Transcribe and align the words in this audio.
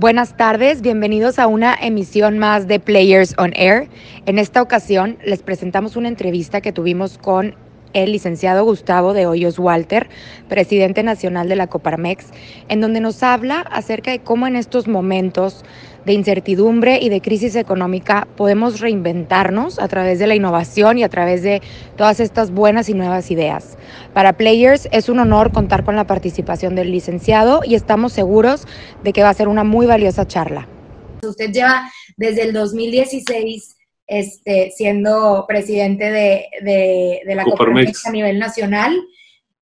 Buenas 0.00 0.36
tardes, 0.36 0.80
bienvenidos 0.80 1.40
a 1.40 1.48
una 1.48 1.74
emisión 1.74 2.38
más 2.38 2.68
de 2.68 2.78
Players 2.78 3.34
on 3.36 3.52
Air. 3.56 3.88
En 4.26 4.38
esta 4.38 4.62
ocasión 4.62 5.18
les 5.24 5.42
presentamos 5.42 5.96
una 5.96 6.06
entrevista 6.06 6.60
que 6.60 6.72
tuvimos 6.72 7.18
con 7.18 7.56
el 7.94 8.12
licenciado 8.12 8.62
Gustavo 8.62 9.12
de 9.12 9.26
Hoyos 9.26 9.58
Walter, 9.58 10.08
presidente 10.48 11.02
nacional 11.02 11.48
de 11.48 11.56
la 11.56 11.66
Coparmex, 11.66 12.26
en 12.68 12.80
donde 12.80 13.00
nos 13.00 13.24
habla 13.24 13.62
acerca 13.62 14.12
de 14.12 14.20
cómo 14.20 14.46
en 14.46 14.54
estos 14.54 14.86
momentos 14.86 15.64
de 16.08 16.14
incertidumbre 16.14 16.98
y 17.00 17.10
de 17.10 17.20
crisis 17.20 17.54
económica 17.54 18.26
podemos 18.34 18.80
reinventarnos 18.80 19.78
a 19.78 19.88
través 19.88 20.18
de 20.18 20.26
la 20.26 20.34
innovación 20.34 20.96
y 20.96 21.04
a 21.04 21.10
través 21.10 21.42
de 21.42 21.60
todas 21.96 22.18
estas 22.18 22.50
buenas 22.50 22.88
y 22.88 22.94
nuevas 22.94 23.30
ideas. 23.30 23.76
Para 24.14 24.32
Players 24.32 24.88
es 24.90 25.10
un 25.10 25.18
honor 25.18 25.52
contar 25.52 25.84
con 25.84 25.96
la 25.96 26.06
participación 26.06 26.74
del 26.74 26.90
licenciado 26.90 27.60
y 27.62 27.74
estamos 27.74 28.14
seguros 28.14 28.66
de 29.04 29.12
que 29.12 29.22
va 29.22 29.28
a 29.28 29.34
ser 29.34 29.48
una 29.48 29.64
muy 29.64 29.84
valiosa 29.84 30.26
charla. 30.26 30.66
Usted 31.22 31.52
lleva 31.52 31.90
desde 32.16 32.44
el 32.44 32.54
2016 32.54 33.76
este, 34.06 34.70
siendo 34.74 35.44
presidente 35.46 36.10
de, 36.10 37.20
la 37.26 37.44
Coparmex 37.44 38.06
a 38.06 38.12
nivel 38.12 38.38
nacional. 38.38 38.98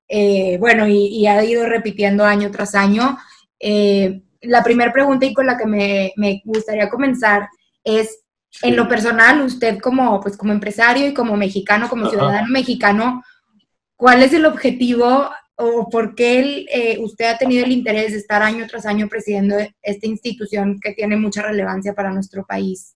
Eh, 0.07 0.57
bueno, 0.61 0.87
y, 0.87 1.27
ha 1.27 1.43
ido 1.43 1.65
repitiendo 1.65 2.23
año 2.23 2.51
tras 2.51 2.73
año. 2.73 3.17
Eh, 3.59 4.21
la 4.47 4.63
primera 4.63 4.91
pregunta 4.91 5.25
y 5.25 5.33
con 5.33 5.45
la 5.45 5.57
que 5.57 5.65
me, 5.65 6.41
gustaría 6.45 6.89
comenzar 6.89 7.47
es, 7.83 8.23
en 8.61 8.75
lo 8.75 8.87
personal, 8.87 9.41
usted 9.41 9.79
como, 9.79 10.19
pues, 10.21 10.37
como 10.37 10.51
empresario 10.51 11.07
y 11.07 11.13
como 11.13 11.35
mexicano, 11.37 11.89
como 11.89 12.09
ciudadano 12.09 12.47
mexicano, 12.49 13.23
¿cuál 13.95 14.23
es 14.23 14.33
el 14.33 14.45
objetivo 14.45 15.29
o 15.55 15.89
por 15.89 16.15
qué 16.15 16.65
eh, 16.71 16.97
usted 16.99 17.25
ha 17.25 17.37
tenido 17.37 17.65
el 17.65 17.71
interés 17.71 18.11
de 18.11 18.19
estar 18.19 18.41
año 18.41 18.65
tras 18.67 18.85
año 18.85 19.07
presidiendo 19.07 19.55
esta 19.81 20.07
institución 20.07 20.79
que 20.79 20.93
tiene 20.93 21.17
mucha 21.17 21.41
relevancia 21.41 21.93
para 21.93 22.13
nuestro 22.13 22.45
país? 22.45 22.95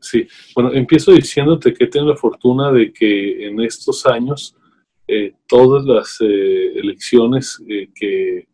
Sí, 0.00 0.26
bueno, 0.54 0.72
empiezo 0.72 1.12
diciéndote 1.12 1.72
que 1.72 1.86
tengo 1.86 2.08
la 2.08 2.16
fortuna 2.16 2.72
de 2.72 2.92
que 2.92 3.46
en 3.46 3.60
estos 3.60 4.04
años 4.06 4.56
eh, 5.06 5.34
todas 5.46 5.84
las 5.84 6.18
eh, 6.20 6.72
elecciones 6.74 7.62
que 7.94 8.48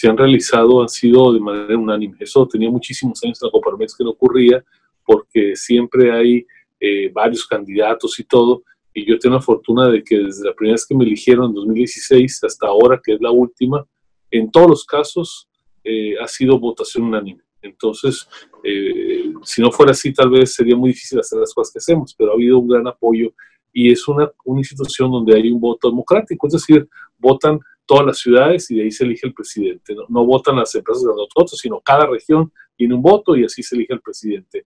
se 0.00 0.08
han 0.08 0.16
realizado 0.16 0.80
han 0.80 0.88
sido 0.88 1.30
de 1.30 1.40
manera 1.40 1.76
unánime. 1.76 2.16
Eso 2.20 2.48
tenía 2.48 2.70
muchísimos 2.70 3.22
años 3.22 3.38
en 3.42 3.46
la 3.46 3.52
Coparmex 3.52 3.94
que 3.94 4.02
no 4.02 4.10
ocurría 4.10 4.64
porque 5.04 5.54
siempre 5.54 6.10
hay 6.10 6.46
eh, 6.80 7.10
varios 7.12 7.46
candidatos 7.46 8.18
y 8.18 8.24
todo. 8.24 8.62
Y 8.94 9.04
yo 9.04 9.18
tengo 9.18 9.34
la 9.34 9.42
fortuna 9.42 9.90
de 9.90 10.02
que 10.02 10.16
desde 10.16 10.46
la 10.46 10.54
primera 10.54 10.72
vez 10.72 10.86
que 10.86 10.94
me 10.94 11.04
eligieron 11.04 11.50
en 11.50 11.54
2016 11.54 12.44
hasta 12.44 12.66
ahora, 12.66 12.98
que 13.04 13.12
es 13.12 13.20
la 13.20 13.30
última, 13.30 13.86
en 14.30 14.50
todos 14.50 14.70
los 14.70 14.84
casos 14.86 15.50
eh, 15.84 16.14
ha 16.18 16.26
sido 16.26 16.58
votación 16.58 17.04
unánime. 17.04 17.42
Entonces, 17.60 18.26
eh, 18.64 19.34
si 19.42 19.60
no 19.60 19.70
fuera 19.70 19.92
así, 19.92 20.14
tal 20.14 20.30
vez 20.30 20.54
sería 20.54 20.76
muy 20.76 20.92
difícil 20.92 21.20
hacer 21.20 21.40
las 21.40 21.52
cosas 21.52 21.74
que 21.74 21.78
hacemos, 21.78 22.14
pero 22.16 22.30
ha 22.30 22.34
habido 22.36 22.58
un 22.58 22.68
gran 22.68 22.88
apoyo 22.88 23.34
y 23.70 23.92
es 23.92 24.08
una, 24.08 24.32
una 24.46 24.60
institución 24.60 25.12
donde 25.12 25.36
hay 25.36 25.52
un 25.52 25.60
voto 25.60 25.90
democrático, 25.90 26.46
es 26.46 26.54
decir, 26.54 26.88
votan 27.18 27.60
todas 27.90 28.06
las 28.06 28.18
ciudades 28.18 28.70
y 28.70 28.76
de 28.76 28.84
ahí 28.84 28.92
se 28.92 29.02
elige 29.02 29.26
el 29.26 29.34
presidente. 29.34 29.96
No, 30.08 30.24
votan 30.24 30.54
las 30.54 30.72
empresas 30.76 31.02
nosotros, 31.02 31.58
sino 31.58 31.80
cada 31.80 32.06
región 32.06 32.52
tiene 32.76 32.94
un 32.94 33.02
voto 33.02 33.36
y 33.36 33.44
así 33.44 33.64
se 33.64 33.74
elige 33.74 33.94
el 33.94 34.00
presidente. 34.00 34.64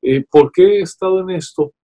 Eh, 0.00 0.24
¿Por 0.30 0.50
qué 0.50 0.78
he 0.78 0.80
estado 0.80 1.20
en 1.20 1.28
esto? 1.28 1.74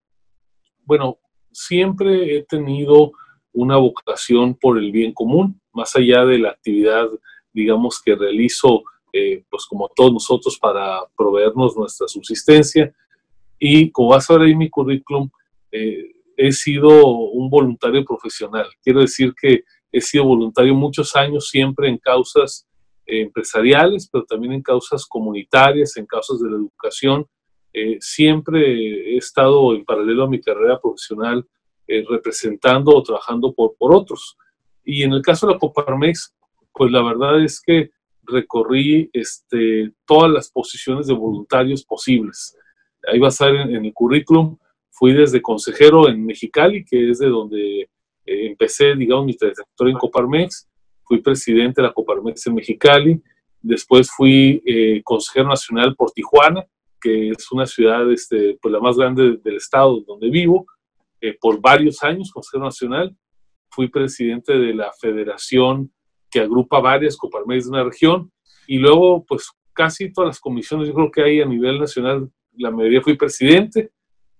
Bueno, 0.86 1.18
siempre 1.52 2.34
he 2.34 2.44
tenido 2.44 3.12
una 3.52 3.76
vocación 3.76 4.54
por 4.54 4.78
el 4.78 4.90
bien 4.90 5.12
común, 5.12 5.60
más 5.74 5.94
allá 5.96 6.24
de 6.24 6.38
la 6.38 6.52
actividad, 6.52 7.10
digamos, 7.52 8.00
que 8.02 8.14
realizo, 8.14 8.84
eh, 9.12 9.44
pues 9.50 9.66
como 9.66 9.90
todos 9.94 10.14
nosotros, 10.14 10.58
para 10.58 11.02
proveernos 11.14 11.76
nuestra 11.76 12.08
subsistencia. 12.08 12.90
Y 13.58 13.90
como 13.90 14.08
vas 14.08 14.30
a 14.30 14.38
ver 14.38 14.48
ahí 14.48 14.54
mi 14.54 14.70
currículum, 14.70 15.28
eh, 15.70 16.10
he 16.38 16.52
sido 16.52 17.06
un 17.06 17.50
voluntario 17.50 18.02
profesional. 18.02 18.66
Quiero 18.82 19.00
decir 19.00 19.34
que 19.38 19.64
he 19.94 20.00
sido 20.00 20.24
voluntario 20.24 20.74
muchos 20.74 21.14
años 21.14 21.48
siempre 21.48 21.88
en 21.88 21.98
causas 21.98 22.66
eh, 23.06 23.20
empresariales, 23.20 24.08
pero 24.10 24.24
también 24.24 24.54
en 24.54 24.62
causas 24.62 25.06
comunitarias, 25.06 25.96
en 25.96 26.04
causas 26.04 26.40
de 26.40 26.50
la 26.50 26.56
educación. 26.56 27.24
Eh, 27.72 27.98
siempre 28.00 29.14
he 29.14 29.16
estado 29.16 29.72
en 29.72 29.84
paralelo 29.84 30.24
a 30.24 30.28
mi 30.28 30.40
carrera 30.40 30.80
profesional 30.80 31.46
eh, 31.86 32.04
representando 32.08 32.90
o 32.90 33.02
trabajando 33.04 33.54
por, 33.54 33.76
por 33.78 33.94
otros. 33.94 34.36
Y 34.84 35.04
en 35.04 35.12
el 35.12 35.22
caso 35.22 35.46
de 35.46 35.52
la 35.52 35.58
Coparmex, 35.60 36.34
pues 36.72 36.90
la 36.90 37.02
verdad 37.02 37.40
es 37.40 37.62
que 37.64 37.90
recorrí 38.24 39.08
este, 39.12 39.92
todas 40.04 40.30
las 40.32 40.50
posiciones 40.50 41.06
de 41.06 41.14
voluntarios 41.14 41.84
posibles. 41.84 42.58
Ahí 43.06 43.20
va 43.20 43.28
a 43.28 43.30
estar 43.30 43.54
en, 43.54 43.76
en 43.76 43.84
el 43.84 43.94
currículum. 43.94 44.58
Fui 44.90 45.12
desde 45.12 45.40
consejero 45.40 46.08
en 46.08 46.26
Mexicali, 46.26 46.84
que 46.84 47.10
es 47.10 47.20
de 47.20 47.28
donde 47.28 47.88
eh, 48.24 48.46
empecé, 48.46 48.94
digamos, 48.94 49.26
mi 49.26 49.36
trayectoria 49.36 49.92
en 49.92 49.98
Coparmex, 49.98 50.68
fui 51.02 51.20
presidente 51.20 51.80
de 51.80 51.88
la 51.88 51.94
Coparmex 51.94 52.46
en 52.46 52.54
Mexicali, 52.54 53.22
después 53.60 54.10
fui 54.10 54.62
eh, 54.64 55.02
consejero 55.02 55.48
nacional 55.48 55.94
por 55.96 56.10
Tijuana, 56.10 56.64
que 57.00 57.30
es 57.30 57.52
una 57.52 57.66
ciudad 57.66 58.10
este, 58.10 58.58
pues 58.60 58.72
la 58.72 58.80
más 58.80 58.96
grande 58.96 59.38
del 59.42 59.56
estado 59.56 60.00
donde 60.06 60.30
vivo, 60.30 60.66
eh, 61.20 61.36
por 61.40 61.60
varios 61.60 62.02
años, 62.02 62.30
consejero 62.32 62.64
nacional, 62.64 63.14
fui 63.70 63.88
presidente 63.88 64.54
de 64.54 64.74
la 64.74 64.90
federación 65.00 65.92
que 66.30 66.40
agrupa 66.40 66.80
varias 66.80 67.16
Coparmex 67.16 67.64
de 67.64 67.70
una 67.70 67.84
región, 67.84 68.30
y 68.66 68.78
luego, 68.78 69.24
pues 69.26 69.50
casi 69.72 70.12
todas 70.12 70.28
las 70.28 70.40
comisiones, 70.40 70.88
yo 70.88 70.94
creo 70.94 71.10
que 71.10 71.22
hay 71.22 71.40
a 71.40 71.46
nivel 71.46 71.78
nacional, 71.78 72.30
la 72.56 72.70
mayoría 72.70 73.02
fui 73.02 73.16
presidente, 73.16 73.90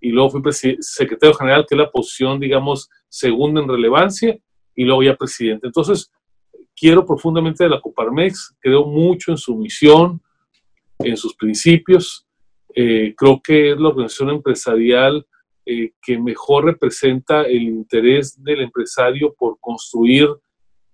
y 0.04 0.10
luego 0.10 0.30
fui 0.30 0.76
secretario 0.80 1.34
general, 1.34 1.64
que 1.66 1.74
es 1.74 1.78
la 1.78 1.90
posición, 1.90 2.38
digamos, 2.38 2.90
segunda 3.08 3.62
en 3.62 3.68
relevancia, 3.68 4.38
y 4.76 4.84
luego 4.84 5.02
ya 5.02 5.16
presidente. 5.16 5.66
Entonces, 5.66 6.12
quiero 6.76 7.06
profundamente 7.06 7.64
de 7.64 7.70
la 7.70 7.80
Coparmex, 7.80 8.54
creo 8.60 8.84
mucho 8.84 9.30
en 9.30 9.38
su 9.38 9.56
misión, 9.56 10.20
en 10.98 11.16
sus 11.16 11.34
principios, 11.34 12.26
eh, 12.74 13.14
creo 13.16 13.40
que 13.42 13.70
es 13.72 13.78
la 13.78 13.88
organización 13.88 14.28
empresarial 14.28 15.26
eh, 15.64 15.92
que 16.02 16.18
mejor 16.18 16.66
representa 16.66 17.42
el 17.42 17.62
interés 17.62 18.42
del 18.42 18.60
empresario 18.60 19.32
por 19.32 19.58
construir 19.58 20.28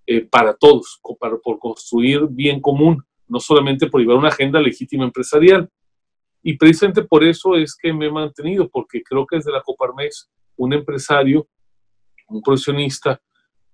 eh, 0.07 0.21
para 0.21 0.53
todos, 0.53 1.01
por 1.01 1.59
construir 1.59 2.27
bien 2.29 2.61
común, 2.61 3.03
no 3.27 3.41
solamente 3.41 3.87
por 3.87 3.99
llevar 3.99 4.15
una 4.15 4.29
agenda 4.29 4.61
legítima 4.61 5.03
empresarial. 5.03 5.69
Y 6.43 6.57
precisamente 6.57 7.03
por 7.03 7.23
eso 7.23 7.55
es 7.55 7.75
que 7.75 7.93
me 7.93 8.07
he 8.07 8.11
mantenido, 8.11 8.69
porque 8.69 9.03
creo 9.03 9.25
que 9.25 9.37
desde 9.37 9.51
la 9.51 9.61
Coparmex 9.61 10.29
un 10.57 10.73
empresario, 10.73 11.47
un 12.27 12.41
profesionista, 12.41 13.21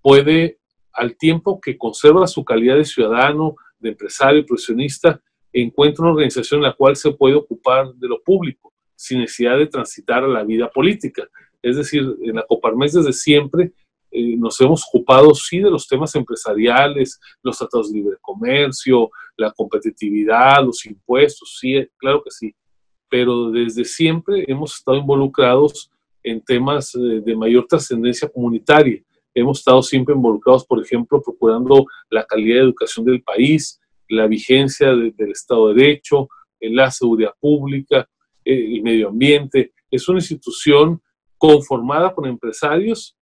puede, 0.01 0.59
al 0.93 1.17
tiempo 1.17 1.59
que 1.59 1.77
conserva 1.77 2.27
su 2.27 2.43
calidad 2.43 2.75
de 2.75 2.85
ciudadano, 2.85 3.55
de 3.79 3.89
empresario, 3.89 4.45
profesionista, 4.45 5.21
encuentra 5.53 6.03
una 6.03 6.13
organización 6.13 6.59
en 6.59 6.63
la 6.63 6.73
cual 6.73 6.95
se 6.95 7.11
puede 7.11 7.35
ocupar 7.35 7.93
de 7.93 8.07
lo 8.07 8.21
público, 8.21 8.73
sin 8.95 9.19
necesidad 9.19 9.57
de 9.57 9.67
transitar 9.67 10.23
a 10.23 10.27
la 10.27 10.43
vida 10.43 10.69
política. 10.69 11.27
Es 11.61 11.77
decir, 11.77 12.03
en 12.21 12.35
la 12.35 12.43
Coparmex 12.43 12.93
desde 12.93 13.13
siempre 13.13 13.73
eh, 14.11 14.37
nos 14.37 14.59
hemos 14.61 14.85
ocupado, 14.87 15.33
sí, 15.35 15.59
de 15.59 15.69
los 15.69 15.87
temas 15.87 16.15
empresariales, 16.15 17.19
los 17.43 17.57
tratados 17.57 17.91
de 17.91 17.99
libre 17.99 18.17
comercio, 18.21 19.09
la 19.35 19.51
competitividad, 19.51 20.63
los 20.63 20.85
impuestos, 20.85 21.57
sí, 21.59 21.87
claro 21.97 22.23
que 22.23 22.31
sí, 22.31 22.55
pero 23.09 23.51
desde 23.51 23.85
siempre 23.85 24.45
hemos 24.47 24.75
estado 24.75 24.97
involucrados 24.97 25.91
en 26.23 26.41
temas 26.41 26.95
eh, 26.95 27.21
de 27.23 27.35
mayor 27.35 27.67
trascendencia 27.67 28.29
comunitaria. 28.29 29.01
Hemos 29.33 29.59
estado 29.59 29.83
siempre 29.83 30.15
involucrados, 30.15 30.65
por 30.65 30.81
ejemplo, 30.81 31.21
procurando 31.21 31.85
la 32.09 32.25
calidad 32.25 32.55
de 32.55 32.63
educación 32.63 33.05
del 33.05 33.21
país, 33.21 33.79
la 34.09 34.25
vigencia 34.25 34.95
del 34.95 35.31
Estado 35.31 35.67
de 35.67 35.75
Derecho, 35.75 36.27
la 36.59 36.89
seguridad 36.89 37.33
pública, 37.39 38.09
eh, 38.43 38.75
el 38.75 38.81
medio 38.81 39.09
ambiente. 39.09 39.73
Es 39.91 40.07
una 40.09 40.19
institución 40.19 41.01
conformada 41.37 42.13
con 42.13 42.25
empresarios 42.25 43.16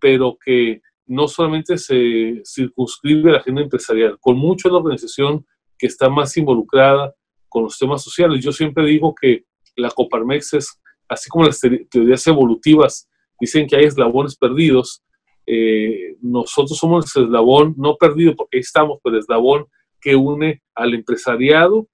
pero 0.00 0.36
que 0.44 0.80
no 1.06 1.28
solamente 1.28 1.76
se 1.76 2.40
circunscribe 2.44 3.30
a 3.30 3.32
la 3.34 3.38
agenda 3.38 3.62
empresarial, 3.62 4.16
con 4.20 4.36
mucho 4.36 4.68
la 4.68 4.78
organización 4.78 5.44
que 5.76 5.86
está 5.86 6.08
más 6.08 6.36
involucrada 6.36 7.14
con 7.48 7.64
los 7.64 7.78
temas 7.78 8.02
sociales. 8.02 8.44
Yo 8.44 8.52
siempre 8.52 8.86
digo 8.86 9.14
que 9.20 9.44
la 9.76 9.90
Coparmex 9.90 10.54
es, 10.54 10.80
así 11.08 11.28
como 11.28 11.46
las 11.46 11.60
teorías 11.90 12.26
evolutivas 12.26 13.08
dicen 13.40 13.66
que 13.66 13.76
hay 13.76 13.84
eslabones 13.84 14.36
perdidos, 14.36 15.02
eh, 15.46 16.16
nosotros 16.20 16.78
somos 16.78 17.16
el 17.16 17.24
eslabón 17.24 17.74
no 17.76 17.96
perdido 17.96 18.36
porque 18.36 18.58
ahí 18.58 18.60
estamos, 18.60 19.00
pero 19.02 19.16
el 19.16 19.22
eslabón 19.22 19.66
que 20.00 20.14
une 20.14 20.62
al 20.74 20.94
empresariado 20.94 21.88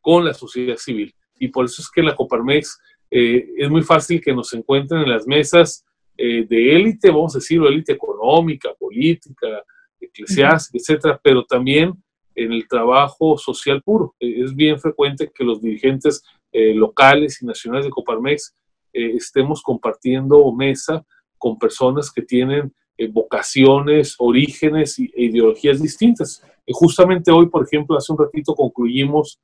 con 0.00 0.24
la 0.24 0.34
sociedad 0.34 0.76
civil. 0.76 1.14
Y 1.38 1.48
por 1.48 1.66
eso 1.66 1.82
es 1.82 1.90
que 1.90 2.02
la 2.02 2.16
Coparmex 2.16 2.78
eh, 3.10 3.46
es 3.58 3.70
muy 3.70 3.82
fácil 3.82 4.20
que 4.20 4.34
nos 4.34 4.52
encuentren 4.54 5.02
en 5.02 5.10
las 5.10 5.26
mesas 5.26 5.84
eh, 6.16 6.46
de 6.48 6.76
élite, 6.76 7.10
vamos 7.10 7.34
a 7.34 7.38
decirlo, 7.38 7.68
élite 7.68 7.92
económica, 7.92 8.74
política, 8.74 9.62
eclesiástica, 10.00 10.78
etcétera, 10.78 11.20
pero 11.22 11.44
también 11.44 11.92
en 12.34 12.52
el 12.52 12.66
trabajo 12.68 13.38
social 13.38 13.82
puro. 13.82 14.14
Es 14.18 14.54
bien 14.54 14.78
frecuente 14.78 15.30
que 15.34 15.44
los 15.44 15.60
dirigentes 15.60 16.22
locales 16.52 17.42
y 17.42 17.46
nacionales 17.46 17.84
de 17.84 17.90
Coparmex 17.90 18.54
estemos 18.92 19.62
compartiendo 19.62 20.50
mesa 20.52 21.04
con 21.38 21.58
personas 21.58 22.10
que 22.10 22.22
tienen 22.22 22.74
vocaciones, 23.10 24.14
orígenes 24.18 24.98
e 24.98 25.10
ideologías 25.16 25.82
distintas. 25.82 26.42
justamente 26.68 27.30
hoy, 27.30 27.48
por 27.48 27.64
ejemplo, 27.64 27.96
hace 27.96 28.12
un 28.12 28.18
ratito 28.18 28.54
concluimos 28.54 29.40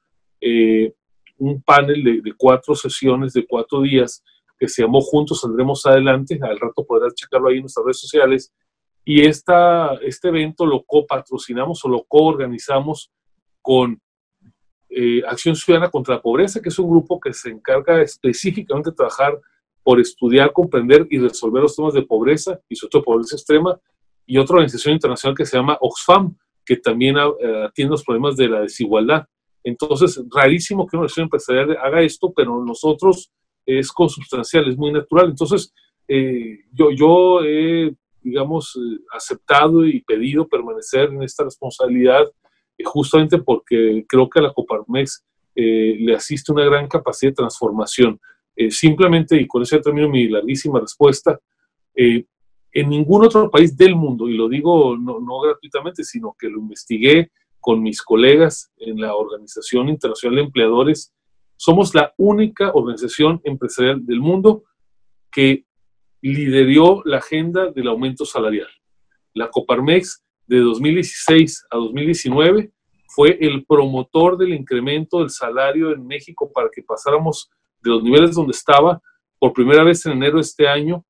un 1.42 1.62
panel 1.62 2.22
de, 2.22 2.32
cuatro 2.36 2.74
sesiones 2.74 3.32
de 3.32 3.46
cuatro 3.46 3.82
días 3.82 4.22
que 4.62 4.68
se 4.68 4.82
llamó 4.82 5.00
Juntos 5.00 5.40
Saldremos 5.40 5.84
Adelante. 5.86 6.38
Al 6.40 6.60
rato 6.60 6.86
podrás 6.86 7.16
checarlo 7.16 7.48
ahí 7.48 7.56
en 7.56 7.62
nuestras 7.62 7.84
redes 7.84 7.98
sociales. 7.98 8.54
Y 9.04 9.26
esta, 9.26 9.94
este 10.02 10.28
evento 10.28 10.64
lo 10.64 10.84
copatrocinamos 10.84 11.84
o 11.84 11.88
lo 11.88 12.04
coorganizamos 12.04 13.10
con 13.60 14.00
eh, 14.88 15.20
Acción 15.26 15.56
Ciudadana 15.56 15.90
contra 15.90 16.14
la 16.14 16.22
Pobreza, 16.22 16.62
que 16.62 16.68
es 16.68 16.78
un 16.78 16.88
grupo 16.88 17.18
que 17.18 17.32
se 17.32 17.50
encarga 17.50 18.00
específicamente 18.02 18.90
de 18.90 18.94
trabajar 18.94 19.36
por 19.82 19.98
estudiar, 19.98 20.52
comprender 20.52 21.08
y 21.10 21.18
resolver 21.18 21.62
los 21.62 21.74
temas 21.74 21.94
de 21.94 22.02
pobreza 22.02 22.60
y 22.68 22.76
sobre 22.76 22.90
todo 22.90 23.02
pobreza 23.02 23.34
extrema, 23.34 23.80
y 24.24 24.38
otra 24.38 24.54
organización 24.54 24.94
internacional 24.94 25.36
que 25.36 25.44
se 25.44 25.56
llama 25.56 25.76
Oxfam, 25.80 26.36
que 26.64 26.76
también 26.76 27.16
eh, 27.16 27.64
atiende 27.66 27.90
los 27.90 28.04
problemas 28.04 28.36
de 28.36 28.48
la 28.48 28.60
desigualdad. 28.60 29.26
Entonces, 29.64 30.22
rarísimo 30.32 30.86
que 30.86 30.94
una 30.94 31.00
organización 31.00 31.24
empresarial 31.24 31.76
haga 31.82 32.00
esto, 32.02 32.32
pero 32.32 32.64
nosotros 32.64 33.32
es 33.66 33.90
consubstancial, 33.92 34.68
es 34.68 34.76
muy 34.76 34.92
natural. 34.92 35.30
Entonces, 35.30 35.72
eh, 36.08 36.60
yo, 36.72 36.90
yo 36.90 37.40
he, 37.44 37.94
digamos, 38.22 38.76
eh, 38.76 39.04
aceptado 39.12 39.86
y 39.86 40.00
pedido 40.02 40.48
permanecer 40.48 41.10
en 41.10 41.22
esta 41.22 41.44
responsabilidad 41.44 42.24
eh, 42.78 42.84
justamente 42.84 43.38
porque 43.38 44.04
creo 44.08 44.28
que 44.28 44.40
a 44.40 44.42
la 44.42 44.52
Coparmex 44.52 45.24
le 45.54 46.14
asiste 46.14 46.50
una 46.50 46.64
gran 46.64 46.88
capacidad 46.88 47.30
de 47.30 47.36
transformación. 47.36 48.18
simplemente, 48.70 49.36
y 49.36 49.46
con 49.46 49.60
eso 49.62 49.78
termino 49.82 50.08
mi 50.08 50.26
larguísima 50.26 50.80
respuesta, 50.80 51.38
en 51.94 52.88
ningún 52.88 53.26
otro 53.26 53.50
país 53.50 53.76
del 53.76 53.94
mundo, 53.94 54.30
y 54.30 54.34
lo 54.34 54.48
digo 54.48 54.96
no, 54.96 55.20
no 55.20 55.40
gratuitamente, 55.40 56.04
sino 56.04 56.34
que 56.38 56.48
lo 56.48 56.58
investigué, 56.58 57.30
con 57.62 57.80
mis 57.80 58.02
colegas 58.02 58.72
en 58.76 59.00
la 59.00 59.14
Organización 59.14 59.88
Internacional 59.88 60.36
de 60.36 60.42
Empleadores, 60.42 61.14
somos 61.64 61.94
la 61.94 62.12
única 62.16 62.72
organización 62.74 63.40
empresarial 63.44 64.04
del 64.04 64.18
mundo 64.18 64.64
que 65.30 65.64
lideró 66.20 67.02
la 67.04 67.18
agenda 67.18 67.70
del 67.70 67.86
aumento 67.86 68.24
salarial. 68.24 68.66
La 69.32 69.48
Coparmex 69.48 70.24
de 70.48 70.58
2016 70.58 71.66
a 71.70 71.76
2019 71.76 72.72
fue 73.06 73.38
el 73.40 73.64
promotor 73.64 74.36
del 74.36 74.54
incremento 74.54 75.20
del 75.20 75.30
salario 75.30 75.92
en 75.92 76.04
México 76.04 76.50
para 76.52 76.68
que 76.68 76.82
pasáramos 76.82 77.48
de 77.80 77.90
los 77.90 78.02
niveles 78.02 78.34
donde 78.34 78.50
estaba 78.50 79.00
por 79.38 79.52
primera 79.52 79.84
vez 79.84 80.04
en 80.04 80.12
enero 80.14 80.38
de 80.38 80.42
este 80.42 80.66
año 80.66 81.06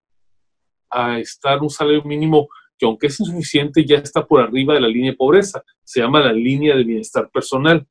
a 0.90 1.19
estar 1.19 1.62
un 1.62 1.70
salario 1.70 2.04
mínimo 2.04 2.46
que 2.76 2.84
aunque 2.84 3.06
es 3.06 3.19
insuficiente, 3.20 3.87
ya 3.87 3.96
está 3.96 4.26
por 4.26 4.43
arriba 4.43 4.75
de 4.75 4.82
la 4.82 4.88
línea 4.88 5.12
de 5.12 5.16
pobreza. 5.16 5.64
Se 5.82 6.00
llama 6.00 6.20
la 6.20 6.34
línea 6.34 6.76
de 6.76 6.84
bienestar 6.84 7.31
personal. 7.31 7.87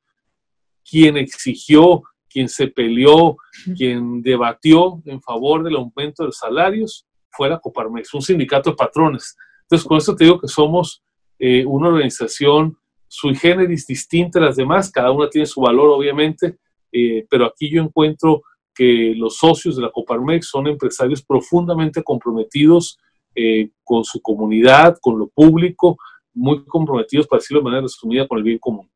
Quien 0.87 1.17
exigió, 1.17 2.03
quien 2.31 2.49
se 2.49 2.67
peleó, 2.67 3.37
quien 3.75 4.21
debatió 4.21 5.01
en 5.05 5.21
favor 5.21 5.63
del 5.63 5.75
aumento 5.75 6.23
de 6.23 6.27
los 6.27 6.37
salarios 6.37 7.05
fue 7.29 7.49
la 7.49 7.59
Coparmex, 7.59 8.13
un 8.13 8.21
sindicato 8.21 8.71
de 8.71 8.75
patrones. 8.75 9.35
Entonces, 9.63 9.87
con 9.87 9.97
esto 9.97 10.15
te 10.15 10.25
digo 10.25 10.39
que 10.39 10.47
somos 10.47 11.03
eh, 11.39 11.65
una 11.65 11.87
organización 11.87 12.77
sui 13.07 13.35
generis 13.35 13.87
distinta 13.87 14.39
a 14.39 14.43
las 14.43 14.55
demás, 14.55 14.91
cada 14.91 15.11
una 15.11 15.29
tiene 15.29 15.45
su 15.45 15.61
valor, 15.61 15.89
obviamente, 15.89 16.57
eh, 16.91 17.25
pero 17.29 17.45
aquí 17.45 17.69
yo 17.69 17.81
encuentro 17.81 18.41
que 18.73 19.13
los 19.15 19.37
socios 19.37 19.75
de 19.75 19.81
la 19.81 19.91
Coparmex 19.91 20.47
son 20.47 20.67
empresarios 20.67 21.21
profundamente 21.23 22.03
comprometidos 22.03 22.97
eh, 23.33 23.69
con 23.83 24.03
su 24.03 24.21
comunidad, 24.21 24.97
con 25.01 25.17
lo 25.17 25.27
público, 25.27 25.97
muy 26.33 26.65
comprometidos, 26.65 27.27
para 27.27 27.39
decirlo 27.39 27.61
de 27.61 27.65
manera 27.65 27.83
resumida, 27.83 28.27
con 28.27 28.37
el 28.37 28.43
bien 28.43 28.59
común. 28.59 28.90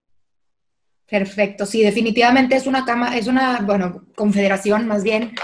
Perfecto, 1.08 1.66
sí, 1.66 1.84
definitivamente 1.84 2.56
es 2.56 2.66
una 2.66 2.84
cama, 2.84 3.16
es 3.16 3.28
una, 3.28 3.60
bueno, 3.62 4.06
confederación 4.16 4.88
más 4.88 5.04
bien 5.04 5.36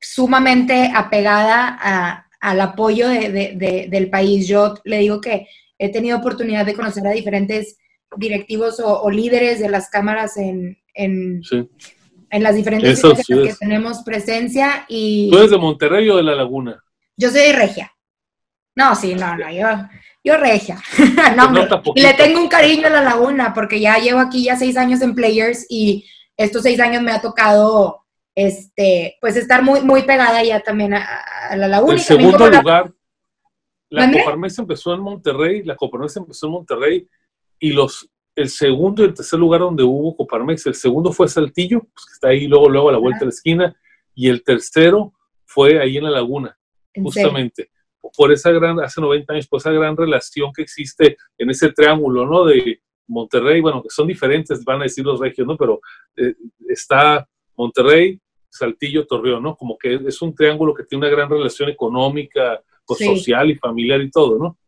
sumamente 0.00 0.90
apegada 0.94 2.26
al 2.40 2.60
apoyo 2.60 3.08
del 3.08 4.10
país. 4.10 4.46
Yo 4.46 4.74
le 4.84 4.98
digo 4.98 5.20
que 5.20 5.48
he 5.78 5.90
tenido 5.90 6.18
oportunidad 6.18 6.66
de 6.66 6.74
conocer 6.74 7.06
a 7.06 7.10
diferentes 7.10 7.78
directivos 8.16 8.80
o, 8.84 9.10
líderes 9.10 9.58
de 9.58 9.68
las 9.68 9.88
cámaras 9.88 10.36
en, 10.36 10.78
en, 10.94 11.42
las 12.30 12.54
diferentes 12.54 13.02
en 13.02 13.10
las 13.10 13.26
que 13.26 13.54
tenemos 13.58 14.02
presencia. 14.02 14.84
Y, 14.88 15.30
¿Tú 15.30 15.38
eres 15.38 15.50
de 15.50 15.58
Monterrey 15.58 16.08
o 16.10 16.16
de 16.16 16.22
La 16.22 16.34
Laguna? 16.34 16.82
Yo 17.16 17.30
soy 17.30 17.40
de 17.40 17.52
Regia. 17.54 17.92
No, 18.74 18.94
sí, 18.94 19.14
no, 19.14 19.36
no, 19.36 19.52
yo, 19.52 19.66
yo 20.24 20.36
regia. 20.36 20.80
y 21.94 22.02
le 22.02 22.14
tengo 22.14 22.40
un 22.40 22.48
cariño 22.48 22.86
a 22.86 22.90
la 22.90 23.02
laguna 23.02 23.52
porque 23.54 23.80
ya 23.80 23.98
llevo 23.98 24.20
aquí 24.20 24.44
ya 24.44 24.56
seis 24.56 24.76
años 24.76 25.02
en 25.02 25.14
Players 25.14 25.66
y 25.68 26.06
estos 26.36 26.62
seis 26.62 26.78
años 26.80 27.02
me 27.02 27.12
ha 27.12 27.20
tocado, 27.20 28.04
este, 28.34 29.16
pues 29.20 29.36
estar 29.36 29.62
muy, 29.62 29.82
muy 29.82 30.02
pegada 30.02 30.42
ya 30.42 30.60
también 30.60 30.94
a, 30.94 31.56
la 31.56 31.68
laguna. 31.68 31.94
El 31.94 32.00
segundo 32.00 32.48
lugar, 32.48 32.92
la, 33.90 34.10
Coparmex 34.10 34.58
empezó 34.58 34.94
en 34.94 35.00
Monterrey, 35.00 35.62
la 35.64 35.76
Coparmex 35.76 36.16
empezó 36.16 36.46
en 36.46 36.52
Monterrey 36.52 37.08
y 37.58 37.72
los, 37.72 38.08
el 38.34 38.48
segundo 38.48 39.02
y 39.02 39.06
el 39.06 39.14
tercer 39.14 39.38
lugar 39.38 39.60
donde 39.60 39.82
hubo 39.82 40.16
Coparmex, 40.16 40.66
el 40.66 40.74
segundo 40.74 41.12
fue 41.12 41.28
Saltillo, 41.28 41.80
pues 41.80 42.06
que 42.06 42.12
está 42.14 42.28
ahí 42.28 42.46
luego, 42.46 42.68
luego 42.68 42.88
a 42.88 42.92
la 42.92 42.98
vuelta 42.98 43.20
de 43.20 43.26
la 43.26 43.30
esquina, 43.30 43.76
y 44.14 44.28
el 44.28 44.42
tercero 44.42 45.12
fue 45.44 45.80
ahí 45.80 45.98
en 45.98 46.04
la 46.04 46.10
laguna, 46.10 46.56
justamente 46.94 47.70
por 48.16 48.32
esa 48.32 48.50
gran, 48.50 48.80
hace 48.80 49.00
90 49.00 49.32
años, 49.32 49.46
por 49.46 49.60
esa 49.60 49.70
gran 49.70 49.96
relación 49.96 50.52
que 50.52 50.62
existe 50.62 51.16
en 51.38 51.50
ese 51.50 51.72
triángulo, 51.72 52.26
¿no? 52.26 52.44
De 52.44 52.80
Monterrey, 53.06 53.60
bueno, 53.60 53.82
que 53.82 53.90
son 53.90 54.06
diferentes, 54.06 54.64
van 54.64 54.80
a 54.80 54.84
decir 54.84 55.04
los 55.04 55.20
regios, 55.20 55.46
¿no? 55.46 55.56
Pero 55.56 55.80
eh, 56.16 56.34
está 56.68 57.26
Monterrey, 57.56 58.20
Saltillo, 58.48 59.06
Torreón, 59.06 59.42
¿no? 59.42 59.56
Como 59.56 59.78
que 59.78 60.00
es 60.06 60.22
un 60.22 60.34
triángulo 60.34 60.74
que 60.74 60.84
tiene 60.84 61.06
una 61.06 61.16
gran 61.16 61.30
relación 61.30 61.68
económica, 61.68 62.60
pues, 62.86 63.00
social 63.00 63.50
y 63.50 63.56
familiar 63.56 64.00
y 64.00 64.10
todo, 64.10 64.38
¿no? 64.38 64.58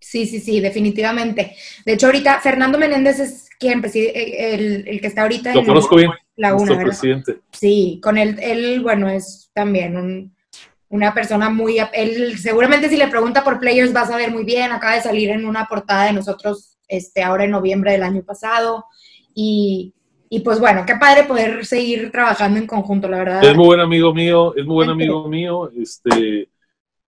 Sí, 0.00 0.26
sí, 0.26 0.38
sí, 0.38 0.60
definitivamente. 0.60 1.56
De 1.84 1.94
hecho, 1.94 2.06
ahorita 2.06 2.38
Fernando 2.40 2.78
Menéndez 2.78 3.20
es 3.20 3.48
quien 3.58 3.80
preside, 3.80 4.54
el, 4.54 4.86
el 4.86 5.00
que 5.00 5.06
está 5.06 5.22
ahorita. 5.22 5.54
Lo 5.54 5.64
conozco 5.64 5.96
bien. 5.96 6.10
La 6.36 6.54
UNA, 6.54 6.78
presidente. 6.78 7.38
Sí, 7.52 8.00
con 8.02 8.18
él, 8.18 8.38
él, 8.40 8.80
bueno, 8.80 9.08
es 9.08 9.50
también 9.54 9.96
un 9.96 10.33
una 10.94 11.12
persona 11.12 11.50
muy, 11.50 11.78
él 11.92 12.38
seguramente 12.38 12.88
si 12.88 12.96
le 12.96 13.08
pregunta 13.08 13.42
por 13.42 13.58
players 13.58 13.92
va 13.92 14.02
a 14.02 14.06
saber 14.06 14.30
muy 14.30 14.44
bien, 14.44 14.70
acaba 14.70 14.94
de 14.94 15.02
salir 15.02 15.30
en 15.30 15.44
una 15.44 15.66
portada 15.66 16.04
de 16.04 16.12
nosotros 16.12 16.76
este, 16.86 17.20
ahora 17.20 17.44
en 17.44 17.50
noviembre 17.50 17.90
del 17.90 18.04
año 18.04 18.22
pasado 18.22 18.84
y, 19.34 19.92
y 20.28 20.38
pues 20.40 20.60
bueno, 20.60 20.84
qué 20.86 20.94
padre 20.94 21.24
poder 21.24 21.66
seguir 21.66 22.12
trabajando 22.12 22.60
en 22.60 22.68
conjunto, 22.68 23.08
la 23.08 23.18
verdad. 23.18 23.42
Es 23.42 23.56
muy 23.56 23.66
buen 23.66 23.80
amigo 23.80 24.14
mío, 24.14 24.54
es 24.54 24.64
muy 24.64 24.74
buen 24.74 24.90
amigo 24.90 25.28
mío, 25.28 25.68
este, 25.76 26.42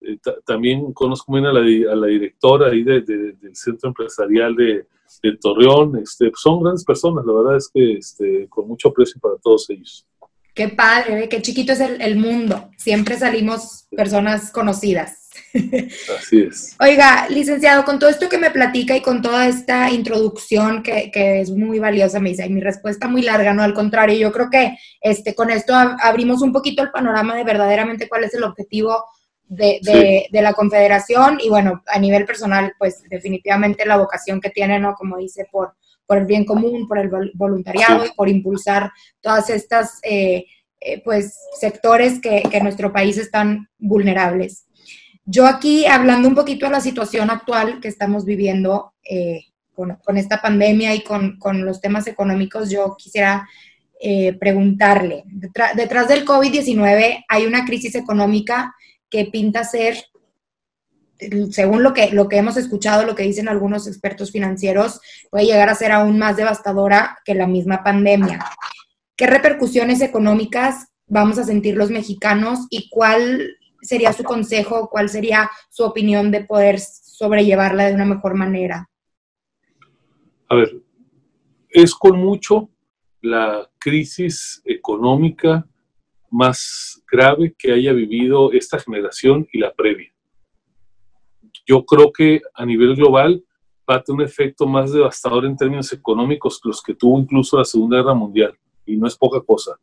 eh, 0.00 0.18
también 0.44 0.92
conozco 0.92 1.30
muy 1.30 1.40
bien 1.40 1.50
a 1.50 1.52
la, 1.52 1.92
a 1.92 1.94
la 1.94 2.06
directora 2.08 2.72
ahí 2.72 2.82
de, 2.82 3.02
del 3.02 3.54
Centro 3.54 3.90
Empresarial 3.90 4.56
de, 4.56 4.84
de 5.22 5.36
Torreón, 5.40 5.96
este, 5.98 6.32
son 6.34 6.60
grandes 6.60 6.84
personas, 6.84 7.24
la 7.24 7.32
verdad 7.32 7.56
es 7.56 7.70
que 7.72 7.92
este, 7.92 8.48
con 8.48 8.66
mucho 8.66 8.88
aprecio 8.88 9.20
para 9.20 9.36
todos 9.36 9.70
ellos. 9.70 10.04
Qué 10.56 10.70
padre, 10.70 11.28
qué 11.28 11.42
chiquito 11.42 11.74
es 11.74 11.80
el, 11.80 12.16
mundo. 12.16 12.70
Siempre 12.78 13.18
salimos 13.18 13.86
personas 13.94 14.50
conocidas. 14.50 15.28
Así 16.18 16.40
es. 16.48 16.74
Oiga, 16.80 17.28
licenciado, 17.28 17.84
con 17.84 17.98
todo 17.98 18.08
esto 18.08 18.30
que 18.30 18.38
me 18.38 18.50
platica 18.50 18.96
y 18.96 19.02
con 19.02 19.20
toda 19.20 19.46
esta 19.46 19.90
introducción 19.90 20.82
que, 20.82 21.10
es 21.14 21.50
muy 21.50 21.78
valiosa, 21.78 22.20
me 22.20 22.30
dice, 22.30 22.46
y 22.46 22.48
mi 22.48 22.62
respuesta 22.62 23.06
muy 23.06 23.20
larga, 23.20 23.52
no, 23.52 23.62
al 23.62 23.74
contrario, 23.74 24.16
yo 24.18 24.32
creo 24.32 24.48
que 24.48 24.78
este, 25.02 25.34
con 25.34 25.50
esto 25.50 25.74
abrimos 25.74 26.40
un 26.40 26.54
poquito 26.54 26.82
el 26.82 26.90
panorama 26.90 27.36
de 27.36 27.44
verdaderamente 27.44 28.08
cuál 28.08 28.24
es 28.24 28.32
el 28.32 28.44
objetivo 28.44 29.04
de, 29.48 30.26
de, 30.32 30.42
la 30.42 30.54
confederación 30.54 31.38
y 31.38 31.50
bueno, 31.50 31.82
a 31.86 31.98
nivel 31.98 32.24
personal, 32.24 32.72
pues 32.78 33.02
definitivamente 33.10 33.84
la 33.84 33.98
vocación 33.98 34.40
que 34.40 34.48
tiene, 34.48 34.78
¿no? 34.78 34.94
Como 34.94 35.18
dice, 35.18 35.46
por 35.52 35.74
por 36.06 36.18
el 36.18 36.26
bien 36.26 36.44
común, 36.44 36.86
por 36.86 36.98
el 36.98 37.10
voluntariado 37.34 38.06
y 38.06 38.10
por 38.10 38.28
impulsar 38.28 38.90
todas 39.20 39.50
estas 39.50 39.98
eh, 40.02 40.46
eh, 40.80 41.02
pues, 41.04 41.38
sectores 41.58 42.20
que, 42.20 42.42
en 42.50 42.62
nuestro 42.62 42.92
país 42.92 43.18
están 43.18 43.68
vulnerables. 43.78 44.66
Yo 45.24 45.46
aquí, 45.46 45.86
hablando 45.86 46.28
un 46.28 46.34
poquito 46.34 46.66
de 46.66 46.72
la 46.72 46.80
situación 46.80 47.30
actual 47.30 47.80
que 47.80 47.88
estamos 47.88 48.24
viviendo 48.24 48.94
eh, 49.02 49.40
con, 49.74 50.16
esta 50.16 50.40
pandemia 50.40 50.94
y 50.94 51.02
con, 51.02 51.38
los 51.64 51.80
temas 51.80 52.06
económicos, 52.06 52.70
yo 52.70 52.96
quisiera 52.96 53.46
preguntarle, 54.38 55.24
detrás 55.74 56.08
del 56.08 56.26
COVID-19 56.26 57.24
hay 57.26 57.46
una 57.46 57.64
crisis 57.64 57.94
económica 57.94 58.74
que 59.08 59.24
pinta 59.24 59.64
ser 59.64 59.96
según 61.50 61.82
lo 61.82 61.92
que, 61.92 62.10
lo 62.12 62.28
que 62.28 62.36
hemos 62.36 62.56
escuchado, 62.56 63.04
lo 63.04 63.14
que 63.14 63.22
dicen 63.22 63.48
algunos 63.48 63.86
expertos 63.86 64.32
financieros, 64.32 65.00
puede 65.30 65.46
llegar 65.46 65.68
a 65.68 65.74
ser 65.74 65.92
aún 65.92 66.18
más 66.18 66.36
devastadora 66.36 67.18
que 67.24 67.34
la 67.34 67.46
misma 67.46 67.82
pandemia. 67.82 68.44
¿Qué 69.16 69.26
repercusiones 69.26 70.00
económicas 70.02 70.88
vamos 71.06 71.38
a 71.38 71.44
sentir 71.44 71.76
los 71.76 71.90
mexicanos 71.90 72.66
y 72.70 72.88
cuál 72.90 73.56
sería 73.80 74.12
su 74.12 74.24
consejo, 74.24 74.88
cuál 74.90 75.08
sería 75.08 75.50
su 75.70 75.84
opinión 75.84 76.30
de 76.30 76.44
poder 76.44 76.80
sobrellevarla 76.80 77.86
de 77.86 77.94
una 77.94 78.04
mejor 78.04 78.34
manera? 78.34 78.88
A 80.48 80.54
ver, 80.54 80.76
es 81.70 81.94
con 81.94 82.18
mucho 82.18 82.68
la 83.20 83.68
crisis 83.78 84.62
económica 84.64 85.66
más 86.30 87.02
grave 87.10 87.54
que 87.56 87.72
haya 87.72 87.92
vivido 87.92 88.52
esta 88.52 88.78
generación 88.78 89.48
y 89.52 89.58
la 89.58 89.72
previa. 89.72 90.12
Yo 91.66 91.84
creo 91.84 92.12
que 92.12 92.40
a 92.54 92.66
nivel 92.66 92.96
global 92.96 93.42
va 93.88 93.96
a 93.96 94.02
tener 94.02 94.20
un 94.20 94.26
efecto 94.26 94.66
más 94.66 94.92
devastador 94.92 95.46
en 95.46 95.56
términos 95.56 95.92
económicos 95.92 96.60
que 96.60 96.68
los 96.68 96.82
que 96.82 96.94
tuvo 96.94 97.20
incluso 97.20 97.58
la 97.58 97.64
Segunda 97.64 97.98
Guerra 97.98 98.14
Mundial, 98.14 98.58
y 98.84 98.96
no 98.96 99.06
es 99.06 99.16
poca 99.16 99.40
cosa, 99.40 99.78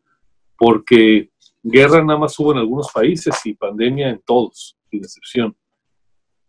porque 0.58 1.30
guerra 1.62 2.04
nada 2.04 2.20
más 2.20 2.38
hubo 2.40 2.52
en 2.52 2.60
algunos 2.60 2.92
países 2.92 3.36
y 3.46 3.54
pandemia 3.54 4.10
en 4.10 4.22
todos, 4.26 4.78
sin 4.90 5.00
excepción. 5.00 5.56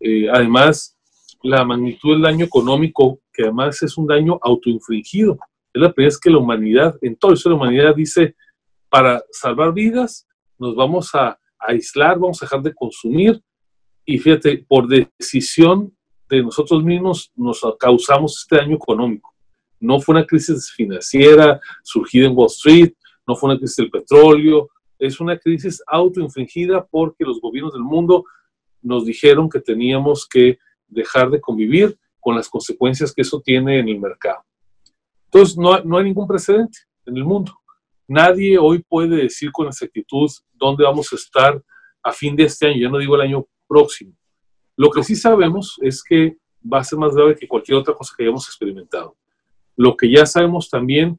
Eh, 0.00 0.28
además, 0.30 0.96
la 1.42 1.64
magnitud 1.64 2.12
del 2.12 2.22
daño 2.22 2.44
económico, 2.44 3.20
que 3.32 3.44
además 3.44 3.82
es 3.82 3.96
un 3.96 4.06
daño 4.06 4.38
autoinfligido, 4.42 5.38
es 5.72 5.82
la 5.82 5.92
primera 5.92 6.08
vez 6.08 6.18
que 6.18 6.30
la 6.30 6.38
humanidad, 6.38 6.96
en 7.02 7.16
toda 7.16 7.34
la 7.44 7.54
humanidad, 7.54 7.94
dice, 7.94 8.34
para 8.88 9.22
salvar 9.30 9.72
vidas, 9.72 10.26
nos 10.58 10.74
vamos 10.74 11.14
a, 11.14 11.38
aislar, 11.58 12.18
vamos 12.18 12.42
a 12.42 12.46
dejar 12.46 12.62
de 12.62 12.74
consumir, 12.74 13.42
y 14.04 14.18
fíjate, 14.18 14.64
por 14.68 14.86
decisión 14.88 15.94
de 16.28 16.42
nosotros 16.42 16.82
mismos 16.84 17.32
nos 17.36 17.60
causamos 17.78 18.40
este 18.42 18.56
daño 18.56 18.76
económico. 18.76 19.34
No 19.80 20.00
fue 20.00 20.14
una 20.14 20.26
crisis 20.26 20.70
financiera 20.70 21.60
surgida 21.82 22.26
en 22.26 22.36
Wall 22.36 22.48
Street, 22.48 22.92
no 23.26 23.36
fue 23.36 23.50
una 23.50 23.58
crisis 23.58 23.76
del 23.76 23.90
petróleo, 23.90 24.68
es 24.98 25.20
una 25.20 25.38
crisis 25.38 25.82
autoinfligida 25.86 26.84
porque 26.84 27.24
los 27.24 27.40
gobiernos 27.40 27.72
del 27.72 27.82
mundo 27.82 28.24
nos 28.82 29.04
dijeron 29.04 29.48
que 29.48 29.60
teníamos 29.60 30.26
que 30.28 30.58
dejar 30.86 31.30
de 31.30 31.40
convivir 31.40 31.98
con 32.20 32.36
las 32.36 32.48
consecuencias 32.48 33.12
que 33.12 33.22
eso 33.22 33.40
tiene 33.40 33.78
en 33.78 33.88
el 33.88 34.00
mercado. 34.00 34.44
Entonces, 35.26 35.56
no, 35.56 35.82
no 35.82 35.98
hay 35.98 36.04
ningún 36.04 36.26
precedente 36.26 36.78
en 37.06 37.16
el 37.16 37.24
mundo. 37.24 37.52
Nadie 38.06 38.58
hoy 38.58 38.82
puede 38.86 39.16
decir 39.16 39.50
con 39.50 39.66
exactitud 39.66 40.30
dónde 40.52 40.84
vamos 40.84 41.12
a 41.12 41.16
estar 41.16 41.62
a 42.02 42.12
fin 42.12 42.36
de 42.36 42.44
este 42.44 42.66
año, 42.66 42.82
ya 42.82 42.88
no 42.90 42.98
digo 42.98 43.14
el 43.16 43.22
año 43.22 43.46
próximo. 43.66 44.12
Lo 44.76 44.90
que 44.90 45.04
sí 45.04 45.14
sabemos 45.14 45.76
es 45.80 46.02
que 46.02 46.36
va 46.72 46.78
a 46.78 46.84
ser 46.84 46.98
más 46.98 47.14
grave 47.14 47.36
que 47.36 47.48
cualquier 47.48 47.78
otra 47.78 47.94
cosa 47.94 48.14
que 48.16 48.24
hayamos 48.24 48.46
experimentado. 48.46 49.16
Lo 49.76 49.96
que 49.96 50.10
ya 50.10 50.26
sabemos 50.26 50.68
también 50.70 51.18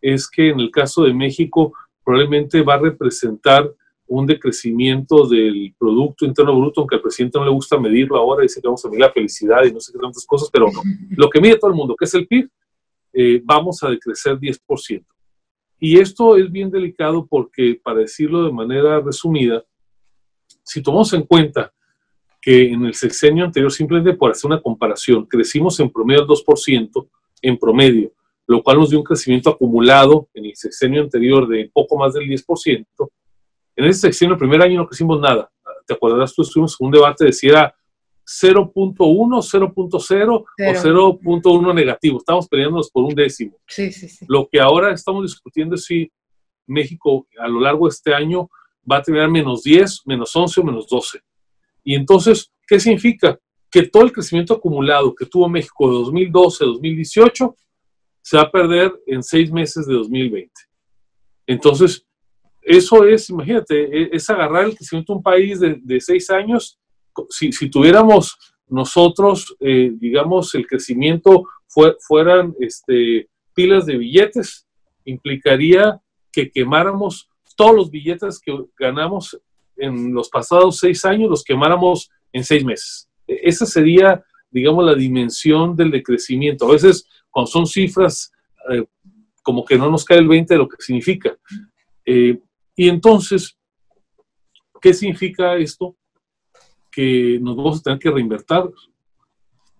es 0.00 0.28
que 0.28 0.50
en 0.50 0.60
el 0.60 0.70
caso 0.70 1.04
de 1.04 1.12
México 1.12 1.72
probablemente 2.04 2.62
va 2.62 2.74
a 2.74 2.78
representar 2.78 3.70
un 4.06 4.26
decrecimiento 4.26 5.28
del 5.28 5.74
Producto 5.78 6.24
Interno 6.24 6.58
Bruto, 6.58 6.80
aunque 6.80 6.96
al 6.96 7.02
presidente 7.02 7.38
no 7.38 7.44
le 7.44 7.50
gusta 7.50 7.78
medirlo 7.78 8.16
ahora, 8.16 8.42
dice 8.42 8.60
que 8.60 8.66
vamos 8.66 8.82
a 8.84 8.88
medir 8.88 9.00
la 9.02 9.12
felicidad 9.12 9.64
y 9.64 9.72
no 9.72 9.80
sé 9.80 9.92
qué 9.92 9.98
tantas 9.98 10.24
cosas, 10.24 10.48
pero 10.50 10.66
lo 11.10 11.28
que 11.28 11.40
mide 11.40 11.58
todo 11.58 11.70
el 11.70 11.76
mundo, 11.76 11.94
que 11.94 12.06
es 12.06 12.14
el 12.14 12.26
PIB, 12.26 12.48
eh, 13.12 13.42
vamos 13.44 13.82
a 13.82 13.90
decrecer 13.90 14.38
10%. 14.38 15.04
Y 15.80 15.98
esto 15.98 16.36
es 16.36 16.50
bien 16.50 16.70
delicado 16.70 17.26
porque, 17.26 17.78
para 17.82 18.00
decirlo 18.00 18.44
de 18.44 18.52
manera 18.52 19.00
resumida, 19.00 19.62
si 20.68 20.82
tomamos 20.82 21.12
en 21.14 21.22
cuenta 21.22 21.72
que 22.40 22.70
en 22.70 22.84
el 22.84 22.94
sexenio 22.94 23.46
anterior, 23.46 23.72
simplemente 23.72 24.12
por 24.16 24.30
hacer 24.30 24.50
una 24.50 24.60
comparación, 24.60 25.24
crecimos 25.24 25.80
en 25.80 25.90
promedio 25.90 26.22
al 26.22 26.28
2%, 26.28 27.08
en 27.40 27.58
promedio, 27.58 28.12
lo 28.46 28.62
cual 28.62 28.78
nos 28.78 28.90
dio 28.90 28.98
un 28.98 29.04
crecimiento 29.04 29.48
acumulado 29.48 30.28
en 30.34 30.44
el 30.44 30.54
sexenio 30.54 31.02
anterior 31.02 31.48
de 31.48 31.70
poco 31.72 31.96
más 31.96 32.12
del 32.12 32.24
10%. 32.24 32.86
En 33.76 33.84
ese 33.86 34.00
sexenio, 34.00 34.34
el 34.34 34.38
primer 34.38 34.60
año 34.60 34.76
no 34.76 34.86
crecimos 34.86 35.18
nada. 35.20 35.50
¿Te 35.86 35.94
acordarás? 35.94 36.34
Tú 36.34 36.42
estuvimos 36.42 36.76
en 36.78 36.86
un 36.86 36.92
debate 36.92 37.24
de 37.24 37.32
si 37.32 37.48
era 37.48 37.74
0.1, 38.26 38.94
0.0 38.98 40.34
o 40.34 40.44
0.1 40.58 41.74
negativo. 41.74 42.18
Estamos 42.18 42.46
peleándonos 42.46 42.90
por 42.90 43.04
un 43.04 43.14
décimo. 43.14 43.56
Sí, 43.66 43.90
sí, 43.90 44.06
sí. 44.06 44.26
Lo 44.28 44.46
que 44.52 44.60
ahora 44.60 44.92
estamos 44.92 45.22
discutiendo 45.22 45.76
es 45.76 45.84
si 45.86 46.12
México 46.66 47.26
a 47.38 47.48
lo 47.48 47.58
largo 47.58 47.86
de 47.86 47.90
este 47.90 48.12
año 48.12 48.50
va 48.90 48.98
a 48.98 49.02
tener 49.02 49.28
menos 49.28 49.62
10, 49.62 50.02
menos 50.06 50.34
11 50.34 50.60
o 50.60 50.64
menos 50.64 50.86
12. 50.88 51.20
Y 51.84 51.94
entonces, 51.94 52.52
¿qué 52.66 52.78
significa? 52.80 53.38
Que 53.70 53.82
todo 53.82 54.04
el 54.04 54.12
crecimiento 54.12 54.54
acumulado 54.54 55.14
que 55.14 55.26
tuvo 55.26 55.48
México 55.48 55.88
de 55.88 55.98
2012 55.98 56.64
a 56.64 56.66
2018 56.66 57.56
se 58.22 58.36
va 58.36 58.42
a 58.44 58.50
perder 58.50 58.92
en 59.06 59.22
seis 59.22 59.50
meses 59.50 59.86
de 59.86 59.94
2020. 59.94 60.52
Entonces, 61.46 62.04
eso 62.62 63.06
es, 63.06 63.30
imagínate, 63.30 63.84
e, 63.84 64.10
es 64.12 64.28
agarrar 64.28 64.66
el 64.66 64.76
crecimiento 64.76 65.12
de 65.12 65.16
un 65.16 65.22
país 65.22 65.60
de, 65.60 66.00
seis 66.00 66.28
años. 66.28 66.78
Si, 67.30 67.50
tuviéramos 67.70 68.36
nosotros, 68.68 69.56
eh, 69.60 69.92
digamos, 69.94 70.54
el 70.54 70.66
crecimiento 70.66 71.44
fueran 72.06 72.54
este, 72.60 73.28
pilas 73.54 73.86
de 73.86 73.96
billetes, 73.96 74.66
implicaría 75.04 76.00
que 76.30 76.50
quemáramos 76.50 77.30
todos 77.58 77.74
los 77.74 77.90
billetes 77.90 78.38
que 78.38 78.56
ganamos 78.78 79.36
en 79.76 80.14
los 80.14 80.28
pasados 80.28 80.78
seis 80.78 81.04
años, 81.04 81.28
los 81.28 81.42
quemáramos 81.42 82.08
en 82.32 82.44
seis 82.44 82.64
meses. 82.64 83.10
E, 83.26 83.40
esa 83.42 83.66
sería, 83.66 84.22
digamos, 84.48 84.84
la 84.84 84.94
dimensión 84.94 85.74
del 85.74 85.90
decrecimiento. 85.90 86.68
A 86.68 86.72
veces 86.72 87.08
cuando 87.28 87.50
son 87.50 87.66
cifras 87.66 88.30
eh, 88.70 88.84
como 89.42 89.64
que 89.64 89.76
no 89.76 89.90
nos 89.90 90.04
cae 90.04 90.18
el 90.18 90.28
20 90.28 90.54
de 90.54 90.58
lo 90.58 90.68
que 90.68 90.76
significa. 90.78 91.36
Eh, 92.04 92.38
y 92.76 92.88
entonces, 92.88 93.58
¿qué 94.80 94.94
significa 94.94 95.56
esto? 95.56 95.96
Que 96.92 97.40
nos 97.40 97.56
vamos 97.56 97.80
a 97.80 97.82
tener 97.82 97.98
que 97.98 98.10
reinvertir, 98.10 98.70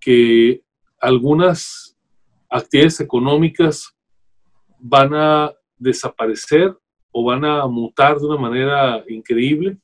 que 0.01 0.63
algunas 1.01 1.97
actividades 2.51 2.99
económicas 2.99 3.95
van 4.81 5.15
a 5.15 5.53
desaparecer 5.77 6.77
o 7.13 7.25
van 7.25 7.45
a 7.45 7.67
mutar 7.67 8.19
de 8.19 8.27
una 8.27 8.37
manera 8.37 9.05
increíble, 9.09 9.79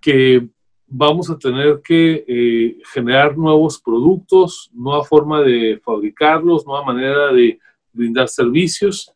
que 0.00 0.48
vamos 0.86 1.30
a 1.30 1.38
tener 1.38 1.80
que 1.82 2.24
eh, 2.26 2.78
generar 2.92 3.36
nuevos 3.36 3.80
productos, 3.80 4.70
nueva 4.72 5.04
forma 5.04 5.42
de 5.42 5.80
fabricarlos, 5.84 6.66
nueva 6.66 6.84
manera 6.84 7.32
de 7.32 7.58
brindar 7.92 8.28
servicios, 8.28 9.12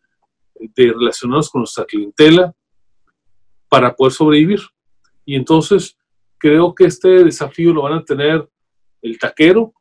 de 0.59 0.93
relacionarnos 0.93 1.51
con 1.51 1.61
nuestra 1.61 1.85
clientela 1.85 2.55
para 3.69 3.95
poder 3.95 4.13
sobrevivir. 4.13 4.61
Y 5.25 5.37
entonces 5.37 5.97
creo 6.39 6.75
que 6.75 6.87
este 6.87 7.25
desafío 7.25 7.73
lo 7.73 7.83
van 7.83 7.95
a 7.95 8.05
tener 8.05 8.49
el 9.03 9.19
taquero 9.19 9.73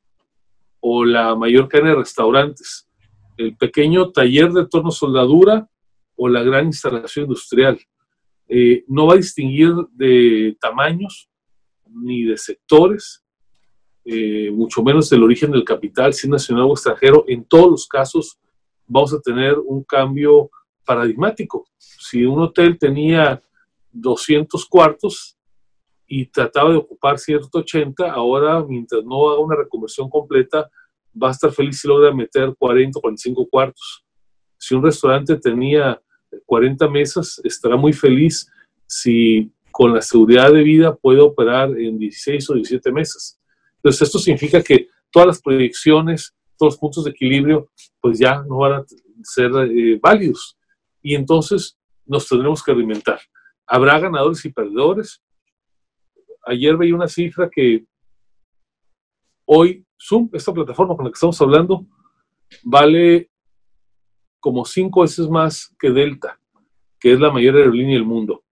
o 0.79 1.03
la 1.03 1.35
mayor 1.35 1.67
cadena 1.67 1.89
de 1.89 1.95
restaurantes, 1.95 2.87
el 3.37 3.55
pequeño 3.57 4.11
taller 4.11 4.51
de 4.51 4.67
torno 4.67 4.91
soldadura 4.91 5.67
o 6.19 6.27
la 6.27 6.43
gran 6.43 6.65
instalación 6.65 7.25
industrial. 7.25 7.79
Eh, 8.47 8.83
no 8.87 9.07
va 9.07 9.13
a 9.13 9.17
distinguir 9.17 9.73
de 9.91 10.57
tamaños, 10.59 11.29
ni 11.85 12.23
de 12.23 12.37
sectores, 12.37 13.23
eh, 14.03 14.51
mucho 14.51 14.83
menos 14.83 15.09
del 15.09 15.23
origen 15.23 15.51
del 15.51 15.63
capital, 15.63 16.13
si 16.13 16.27
nacional 16.27 16.65
o 16.65 16.73
extranjero. 16.73 17.23
En 17.27 17.45
todos 17.45 17.71
los 17.71 17.87
casos 17.87 18.37
vamos 18.85 19.13
a 19.13 19.21
tener 19.21 19.57
un 19.57 19.83
cambio 19.83 20.49
paradigmático. 20.85 21.65
Si 21.77 22.25
un 22.25 22.41
hotel 22.41 22.77
tenía 22.77 23.41
200 23.91 24.65
cuartos 24.65 25.37
y 26.05 26.25
trataba 26.25 26.71
de 26.71 26.77
ocupar 26.77 27.17
180, 27.17 28.11
ahora 28.11 28.63
mientras 28.67 29.05
no 29.05 29.29
haga 29.29 29.39
una 29.39 29.55
reconversión 29.55 30.09
completa, 30.09 30.69
va 31.21 31.29
a 31.29 31.31
estar 31.31 31.51
feliz 31.51 31.79
si 31.79 31.87
logra 31.87 32.13
meter 32.13 32.53
40 32.57 32.99
o 32.99 33.01
45 33.01 33.47
cuartos. 33.49 34.03
Si 34.57 34.75
un 34.75 34.83
restaurante 34.83 35.37
tenía 35.37 36.01
40 36.45 36.89
mesas, 36.89 37.41
estará 37.43 37.75
muy 37.75 37.93
feliz 37.93 38.51
si 38.85 39.51
con 39.71 39.93
la 39.93 40.01
seguridad 40.01 40.51
de 40.51 40.63
vida 40.63 40.95
puede 40.95 41.21
operar 41.21 41.69
en 41.77 41.97
16 41.97 42.49
o 42.49 42.53
17 42.55 42.91
meses. 42.91 43.39
Entonces, 43.75 44.01
esto 44.03 44.19
significa 44.19 44.61
que 44.61 44.87
todas 45.11 45.27
las 45.27 45.41
proyecciones, 45.41 46.35
todos 46.57 46.73
los 46.73 46.79
puntos 46.79 47.03
de 47.05 47.11
equilibrio, 47.11 47.71
pues 48.01 48.19
ya 48.19 48.43
no 48.43 48.57
van 48.57 48.73
a 48.73 48.85
ser 49.23 49.51
eh, 49.71 49.99
válidos. 50.01 50.57
Y 51.01 51.15
entonces 51.15 51.77
nos 52.05 52.27
tendremos 52.27 52.61
que 52.61 52.71
alimentar. 52.71 53.19
Habrá 53.65 53.99
ganadores 53.99 54.43
y 54.45 54.51
perdedores. 54.51 55.21
Ayer 56.45 56.75
veía 56.75 56.95
una 56.95 57.07
cifra 57.07 57.49
que 57.49 57.85
hoy 59.45 59.85
Zoom, 59.99 60.29
esta 60.33 60.53
plataforma 60.53 60.95
con 60.95 61.05
la 61.05 61.11
que 61.11 61.15
estamos 61.15 61.39
hablando, 61.41 61.85
vale 62.63 63.29
como 64.39 64.65
cinco 64.65 65.01
veces 65.01 65.29
más 65.29 65.73
que 65.79 65.91
Delta, 65.91 66.39
que 66.99 67.13
es 67.13 67.19
la 67.19 67.31
mayor 67.31 67.55
aerolínea 67.55 67.95
del 67.95 68.05
mundo 68.05 68.43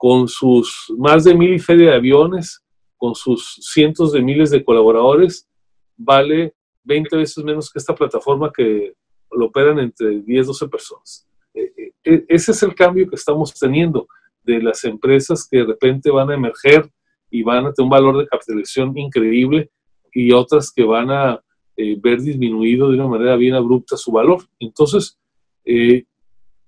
con 0.00 0.28
sus 0.28 0.90
más 0.96 1.24
de 1.24 1.34
mil 1.34 1.52
y 1.52 1.58
feria 1.58 1.90
de 1.90 1.96
aviones, 1.96 2.64
con 2.96 3.14
sus 3.14 3.58
cientos 3.60 4.12
de 4.12 4.22
miles 4.22 4.50
de 4.50 4.64
colaboradores, 4.64 5.46
vale 5.94 6.54
20 6.84 7.18
veces 7.18 7.44
menos 7.44 7.70
que 7.70 7.78
esta 7.78 7.94
plataforma 7.94 8.50
que 8.50 8.94
lo 9.30 9.44
operan 9.44 9.78
entre 9.78 10.22
10, 10.22 10.46
12 10.46 10.68
personas. 10.68 11.28
E, 11.52 11.60
e, 11.76 11.92
e, 12.02 12.24
ese 12.28 12.52
es 12.52 12.62
el 12.62 12.74
cambio 12.74 13.10
que 13.10 13.16
estamos 13.16 13.52
teniendo 13.52 14.08
de 14.42 14.62
las 14.62 14.84
empresas 14.84 15.46
que 15.46 15.58
de 15.58 15.64
repente 15.64 16.10
van 16.10 16.30
a 16.30 16.34
emerger 16.34 16.90
y 17.30 17.42
van 17.42 17.66
a 17.66 17.72
tener 17.74 17.84
un 17.84 17.90
valor 17.90 18.16
de 18.16 18.26
capitalización 18.26 18.96
increíble 18.96 19.70
y 20.14 20.32
otras 20.32 20.72
que 20.72 20.82
van 20.82 21.10
a 21.10 21.42
eh, 21.82 21.96
ver 21.98 22.20
disminuido 22.20 22.90
de 22.90 22.96
una 22.96 23.08
manera 23.08 23.36
bien 23.36 23.54
abrupta 23.54 23.96
su 23.96 24.12
valor. 24.12 24.42
Entonces, 24.58 25.18
eh, 25.64 26.04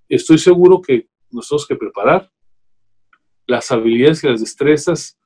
estoy 0.08 0.38
seguro 0.38 0.80
que 0.80 1.06
nosotros 1.30 1.66
que 1.66 1.76
preparar 1.76 2.32
las 3.46 3.70
habilidades 3.70 4.24
y 4.24 4.28
las 4.28 4.40
destrezas, 4.40 5.18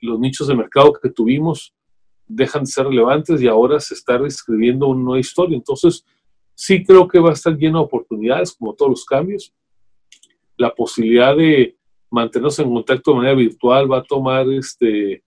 los 0.00 0.18
nichos 0.18 0.48
de 0.48 0.54
mercado 0.54 0.94
que 0.94 1.10
tuvimos 1.10 1.74
dejan 2.26 2.64
de 2.64 2.70
ser 2.70 2.86
relevantes 2.86 3.42
y 3.42 3.46
ahora 3.46 3.78
se 3.78 3.92
está 3.92 4.16
reescribiendo 4.16 4.86
una 4.86 5.02
nueva 5.02 5.20
historia. 5.20 5.54
Entonces, 5.54 6.02
sí 6.54 6.82
creo 6.82 7.06
que 7.06 7.20
va 7.20 7.28
a 7.28 7.34
estar 7.34 7.54
lleno 7.54 7.80
de 7.80 7.84
oportunidades, 7.84 8.54
como 8.54 8.74
todos 8.74 8.90
los 8.90 9.04
cambios. 9.04 9.52
La 10.56 10.74
posibilidad 10.74 11.36
de 11.36 11.76
mantenernos 12.10 12.58
en 12.58 12.72
contacto 12.72 13.10
de 13.10 13.16
manera 13.18 13.34
virtual 13.34 13.92
va 13.92 13.98
a 13.98 14.04
tomar 14.04 14.48
este, 14.48 15.22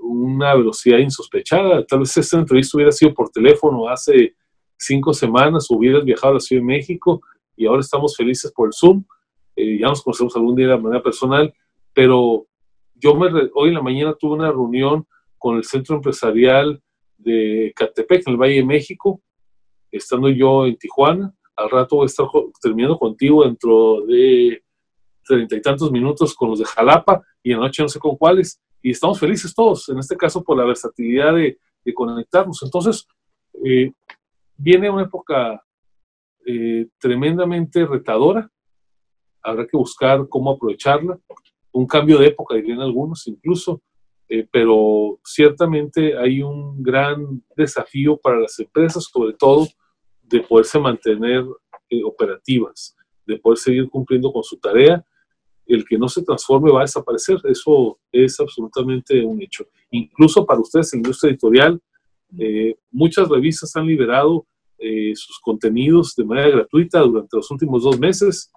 una 0.00 0.54
velocidad 0.54 0.98
insospechada. 0.98 1.84
Tal 1.84 2.00
vez 2.00 2.16
esta 2.16 2.38
entrevista 2.38 2.76
hubiera 2.76 2.92
sido 2.92 3.14
por 3.14 3.30
teléfono 3.30 3.88
hace 3.88 4.34
cinco 4.76 5.12
semanas, 5.12 5.70
hubieras 5.70 6.04
viajado 6.04 6.32
a 6.32 6.34
la 6.34 6.40
Ciudad 6.40 6.62
de 6.62 6.66
México 6.66 7.20
y 7.56 7.66
ahora 7.66 7.80
estamos 7.80 8.16
felices 8.16 8.52
por 8.52 8.68
el 8.68 8.72
Zoom. 8.72 9.04
Eh, 9.56 9.78
ya 9.78 9.88
nos 9.88 10.02
conocemos 10.02 10.34
algún 10.36 10.56
día 10.56 10.68
de 10.68 10.78
manera 10.78 11.02
personal, 11.02 11.52
pero 11.92 12.46
yo 12.94 13.14
me 13.14 13.28
hoy 13.54 13.68
en 13.68 13.74
la 13.74 13.82
mañana 13.82 14.14
tuve 14.14 14.34
una 14.34 14.50
reunión 14.50 15.06
con 15.38 15.56
el 15.56 15.64
centro 15.64 15.96
empresarial 15.96 16.82
de 17.16 17.72
Catepec, 17.76 18.26
en 18.26 18.32
el 18.32 18.40
Valle 18.40 18.54
de 18.54 18.64
México, 18.64 19.22
estando 19.90 20.28
yo 20.28 20.66
en 20.66 20.76
Tijuana. 20.76 21.34
Al 21.56 21.70
rato 21.70 21.96
voy 21.96 22.04
a 22.04 22.06
estar 22.06 22.26
terminando 22.62 22.98
contigo 22.98 23.44
dentro 23.44 24.02
de 24.06 24.62
treinta 25.24 25.56
y 25.56 25.62
tantos 25.62 25.92
minutos 25.92 26.34
con 26.34 26.50
los 26.50 26.58
de 26.58 26.64
Jalapa 26.64 27.22
y 27.42 27.52
en 27.52 27.60
la 27.60 27.66
noche 27.66 27.82
no 27.82 27.88
sé 27.88 27.98
con 27.98 28.16
cuáles. 28.16 28.60
Y 28.82 28.90
estamos 28.90 29.18
felices 29.18 29.54
todos, 29.54 29.88
en 29.88 29.98
este 29.98 30.16
caso 30.16 30.42
por 30.42 30.56
la 30.56 30.64
versatilidad 30.64 31.34
de, 31.34 31.58
conectarnos. 31.94 32.62
Entonces, 32.62 33.06
eh, 33.64 33.92
viene 34.56 34.88
una 34.88 35.02
época 35.02 35.60
eh, 36.46 36.86
tremendamente 36.98 37.84
retadora. 37.84 38.48
Habrá 39.42 39.66
que 39.66 39.76
buscar 39.76 40.28
cómo 40.28 40.52
aprovecharla. 40.52 41.18
Un 41.72 41.86
cambio 41.86 42.18
de 42.18 42.28
época, 42.28 42.54
dirían 42.54 42.80
algunos 42.80 43.26
incluso. 43.26 43.82
Eh, 44.32 44.46
pero 44.48 45.18
ciertamente 45.24 46.16
hay 46.16 46.40
un 46.40 46.80
gran 46.80 47.42
desafío 47.56 48.16
para 48.16 48.38
las 48.38 48.56
empresas, 48.60 49.08
sobre 49.12 49.34
todo 49.34 49.66
de 50.22 50.40
poderse 50.40 50.78
mantener 50.78 51.44
eh, 51.88 52.04
operativas, 52.04 52.96
de 53.26 53.36
poder 53.38 53.58
seguir 53.58 53.90
cumpliendo 53.90 54.32
con 54.32 54.44
su 54.44 54.56
tarea. 54.58 55.04
El 55.72 55.84
que 55.84 55.98
no 55.98 56.08
se 56.08 56.22
transforme 56.22 56.70
va 56.70 56.80
a 56.80 56.84
desaparecer, 56.84 57.38
eso 57.44 57.98
es 58.10 58.38
absolutamente 58.40 59.24
un 59.24 59.42
hecho. 59.42 59.64
Incluso 59.90 60.44
para 60.44 60.60
ustedes 60.60 60.92
en 60.92 61.00
industria 61.00 61.30
editorial, 61.30 61.80
eh, 62.38 62.76
muchas 62.90 63.28
revistas 63.28 63.74
han 63.76 63.86
liberado 63.86 64.46
sus 65.14 65.38
contenidos 65.40 66.14
de 66.16 66.24
manera 66.24 66.48
gratuita 66.48 67.00
durante 67.00 67.36
los 67.36 67.50
últimos 67.50 67.82
dos 67.82 68.00
meses. 68.00 68.50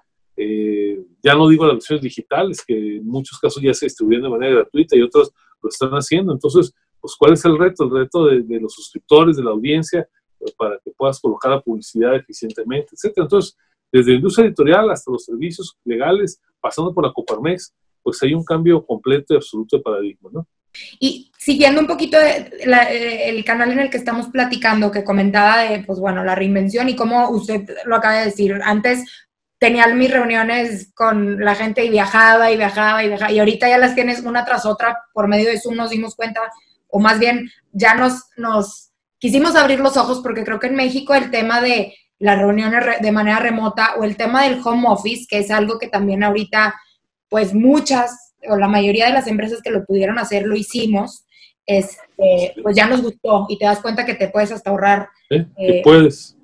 ya 1.22 1.36
no 1.36 1.50
digo 1.50 1.66
las 1.66 1.76
versiones 1.76 2.02
digitales, 2.02 2.64
que 2.66 2.96
en 2.96 3.06
muchos 3.06 3.38
casos 3.38 3.62
ya 3.62 3.74
se 3.74 3.88
distribuyen 3.88 4.24
de 4.24 4.30
manera 4.30 4.56
gratuita 4.56 4.96
y 4.96 5.02
otras 5.02 5.32
lo 5.62 5.70
están 5.70 5.92
haciendo. 5.92 6.32
Entonces, 6.32 6.74
pues, 7.04 7.16
¿cuál 7.18 7.34
es 7.34 7.44
el 7.44 7.58
reto? 7.58 7.84
El 7.84 7.92
reto 7.92 8.28
de, 8.28 8.60
los 8.62 8.74
suscriptores, 8.74 9.36
de 9.36 9.44
la 9.44 9.52
audiencia, 9.52 10.08
pues, 10.40 10.54
para 10.54 10.80
que 10.80 10.92
puedas 10.92 11.20
colocar 11.20 11.52
la 11.52 11.62
publicidad 11.62 12.16
eficientemente, 12.16 12.92
etcétera. 12.94 13.26
Entonces, 13.26 13.58
desde 13.92 14.14
industria 14.14 14.48
editorial 14.48 14.90
hasta 14.90 15.12
los 15.12 15.26
servicios 15.26 15.78
legales, 15.84 16.42
pasando 16.64 16.94
por 16.94 17.06
la 17.06 17.12
Coparmex, 17.12 17.74
pues 18.02 18.24
hay 18.24 18.34
un 18.34 18.46
cambio 18.46 18.86
completo 18.86 19.34
y 19.34 19.38
absoluto 19.38 19.78
de 19.78 19.84
paradigma, 19.84 20.30
¿no? 20.32 20.48
Y 21.00 21.32
siguiendo 21.38 21.82
un 21.82 21.88
poquito 21.88 22.18
el 22.20 23.46
canal 23.46 23.72
en 23.74 23.80
el 23.80 23.90
que 23.90 23.98
estamos 23.98 24.28
platicando, 24.30 24.90
que 24.90 25.04
comentaba 25.04 25.64
de, 25.64 25.84
pues 25.84 26.00
bueno, 26.00 26.24
la 26.24 26.36
reinvención 26.36 26.90
y 26.90 26.96
cómo 26.96 27.30
usted 27.30 27.70
lo 27.86 27.96
acaba 27.96 28.20
de 28.20 28.26
decir, 28.26 28.60
antes 28.64 29.06
tenía 29.60 29.88
mis 29.88 30.12
reuniones 30.12 30.92
con 30.96 31.40
la 31.40 31.56
gente 31.56 31.86
y 31.86 31.90
viajaba 31.90 32.52
y 32.52 32.58
viajaba 32.58 33.04
y 33.04 33.08
viajaba. 33.08 33.32
Y 33.32 33.40
ahorita 33.40 33.70
ya 33.70 33.78
las 33.78 33.94
tienes 33.94 34.22
una 34.22 34.44
tras 34.44 34.66
otra. 34.66 35.04
Por 35.14 35.28
medio 35.28 35.50
de 35.50 35.60
Zoom 35.60 35.76
nos 35.76 35.92
dimos 35.92 36.16
cuenta, 36.16 36.42
o 36.88 37.00
más 37.00 37.20
bien 37.20 37.50
ya 37.72 37.94
nos, 37.94 38.26
nos 38.36 38.92
quisimos 39.20 39.56
abrir 39.56 39.80
los 39.80 39.96
ojos 39.96 40.22
porque 40.22 40.44
creo 40.44 40.60
que 40.60 40.68
en 40.68 40.76
México 40.76 41.14
el 41.14 41.32
tema 41.32 41.62
de 41.62 41.96
las 42.24 42.40
reuniones 42.40 43.02
de 43.02 43.12
manera 43.12 43.40
remota 43.40 43.96
o 43.98 44.06
el 44.06 44.16
tema 44.16 44.44
del 44.44 44.62
home 44.64 44.88
office, 44.88 45.26
que 45.30 45.40
es 45.40 45.52
algo 45.52 45.78
que 45.78 45.90
también 45.90 46.24
ahorita, 46.24 46.74
pues 47.28 47.54
muchas 47.54 48.34
o 48.48 48.56
la 48.56 48.70
mayoría 48.70 49.08
de 49.08 49.14
las 49.14 49.28
empresas 49.28 49.62
que 49.62 49.72
lo 49.72 49.84
pudieron 49.84 50.18
hacer 50.18 50.46
lo 50.46 50.56
hicimos, 50.56 51.26
este, 51.66 52.54
pues 52.62 52.78
ya 52.78 52.88
nos 52.88 53.02
gustó 53.02 53.46
y 53.50 53.58
te 53.58 53.66
das 53.66 53.82
cuenta 53.82 54.06
que 54.06 54.14
te 54.14 54.30
puedes 54.30 54.54
hasta 54.54 54.70
ahorrar. 54.70 55.10
¿Eh? 55.30 55.46
eh 55.58 55.82
puedes 55.84 56.38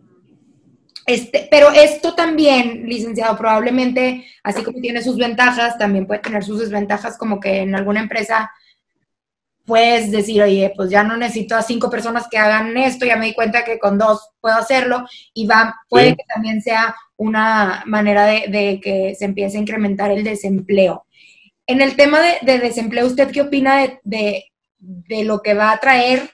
este, 1.05 1.47
pero 1.49 1.71
esto 1.71 2.13
también, 2.13 2.85
licenciado, 2.85 3.35
probablemente, 3.37 4.25
así 4.43 4.61
como 4.61 4.79
tiene 4.79 5.01
sus 5.01 5.17
ventajas, 5.17 5.77
también 5.77 6.05
puede 6.05 6.19
tener 6.19 6.43
sus 6.43 6.59
desventajas, 6.59 7.17
como 7.17 7.39
que 7.39 7.61
en 7.61 7.73
alguna 7.73 8.01
empresa 8.01 8.51
puedes 9.69 10.11
decir, 10.11 10.41
oye, 10.41 10.73
pues 10.75 10.89
ya 10.89 11.03
no 11.03 11.15
necesito 11.15 11.55
a 11.55 11.61
cinco 11.61 11.89
personas 11.89 12.27
que 12.29 12.39
hagan 12.39 12.75
esto, 12.75 13.05
ya 13.05 13.15
me 13.15 13.27
di 13.27 13.33
cuenta 13.33 13.63
que 13.63 13.77
con 13.77 13.97
dos 13.99 14.31
puedo 14.41 14.55
hacerlo, 14.55 15.05
y 15.33 15.45
va, 15.45 15.75
puede 15.87 16.15
que 16.15 16.23
también 16.27 16.61
sea 16.61 16.95
una 17.15 17.83
manera 17.85 18.25
de, 18.25 18.79
que 18.83 19.15
se 19.17 19.25
empiece 19.25 19.57
a 19.57 19.61
incrementar 19.61 20.11
el 20.11 20.23
desempleo. 20.23 21.05
En 21.67 21.81
el 21.81 21.95
tema 21.95 22.19
de, 22.41 22.59
desempleo, 22.59 23.05
¿usted 23.05 23.31
qué 23.31 23.41
opina 23.41 23.77
de, 24.03 24.45
de, 24.79 25.23
lo 25.23 25.41
que 25.41 25.53
va 25.53 25.71
a 25.71 25.79
traer 25.79 26.31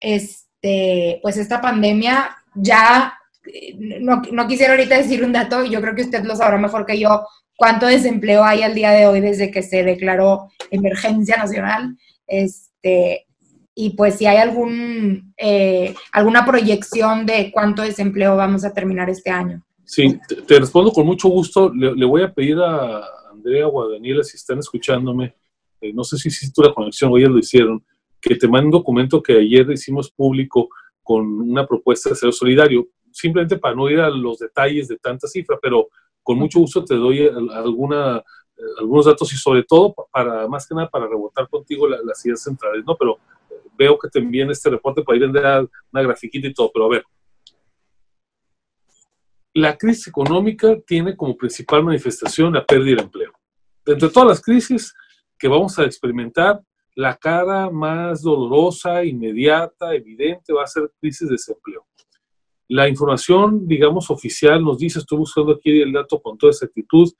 este, 0.00 1.20
pues 1.22 1.36
esta 1.36 1.60
pandemia 1.60 2.36
ya 2.54 3.18
no, 4.00 4.22
no, 4.32 4.46
quisiera 4.46 4.72
ahorita 4.72 4.96
decir 4.96 5.22
un 5.22 5.32
dato, 5.32 5.64
yo 5.64 5.80
creo 5.80 5.94
que 5.94 6.02
usted 6.02 6.24
lo 6.24 6.36
sabrá 6.36 6.58
mejor 6.58 6.86
que 6.86 6.98
yo, 6.98 7.26
cuánto 7.56 7.86
desempleo 7.86 8.42
hay 8.42 8.62
al 8.62 8.74
día 8.74 8.90
de 8.90 9.06
hoy 9.06 9.20
desde 9.20 9.50
que 9.50 9.62
se 9.62 9.84
declaró 9.84 10.50
emergencia 10.70 11.36
nacional. 11.36 11.96
Este, 12.32 13.26
y 13.74 13.90
pues 13.90 14.16
si 14.16 14.24
hay 14.24 14.38
algún, 14.38 15.34
eh, 15.36 15.94
alguna 16.12 16.46
proyección 16.46 17.26
de 17.26 17.50
cuánto 17.52 17.82
desempleo 17.82 18.36
vamos 18.36 18.64
a 18.64 18.72
terminar 18.72 19.10
este 19.10 19.28
año. 19.28 19.62
Sí, 19.84 20.18
te, 20.46 20.58
respondo 20.58 20.90
con 20.92 21.04
mucho 21.04 21.28
gusto. 21.28 21.70
Le, 21.74 22.06
voy 22.06 22.22
a 22.22 22.32
pedir 22.32 22.56
a 22.58 23.04
Andrea 23.30 23.68
o 23.68 23.82
a 23.82 23.92
Daniela, 23.92 24.24
si 24.24 24.38
están 24.38 24.58
escuchándome, 24.58 25.34
eh, 25.82 25.92
no 25.92 26.04
sé 26.04 26.16
si 26.16 26.28
hiciste 26.28 26.62
la 26.62 26.72
conexión 26.72 27.12
o 27.12 27.18
ellas 27.18 27.30
lo 27.30 27.38
hicieron, 27.38 27.84
que 28.18 28.34
te 28.36 28.48
manden 28.48 28.66
un 28.66 28.72
documento 28.72 29.22
que 29.22 29.34
ayer 29.34 29.70
hicimos 29.70 30.10
público 30.10 30.70
con 31.02 31.26
una 31.26 31.66
propuesta 31.66 32.08
de 32.08 32.16
ser 32.16 32.32
solidario 32.32 32.88
simplemente 33.10 33.58
para 33.58 33.74
no 33.74 33.90
ir 33.90 34.00
a 34.00 34.08
los 34.08 34.38
detalles 34.38 34.88
de 34.88 34.96
tanta 34.96 35.28
cifra, 35.28 35.58
pero 35.60 35.88
con 36.22 36.38
mucho 36.38 36.60
gusto 36.60 36.82
te 36.82 36.94
doy 36.94 37.28
alguna, 37.52 38.22
algunos 38.78 39.06
datos 39.06 39.32
y 39.32 39.36
sobre 39.36 39.64
todo 39.64 39.94
para, 40.10 40.46
más 40.48 40.66
que 40.66 40.74
nada, 40.74 40.88
para 40.88 41.06
rebotar 41.06 41.48
contigo 41.48 41.88
las 41.88 42.24
ideas 42.24 42.42
centrales, 42.42 42.84
¿no? 42.86 42.96
Pero 42.96 43.18
eh, 43.50 43.54
veo 43.76 43.98
que 43.98 44.08
te 44.08 44.18
envían 44.18 44.50
este 44.50 44.70
reporte 44.70 45.02
para 45.02 45.18
ir 45.18 45.24
a 45.24 45.60
una 45.92 46.02
grafiquita 46.02 46.46
y 46.46 46.54
todo, 46.54 46.70
pero 46.72 46.86
a 46.86 46.88
ver. 46.88 47.04
La 49.54 49.76
crisis 49.76 50.08
económica 50.08 50.78
tiene 50.86 51.16
como 51.16 51.36
principal 51.36 51.84
manifestación 51.84 52.54
la 52.54 52.64
pérdida 52.64 52.96
de 52.96 53.02
empleo. 53.02 53.32
Entre 53.84 54.08
todas 54.08 54.28
las 54.28 54.40
crisis 54.40 54.94
que 55.38 55.48
vamos 55.48 55.78
a 55.78 55.84
experimentar, 55.84 56.62
la 56.94 57.16
cara 57.16 57.70
más 57.70 58.22
dolorosa, 58.22 59.04
inmediata, 59.04 59.94
evidente 59.94 60.52
va 60.52 60.64
a 60.64 60.66
ser 60.66 60.90
crisis 61.00 61.28
de 61.28 61.34
desempleo. 61.34 61.86
La 62.68 62.88
información, 62.88 63.66
digamos, 63.66 64.10
oficial 64.10 64.62
nos 64.62 64.78
dice, 64.78 64.98
estoy 64.98 65.18
buscando 65.18 65.52
aquí 65.52 65.82
el 65.82 65.92
dato 65.92 66.20
con 66.20 66.38
toda 66.38 66.52
exactitud, 66.52 67.12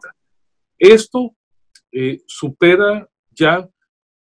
Esto 0.80 1.36
eh, 1.92 2.22
supera 2.26 3.08
ya 3.32 3.70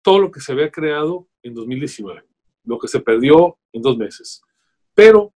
todo 0.02 0.18
lo 0.20 0.30
que 0.30 0.40
se 0.40 0.52
había 0.52 0.70
creado 0.70 1.28
en 1.42 1.52
2019, 1.54 2.24
lo 2.64 2.78
que 2.78 2.88
se 2.88 3.00
perdió 3.00 3.58
en 3.72 3.82
dos 3.82 3.98
meses. 3.98 4.40
Pero 4.94 5.34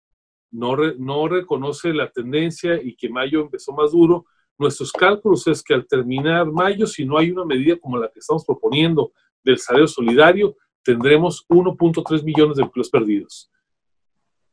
no, 0.51 0.77
no 0.77 1.27
reconoce 1.27 1.95
la 1.95 2.11
tendencia 2.11 2.79
y 2.83 2.95
que 2.95 3.09
mayo 3.09 3.41
empezó 3.41 3.73
más 3.73 3.93
duro, 3.93 4.27
Nuestros 4.59 4.91
cálculos 4.91 5.47
es 5.47 5.63
que 5.63 5.73
al 5.73 5.87
terminar 5.87 6.51
mayo, 6.51 6.85
si 6.85 7.05
no 7.05 7.17
hay 7.17 7.31
una 7.31 7.45
medida 7.45 7.79
como 7.79 7.97
la 7.97 8.11
que 8.11 8.19
estamos 8.19 8.45
proponiendo 8.45 9.13
del 9.45 9.59
salario 9.59 9.87
solidario, 9.87 10.57
tendremos 10.83 11.47
1.3 11.49 12.23
millones 12.23 12.57
de 12.57 12.63
empleos 12.63 12.91
perdidos. 12.91 13.51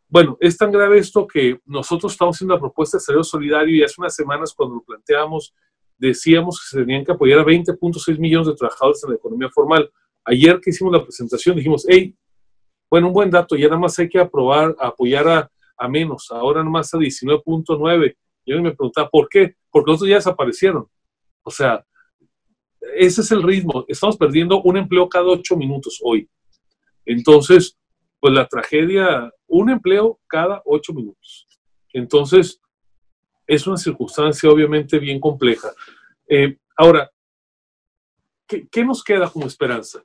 Bueno, 0.08 0.38
es 0.40 0.58
tan 0.58 0.72
grave 0.72 1.00
esto 1.00 1.26
que 1.26 1.60
nosotros 1.66 2.12
estamos 2.12 2.36
haciendo 2.36 2.54
la 2.54 2.60
propuesta 2.60 2.98
de 2.98 3.02
salario 3.02 3.24
solidario 3.24 3.76
y 3.76 3.84
hace 3.84 3.96
unas 3.98 4.16
semanas 4.16 4.54
cuando 4.54 4.76
lo 4.76 4.84
planteamos 4.84 5.54
decíamos 5.98 6.60
que 6.60 6.78
se 6.78 6.86
tenían 6.86 7.06
que 7.06 7.12
apoyar 7.12 7.40
a 7.40 7.46
20.6 7.46 8.20
millones 8.20 8.48
de 8.48 8.56
trabajadores 8.56 9.04
en 9.04 9.12
la 9.12 9.16
economía 9.16 9.50
formal. 9.50 9.90
Ayer 10.24 10.60
que 10.60 10.72
hicimos 10.72 10.94
la 10.94 11.04
presentación 11.04 11.56
dijimos, 11.56 11.86
hey, 11.88 12.16
bueno, 12.90 13.08
un 13.08 13.14
buen 13.14 13.30
dato, 13.30 13.56
ya 13.56 13.68
nada 13.68 13.80
más 13.80 13.98
hay 14.00 14.10
que 14.10 14.20
aprobar, 14.20 14.76
apoyar 14.80 15.28
a, 15.28 15.52
a 15.78 15.88
menos, 15.88 16.32
ahora 16.32 16.60
nada 16.60 16.72
más 16.72 16.94
a 16.94 16.98
19.9. 16.98 18.16
Y 18.46 18.52
yo 18.52 18.62
me 18.62 18.72
preguntaba, 18.72 19.10
¿por 19.10 19.28
qué? 19.28 19.56
Porque 19.70 19.92
los 19.92 19.98
otros 19.98 20.10
ya 20.10 20.16
desaparecieron. 20.16 20.88
O 21.44 21.52
sea, 21.52 21.86
ese 22.95 23.21
es 23.21 23.32
el 23.32 23.43
ritmo. 23.43 23.86
Estamos 23.88 24.17
perdiendo 24.17 24.62
un 24.62 24.78
empleo 24.78 25.10
cada 25.10 25.26
ocho 25.26 25.56
minutos 25.56 26.00
hoy. 26.04 26.30
Entonces, 27.06 27.78
pues 28.19 28.34
la 28.34 28.48
tragedia, 28.48 29.32
un 29.48 29.69
empleo 29.69 30.19
cada 30.28 30.62
ocho 30.65 30.93
minutos. 30.93 31.48
Entonces, 31.93 32.62
es 33.48 33.67
una 33.67 33.78
circunstancia 33.78 34.50
obviamente 34.50 35.00
bien 35.00 35.19
compleja. 35.19 35.69
Eh, 36.28 36.58
ahora, 36.76 37.12
¿qué, 38.48 38.67
¿qué, 38.67 38.84
nos 38.84 39.04
queda 39.04 39.30
como 39.30 39.45
esperanza? 39.45 40.04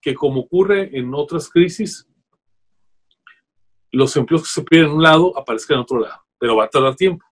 Que 0.00 0.14
como 0.14 0.40
ocurre 0.40 0.96
en 0.96 1.12
otras 1.14 1.50
crisis, 1.50 2.06
los 3.92 4.16
empleos 4.16 4.42
que 4.42 4.48
se 4.48 4.62
pierden 4.62 4.90
en 4.90 4.96
un 4.96 5.02
lado 5.02 5.36
aparezcan 5.36 5.76
en 5.76 5.82
otro 5.82 6.00
lado, 6.00 6.22
pero 6.38 6.56
va 6.56 6.64
a 6.64 6.70
tardar 6.70 6.96
tiempo. 6.96 7.24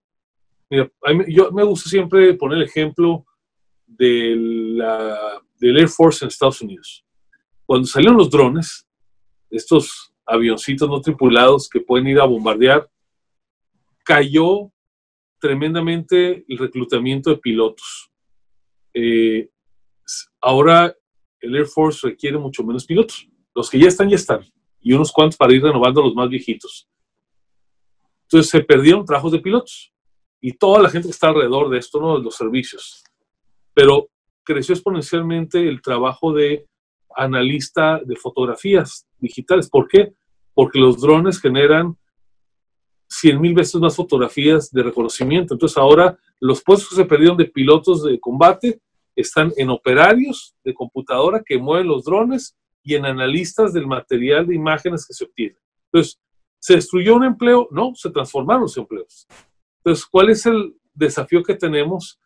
Mira, 0.70 0.90
yo 1.28 1.50
me 1.52 1.62
gusta 1.62 1.88
siempre 1.88 2.34
poner 2.34 2.58
el 2.58 2.64
ejemplo 2.64 3.24
de 3.88 4.36
la, 4.36 5.42
del 5.58 5.78
Air 5.78 5.88
Force 5.88 6.24
en 6.24 6.28
Estados 6.28 6.60
Unidos. 6.60 7.04
Cuando 7.66 7.86
salieron 7.86 8.16
los 8.16 8.30
drones, 8.30 8.86
estos 9.50 10.12
avioncitos 10.24 10.88
no 10.88 11.00
tripulados 11.00 11.68
que 11.68 11.80
pueden 11.80 12.06
ir 12.06 12.20
a 12.20 12.26
bombardear, 12.26 12.88
cayó 14.04 14.70
tremendamente 15.40 16.44
el 16.48 16.58
reclutamiento 16.58 17.30
de 17.30 17.38
pilotos. 17.38 18.10
Eh, 18.94 19.50
ahora 20.40 20.94
el 21.40 21.56
Air 21.56 21.66
Force 21.66 22.06
requiere 22.06 22.38
mucho 22.38 22.62
menos 22.62 22.84
pilotos. 22.84 23.28
Los 23.54 23.70
que 23.70 23.78
ya 23.78 23.88
están, 23.88 24.08
ya 24.08 24.16
están. 24.16 24.40
Y 24.80 24.92
unos 24.92 25.12
cuantos 25.12 25.36
para 25.36 25.52
ir 25.52 25.62
renovando 25.62 26.02
los 26.02 26.14
más 26.14 26.28
viejitos. 26.28 26.88
Entonces 28.22 28.50
se 28.50 28.60
perdieron 28.60 29.04
trabajos 29.04 29.32
de 29.32 29.40
pilotos 29.40 29.92
y 30.40 30.52
toda 30.52 30.82
la 30.82 30.90
gente 30.90 31.08
que 31.08 31.12
está 31.12 31.28
alrededor 31.28 31.70
de 31.70 31.78
esto, 31.78 32.00
¿no? 32.00 32.18
los 32.18 32.34
servicios. 32.34 33.02
Pero 33.78 34.08
creció 34.42 34.74
exponencialmente 34.74 35.68
el 35.68 35.80
trabajo 35.80 36.32
de 36.32 36.66
analista 37.14 38.00
de 38.04 38.16
fotografías 38.16 39.06
digitales. 39.20 39.70
¿Por 39.70 39.86
qué? 39.86 40.14
Porque 40.52 40.80
los 40.80 41.00
drones 41.00 41.40
generan 41.40 41.96
100 43.08 43.40
mil 43.40 43.54
veces 43.54 43.80
más 43.80 43.94
fotografías 43.94 44.72
de 44.72 44.82
reconocimiento. 44.82 45.54
Entonces 45.54 45.78
ahora 45.78 46.18
los 46.40 46.60
puestos 46.60 46.88
que 46.88 46.96
se 46.96 47.04
perdieron 47.04 47.36
de 47.36 47.44
pilotos 47.44 48.02
de 48.02 48.18
combate 48.18 48.80
están 49.14 49.52
en 49.56 49.70
operarios 49.70 50.56
de 50.64 50.74
computadora 50.74 51.40
que 51.46 51.56
mueven 51.56 51.86
los 51.86 52.02
drones 52.02 52.56
y 52.82 52.96
en 52.96 53.06
analistas 53.06 53.72
del 53.72 53.86
material 53.86 54.48
de 54.48 54.56
imágenes 54.56 55.06
que 55.06 55.14
se 55.14 55.24
obtiene. 55.24 55.56
Entonces, 55.92 56.18
¿se 56.58 56.74
destruyó 56.74 57.14
un 57.14 57.22
empleo? 57.22 57.68
No, 57.70 57.92
se 57.94 58.10
transformaron 58.10 58.62
los 58.62 58.76
empleos. 58.76 59.28
Entonces, 59.76 60.04
¿cuál 60.04 60.30
es 60.30 60.46
el 60.46 60.74
desafío 60.94 61.44
que 61.44 61.54
tenemos? 61.54 62.18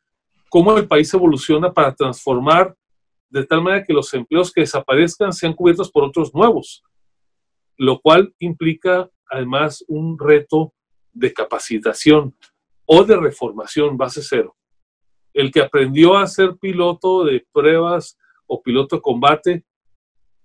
¿Cómo 0.52 0.76
el 0.76 0.86
país 0.86 1.14
evoluciona 1.14 1.72
para 1.72 1.94
transformar 1.94 2.76
de 3.30 3.46
tal 3.46 3.62
manera 3.62 3.86
que 3.86 3.94
los 3.94 4.12
empleos 4.12 4.52
que 4.52 4.60
desaparezcan 4.60 5.32
sean 5.32 5.54
cubiertos 5.54 5.90
por 5.90 6.04
otros 6.04 6.34
nuevos? 6.34 6.84
Lo 7.78 7.98
cual 8.02 8.34
implica 8.38 9.08
además 9.30 9.82
un 9.88 10.18
reto 10.18 10.74
de 11.10 11.32
capacitación 11.32 12.36
o 12.84 13.02
de 13.02 13.16
reformación 13.16 13.96
base 13.96 14.20
cero. 14.22 14.54
El 15.32 15.50
que 15.50 15.62
aprendió 15.62 16.18
a 16.18 16.26
ser 16.26 16.58
piloto 16.58 17.24
de 17.24 17.46
pruebas 17.50 18.18
o 18.46 18.62
piloto 18.62 18.96
de 18.96 19.02
combate 19.02 19.64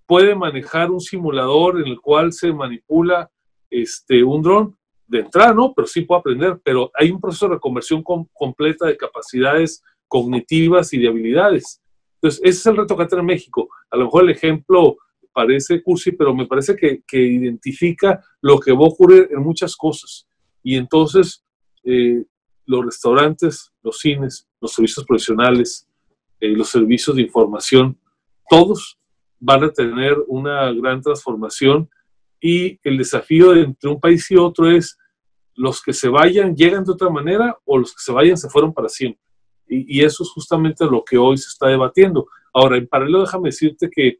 puede 0.05 0.35
manejar 0.35 0.89
un 0.89 1.01
simulador 1.01 1.81
en 1.81 1.87
el 1.87 1.99
cual 1.99 2.31
se 2.31 2.53
manipula 2.53 3.29
este, 3.69 4.23
un 4.23 4.41
dron 4.41 4.77
de 5.05 5.19
entrada, 5.19 5.53
¿no? 5.53 5.73
Pero 5.73 5.85
sí 5.85 6.03
puede 6.03 6.19
aprender, 6.19 6.61
pero 6.63 6.91
hay 6.93 7.11
un 7.11 7.19
proceso 7.19 7.49
de 7.49 7.55
reconversión 7.55 8.01
completa 8.01 8.85
de 8.85 8.95
capacidades 8.95 9.83
cognitivas 10.07 10.93
y 10.93 10.99
de 10.99 11.07
habilidades. 11.07 11.81
Entonces, 12.15 12.41
ese 12.43 12.59
es 12.59 12.65
el 12.65 12.77
reto 12.77 12.97
que 12.97 13.05
tiene 13.05 13.23
México. 13.23 13.69
A 13.89 13.97
lo 13.97 14.05
mejor 14.05 14.23
el 14.23 14.31
ejemplo 14.31 14.97
parece 15.33 15.83
cursi, 15.83 16.11
pero 16.13 16.33
me 16.33 16.47
parece 16.47 16.75
que, 16.75 17.03
que 17.07 17.19
identifica 17.19 18.23
lo 18.41 18.59
que 18.59 18.71
va 18.71 18.79
a 18.79 18.89
ocurrir 18.89 19.29
en 19.31 19.41
muchas 19.41 19.75
cosas. 19.75 20.27
Y 20.63 20.75
entonces, 20.75 21.43
eh, 21.83 22.23
los 22.65 22.85
restaurantes, 22.85 23.71
los 23.81 23.99
cines, 23.99 24.47
los 24.59 24.73
servicios 24.73 25.05
profesionales, 25.05 25.87
eh, 26.39 26.49
los 26.49 26.69
servicios 26.69 27.15
de 27.15 27.21
información, 27.21 27.97
todos 28.49 28.99
van 29.39 29.63
a 29.63 29.71
tener 29.71 30.17
una 30.27 30.71
gran 30.73 31.01
transformación 31.01 31.89
y 32.41 32.79
el 32.83 32.97
desafío 32.97 33.55
entre 33.55 33.89
un 33.89 33.99
país 33.99 34.29
y 34.31 34.35
otro 34.35 34.69
es 34.69 34.97
los 35.55 35.81
que 35.81 35.93
se 35.93 36.09
vayan 36.09 36.55
llegan 36.55 36.83
de 36.83 36.91
otra 36.91 37.09
manera 37.09 37.57
o 37.65 37.77
los 37.77 37.93
que 37.93 38.01
se 38.01 38.11
vayan 38.11 38.37
se 38.37 38.49
fueron 38.49 38.73
para 38.73 38.89
siempre. 38.89 39.21
Y, 39.67 40.03
eso 40.03 40.23
es 40.23 40.29
justamente 40.29 40.85
lo 40.85 41.03
que 41.03 41.17
hoy 41.17 41.37
se 41.37 41.49
está 41.49 41.67
debatiendo. 41.67 42.27
Ahora, 42.53 42.77
en 42.77 42.87
paralelo, 42.87 43.21
déjame 43.21 43.49
decirte 43.49 43.89
que 43.89 44.19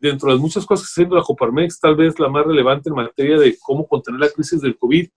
dentro 0.00 0.32
de 0.32 0.38
muchas 0.38 0.64
cosas 0.64 0.86
que 0.86 0.90
está 0.90 1.00
haciendo 1.00 1.16
la 1.16 1.22
Coparmex, 1.22 1.80
tal 1.80 1.96
vez 1.96 2.18
la 2.18 2.28
más 2.28 2.46
relevante 2.46 2.88
en 2.88 2.96
materia 2.96 3.38
de 3.38 3.56
cómo 3.60 3.86
contener 3.86 4.20
la 4.20 4.30
crisis 4.30 4.60
del 4.60 4.78
COVID 4.78 5.08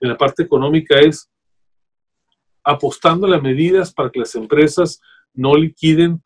en 0.00 0.08
la 0.08 0.16
parte 0.16 0.42
económica 0.42 0.98
es 0.98 1.30
apostando 2.64 3.26
a 3.26 3.40
medidas 3.40 3.92
para 3.92 4.10
que 4.10 4.20
las 4.20 4.34
empresas 4.34 5.00
no 5.34 5.54
liquiden, 5.54 6.22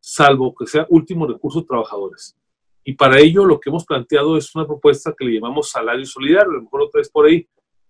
salvo 0.00 0.54
que 0.54 0.66
sea 0.66 0.86
último 0.90 1.26
recurso 1.26 1.64
trabajadores. 1.64 2.36
Y 2.84 2.94
para 2.94 3.18
ello 3.18 3.44
lo 3.44 3.60
que 3.60 3.70
hemos 3.70 3.84
planteado 3.84 4.36
es 4.36 4.54
una 4.54 4.66
propuesta 4.66 5.14
que 5.16 5.24
le 5.24 5.34
llamamos 5.34 5.70
salario 5.70 6.06
solidario, 6.06 6.52
a 6.52 6.54
lo 6.54 6.62
mejor 6.62 6.82
otra 6.82 7.00
vez 7.00 7.10
por 7.10 7.26
ahí. 7.26 7.46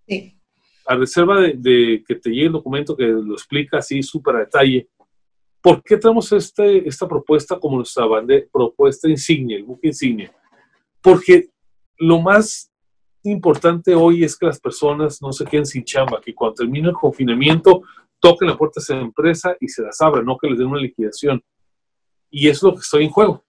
Sí. 0.06 0.37
A 0.88 0.96
reserva 0.96 1.40
de, 1.40 2.02
que 2.06 2.14
te 2.14 2.30
llegue 2.30 2.46
el 2.46 2.52
documento 2.52 2.96
que 2.96 3.04
lo 3.04 3.34
explica 3.34 3.78
así 3.78 4.02
súper 4.02 4.36
a 4.36 4.38
detalle, 4.40 4.88
¿por 5.60 5.82
qué 5.82 5.98
tenemos 5.98 6.32
este, 6.32 6.88
esta 6.88 7.06
propuesta 7.06 7.58
como 7.58 7.76
nuestra 7.76 8.04
propuesta 8.50 9.08
insignia, 9.08 9.58
el 9.58 9.64
buque 9.64 9.88
insignia? 9.88 10.32
Porque 11.02 11.50
lo 11.98 12.20
más 12.20 12.72
importante 13.22 13.94
hoy 13.94 14.24
es 14.24 14.36
que 14.36 14.46
las 14.46 14.60
personas 14.60 15.20
no 15.20 15.32
se 15.32 15.44
queden 15.44 15.66
sin 15.66 15.84
chamba, 15.84 16.20
que 16.20 16.34
cuando 16.34 16.54
termine 16.54 16.88
el 16.88 16.94
confinamiento 16.94 17.82
toquen 18.20 18.48
la 18.48 18.56
puerta 18.56 18.80
de 18.80 18.82
esa 18.82 19.00
empresa 19.00 19.56
y 19.60 19.68
se 19.68 19.82
las 19.82 20.00
abran, 20.00 20.24
no 20.24 20.36
que 20.38 20.48
les 20.48 20.58
den 20.58 20.68
una 20.68 20.80
liquidación. 20.80 21.42
Y 22.30 22.48
es 22.48 22.62
lo 22.62 22.72
que 22.72 22.80
está 22.80 22.98
en 22.98 23.10
juego. 23.10 23.44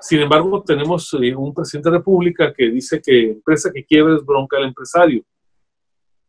Sin 0.00 0.20
embargo, 0.20 0.62
tenemos 0.62 1.12
eh, 1.14 1.34
un 1.34 1.54
presidente 1.54 1.88
de 1.88 1.92
la 1.92 1.98
República 1.98 2.52
que 2.52 2.70
dice 2.70 3.00
que 3.00 3.30
empresa 3.30 3.70
que 3.72 3.84
quiebra 3.84 4.16
es 4.16 4.24
bronca 4.24 4.56
al 4.56 4.64
empresario. 4.64 5.22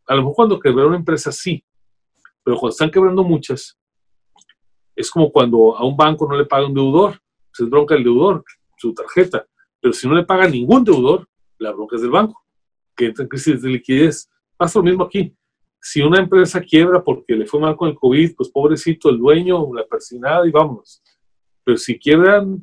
A 0.07 0.15
lo 0.15 0.21
mejor 0.21 0.35
cuando 0.35 0.59
quebra 0.59 0.85
una 0.85 0.97
empresa 0.97 1.31
sí, 1.31 1.63
pero 2.43 2.57
cuando 2.57 2.73
están 2.73 2.91
quebrando 2.91 3.23
muchas, 3.23 3.77
es 4.95 5.09
como 5.09 5.31
cuando 5.31 5.77
a 5.77 5.85
un 5.85 5.95
banco 5.95 6.27
no 6.27 6.37
le 6.37 6.45
paga 6.45 6.67
un 6.67 6.73
deudor, 6.73 7.19
pues 7.49 7.61
es 7.61 7.69
bronca 7.69 7.95
el 7.95 8.03
deudor, 8.03 8.43
su 8.77 8.93
tarjeta. 8.93 9.45
Pero 9.79 9.93
si 9.93 10.07
no 10.07 10.15
le 10.15 10.23
paga 10.23 10.47
ningún 10.47 10.83
deudor, 10.83 11.27
la 11.57 11.71
bronca 11.71 11.95
es 11.95 12.01
del 12.01 12.11
banco, 12.11 12.43
que 12.95 13.07
entra 13.07 13.23
en 13.23 13.29
crisis 13.29 13.61
de 13.61 13.69
liquidez. 13.69 14.29
Pasa 14.57 14.79
lo 14.79 14.83
mismo 14.83 15.03
aquí. 15.03 15.35
Si 15.81 16.01
una 16.01 16.19
empresa 16.19 16.61
quiebra 16.61 17.03
porque 17.03 17.35
le 17.35 17.45
fue 17.45 17.59
mal 17.59 17.75
con 17.75 17.89
el 17.89 17.95
COVID, 17.95 18.35
pues 18.35 18.49
pobrecito 18.49 19.09
el 19.09 19.17
dueño, 19.17 19.73
la 19.73 19.85
persinada 19.85 20.47
y 20.47 20.51
vámonos. 20.51 21.01
Pero 21.63 21.77
si 21.77 21.97
quiebran 21.97 22.61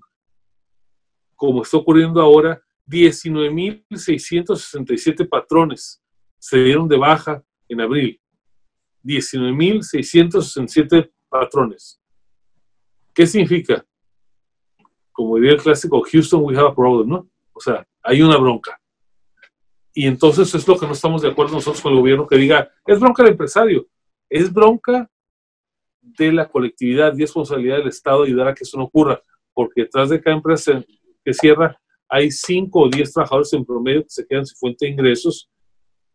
como 1.41 1.63
está 1.63 1.79
ocurriendo 1.79 2.21
ahora, 2.21 2.63
19.667 2.87 5.27
patrones 5.27 6.00
se 6.41 6.59
dieron 6.59 6.89
de 6.89 6.97
baja 6.97 7.45
en 7.69 7.81
abril. 7.81 8.21
19.667 9.05 11.13
patrones. 11.29 12.01
¿Qué 13.15 13.25
significa? 13.27 13.85
Como 15.13 15.37
diría 15.37 15.53
el 15.53 15.63
clásico, 15.63 16.03
Houston, 16.03 16.43
we 16.43 16.57
have 16.57 16.69
a 16.69 16.75
problem, 16.75 17.09
¿no? 17.09 17.31
O 17.53 17.61
sea, 17.61 17.87
hay 18.03 18.23
una 18.23 18.39
bronca. 18.39 18.81
Y 19.93 20.07
entonces 20.07 20.55
es 20.55 20.67
lo 20.67 20.79
que 20.79 20.87
no 20.87 20.93
estamos 20.93 21.21
de 21.23 21.29
acuerdo 21.29 21.55
nosotros 21.55 21.83
con 21.83 21.93
el 21.93 21.99
gobierno 21.99 22.27
que 22.27 22.37
diga, 22.37 22.71
es 22.87 22.99
bronca 22.99 23.23
del 23.23 23.33
empresario, 23.33 23.87
es 24.29 24.53
bronca 24.53 25.11
de 26.01 26.33
la 26.33 26.49
colectividad 26.49 27.15
y 27.15 27.21
responsabilidad 27.21 27.79
del 27.79 27.89
Estado 27.89 28.23
ayudar 28.23 28.49
a 28.49 28.55
que 28.55 28.65
eso 28.65 28.79
no 28.79 28.85
ocurra, 28.85 29.21
porque 29.53 29.83
detrás 29.83 30.09
de 30.09 30.21
cada 30.21 30.37
empresa 30.37 30.83
que 31.25 31.35
cierra, 31.35 31.79
hay 32.09 32.31
5 32.31 32.81
o 32.81 32.89
10 32.89 33.13
trabajadores 33.13 33.53
en 33.53 33.65
promedio 33.65 34.03
que 34.03 34.11
se 34.11 34.27
quedan 34.27 34.47
sin 34.47 34.57
fuente 34.57 34.87
de 34.87 34.93
ingresos 34.93 35.51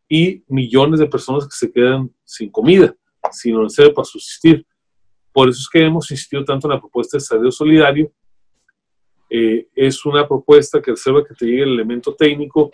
y 0.08 0.44
millones 0.48 1.00
de 1.00 1.08
personas 1.08 1.46
que 1.46 1.56
se 1.56 1.72
quedan 1.72 2.12
sin 2.24 2.52
comida, 2.52 2.96
sin 3.32 3.62
necesidad 3.62 3.94
para 3.94 4.06
subsistir. 4.06 4.66
Por 5.32 5.50
eso 5.50 5.60
es 5.60 5.70
que 5.70 5.84
hemos 5.84 6.10
insistido 6.12 6.46
tanto 6.46 6.68
en 6.68 6.74
la 6.74 6.80
propuesta 6.80 7.18
de 7.18 7.22
salario 7.22 7.52
solidario. 7.52 8.12
Eh, 9.30 9.68
es 9.76 10.06
una 10.06 10.28
propuesta 10.28 10.82
que 10.82 10.92
reserva 10.92 11.26
que 11.26 11.34
te 11.34 11.46
llegue 11.46 11.64
el 11.64 11.74
elemento 11.74 12.16
técnico 12.16 12.72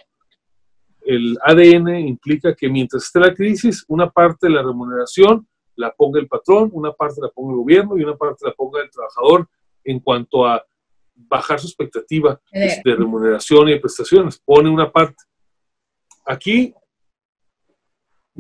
el 1.01 1.37
ADN 1.43 1.99
implica 2.07 2.55
que 2.55 2.69
mientras 2.69 3.03
esté 3.03 3.19
la 3.19 3.33
crisis, 3.33 3.83
una 3.87 4.09
parte 4.09 4.47
de 4.47 4.53
la 4.53 4.61
remuneración 4.63 5.47
la 5.75 5.91
ponga 5.91 6.19
el 6.19 6.27
patrón, 6.27 6.69
una 6.73 6.91
parte 6.91 7.21
la 7.21 7.29
ponga 7.29 7.53
el 7.53 7.57
gobierno 7.57 7.97
y 7.97 8.03
una 8.03 8.15
parte 8.15 8.45
la 8.45 8.53
ponga 8.53 8.81
el 8.81 8.91
trabajador 8.91 9.49
en 9.83 9.99
cuanto 9.99 10.45
a 10.45 10.63
bajar 11.15 11.59
su 11.59 11.67
expectativa 11.67 12.39
de 12.51 12.95
remuneración 12.95 13.67
y 13.67 13.71
de 13.73 13.79
prestaciones. 13.79 14.39
Pone 14.39 14.69
una 14.69 14.91
parte. 14.91 15.23
Aquí 16.25 16.73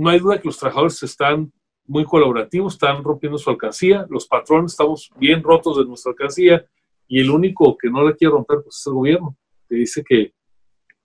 no 0.01 0.09
hay 0.09 0.19
duda 0.19 0.39
que 0.39 0.47
los 0.47 0.57
trabajadores 0.57 1.01
están 1.03 1.51
muy 1.85 2.05
colaborativos, 2.05 2.73
están 2.73 3.03
rompiendo 3.03 3.37
su 3.37 3.49
alcancía, 3.49 4.05
los 4.09 4.25
patrones 4.27 4.71
estamos 4.71 5.11
bien 5.17 5.43
rotos 5.43 5.77
de 5.77 5.85
nuestra 5.85 6.11
alcancía 6.11 6.65
y 7.07 7.19
el 7.19 7.29
único 7.29 7.77
que 7.77 7.89
no 7.89 8.01
la 8.01 8.13
quiere 8.13 8.31
romper 8.31 8.59
pues, 8.63 8.77
es 8.77 8.87
el 8.87 8.93
gobierno, 8.93 9.37
que 9.69 9.75
dice 9.75 10.03
que 10.03 10.33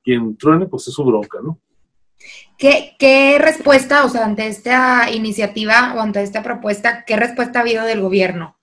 quien 0.02 0.36
truene 0.36 0.66
pues 0.66 0.88
es 0.88 0.94
su 0.94 1.04
bronca, 1.04 1.38
¿no? 1.42 1.60
¿Qué, 2.56 3.38
respuesta, 3.38 4.04
o 4.04 4.08
sea, 4.08 4.24
ante 4.24 4.46
esta 4.46 5.10
iniciativa 5.10 5.94
o 5.94 6.00
ante 6.00 6.22
esta 6.22 6.42
propuesta, 6.42 7.04
qué 7.06 7.16
respuesta 7.16 7.58
ha 7.58 7.62
habido 7.62 7.84
del 7.84 8.00
gobierno? 8.00 8.56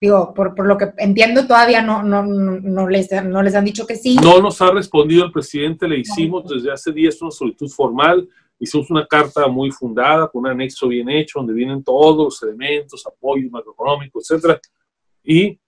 Digo, 0.00 0.32
por, 0.32 0.64
lo 0.64 0.78
que 0.78 0.92
entiendo, 0.96 1.46
todavía 1.46 1.82
no, 1.82 2.02
no, 2.02 2.22
no, 2.22 2.88
les, 2.88 3.10
no 3.24 3.42
les 3.42 3.54
han 3.54 3.64
dicho 3.64 3.86
que 3.86 3.96
sí. 3.96 4.16
No 4.22 4.40
nos 4.40 4.62
ha 4.62 4.70
respondido 4.70 5.24
el 5.24 5.32
presidente, 5.32 5.88
le 5.88 5.98
hicimos 5.98 6.48
desde 6.48 6.72
hace 6.72 6.92
días 6.92 7.20
una 7.20 7.32
solicitud 7.32 7.68
formal, 7.68 8.28
hicimos 8.58 8.90
una 8.90 9.06
carta 9.06 9.46
muy 9.46 9.70
fundada, 9.70 10.28
con 10.28 10.40
un 10.40 10.48
anexo 10.48 10.88
bien 10.88 11.08
hecho, 11.08 11.38
donde 11.38 11.54
vienen 11.54 11.82
todos 11.82 12.16
los 12.16 12.42
elementos, 12.42 13.06
apoyo 13.06 13.48
macroeconómico, 13.50 14.20
etcétera. 14.20 14.60
Y 15.22 15.58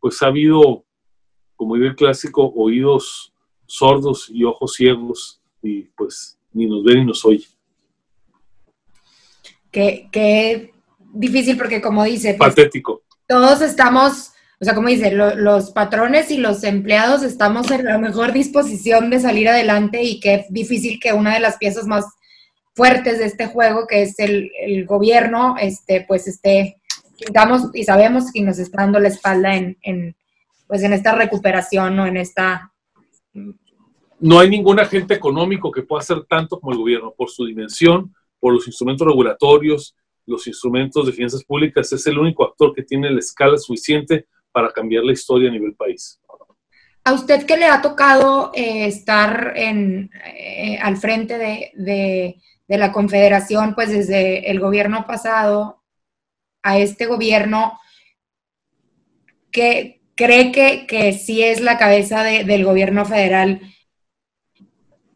pues 0.00 0.22
ha 0.22 0.26
habido, 0.26 0.84
como 1.56 1.74
diría 1.74 1.90
el 1.90 1.96
clásico, 1.96 2.52
oídos 2.56 3.32
sordos 3.66 4.30
y 4.30 4.44
ojos 4.44 4.74
ciegos, 4.74 5.40
y 5.62 5.82
pues 5.96 6.38
ni 6.52 6.66
nos 6.66 6.82
ven 6.82 6.98
ni 6.98 7.04
nos 7.04 7.24
oye. 7.24 7.46
Qué, 9.70 10.72
difícil 11.12 11.56
porque 11.56 11.80
como 11.80 12.04
dice... 12.04 12.34
Pues, 12.38 12.50
Patético. 12.50 13.02
Todos 13.26 13.60
estamos, 13.60 14.32
o 14.60 14.64
sea, 14.64 14.74
como 14.74 14.88
dice, 14.88 15.12
los 15.12 15.70
patrones 15.70 16.32
y 16.32 16.38
los 16.38 16.64
empleados 16.64 17.22
estamos 17.22 17.70
en 17.70 17.84
la 17.84 17.96
mejor 17.98 18.32
disposición 18.32 19.08
de 19.08 19.20
salir 19.20 19.48
adelante 19.48 20.02
y 20.02 20.18
qué 20.18 20.46
difícil 20.50 20.98
que 20.98 21.12
una 21.12 21.34
de 21.34 21.40
las 21.40 21.58
piezas 21.58 21.86
más 21.86 22.04
fuertes 22.74 23.18
de 23.18 23.26
este 23.26 23.46
juego, 23.46 23.86
que 23.86 24.02
es 24.02 24.18
el, 24.18 24.50
gobierno, 24.84 25.54
este, 25.60 26.04
pues 26.08 26.26
esté, 26.26 26.80
digamos, 27.24 27.70
y 27.72 27.84
sabemos 27.84 28.32
que 28.32 28.42
nos 28.42 28.58
está 28.58 28.82
dando 28.82 28.98
la 28.98 29.08
espalda 29.08 29.54
en, 29.54 29.78
en, 29.82 30.16
pues 30.66 30.82
en 30.82 30.92
esta 30.92 31.14
recuperación 31.14 31.98
o 32.00 32.06
en 32.06 32.16
esta 32.16 32.72
no 34.20 34.40
hay 34.40 34.50
ningún 34.50 34.80
agente 34.80 35.14
económico 35.14 35.70
que 35.70 35.82
pueda 35.82 36.00
hacer 36.00 36.24
tanto 36.24 36.58
como 36.58 36.72
el 36.72 36.78
gobierno 36.78 37.14
por 37.16 37.30
su 37.30 37.44
dimensión, 37.44 38.12
por 38.40 38.52
los 38.52 38.66
instrumentos 38.66 39.06
regulatorios, 39.06 39.94
los 40.26 40.46
instrumentos 40.46 41.06
de 41.06 41.12
finanzas 41.12 41.44
públicas. 41.44 41.92
Es 41.92 42.06
el 42.06 42.18
único 42.18 42.44
actor 42.44 42.74
que 42.74 42.82
tiene 42.82 43.10
la 43.10 43.20
escala 43.20 43.56
suficiente 43.56 44.26
para 44.58 44.72
cambiar 44.72 45.04
la 45.04 45.12
historia 45.12 45.48
a 45.48 45.52
nivel 45.52 45.76
país. 45.76 46.20
¿A 47.04 47.12
usted 47.12 47.46
qué 47.46 47.56
le 47.56 47.66
ha 47.66 47.80
tocado 47.80 48.50
eh, 48.56 48.86
estar 48.86 49.52
en, 49.54 50.10
eh, 50.36 50.76
al 50.82 50.96
frente 50.96 51.38
de, 51.38 52.40
la 52.66 52.90
Confederación, 52.90 53.76
pues 53.76 53.90
desde 53.90 54.50
el 54.50 54.58
gobierno 54.58 55.06
pasado 55.06 55.84
a 56.64 56.76
este 56.76 57.06
gobierno? 57.06 57.78
¿Qué 59.52 60.02
cree 60.16 60.50
que, 60.50 60.88
que 60.88 61.12
sí 61.12 61.40
es 61.44 61.60
la 61.60 61.78
cabeza 61.78 62.24
del 62.24 62.64
gobierno 62.64 63.04
federal? 63.04 63.60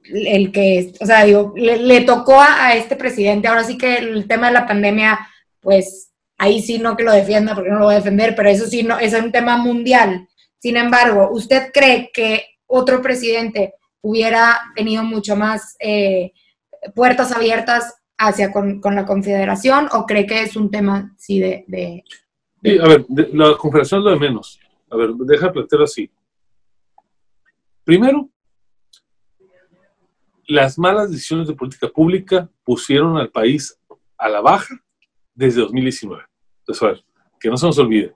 el 0.05 0.52
que, 0.52 0.92
o 1.00 1.07
sea, 1.07 1.24
digo, 1.24 1.52
le, 1.57 2.00
tocó 2.02 2.40
a, 2.40 2.76
este 2.76 2.94
presidente, 2.94 3.48
ahora 3.48 3.64
sí 3.64 3.76
que 3.76 3.96
el 3.96 4.28
tema 4.28 4.48
de 4.48 4.52
la 4.52 4.66
pandemia, 4.68 5.18
pues 5.61 6.12
ahí 6.42 6.61
sí 6.61 6.81
no 6.81 6.96
que 6.96 7.05
lo 7.05 7.12
defienda 7.12 7.55
porque 7.55 7.70
no 7.70 7.78
lo 7.78 7.85
voy 7.85 7.94
a 7.94 7.98
defender, 7.98 8.35
pero 8.35 8.48
eso 8.48 8.66
sí, 8.66 8.83
no, 8.83 8.98
es 8.98 9.14
un 9.14 9.31
tema 9.31 9.59
mundial. 9.59 10.28
Sin 10.59 10.76
embargo, 10.76 11.28
¿usted 11.31 11.70
cree 11.72 12.11
que 12.12 12.44
otro 12.66 13.00
presidente 13.00 13.74
hubiera 14.00 14.59
tenido 14.74 15.05
mucho 15.05 15.37
más 15.37 15.76
eh, 15.78 16.33
puertas 16.96 17.31
abiertas 17.31 17.94
hacia 18.18 18.50
con, 18.50 18.81
la 18.83 19.07
confederación 19.07 19.88
o 19.92 20.05
cree 20.05 20.26
que 20.26 20.42
es 20.42 20.57
un 20.57 20.68
tema 20.68 21.14
sí 21.16 21.38
de... 21.38 22.02
a 22.81 22.88
ver, 22.88 23.07
la 23.33 23.57
confederación 23.57 24.00
es 24.00 24.05
lo 24.05 24.11
de 24.11 24.18
menos. 24.18 24.59
A 24.90 24.96
ver, 24.96 25.11
deja 25.14 25.52
plantearlo 25.52 25.85
así. 25.85 26.11
Primero, 27.85 28.28
las 30.48 30.76
malas 30.76 31.09
decisiones 31.09 31.46
de 31.46 31.55
política 31.55 31.87
pública 31.88 32.50
pusieron 32.64 33.16
al 33.16 33.31
país 33.31 33.78
a 34.18 34.28
la 34.28 34.40
baja 34.40 34.74
desde 35.35 35.61
2019. 35.61 36.31
Entonces, 36.66 37.05
que 37.40 37.48
no 37.48 37.57
se 37.57 37.66
nos 37.66 37.79
olvide, 37.79 38.14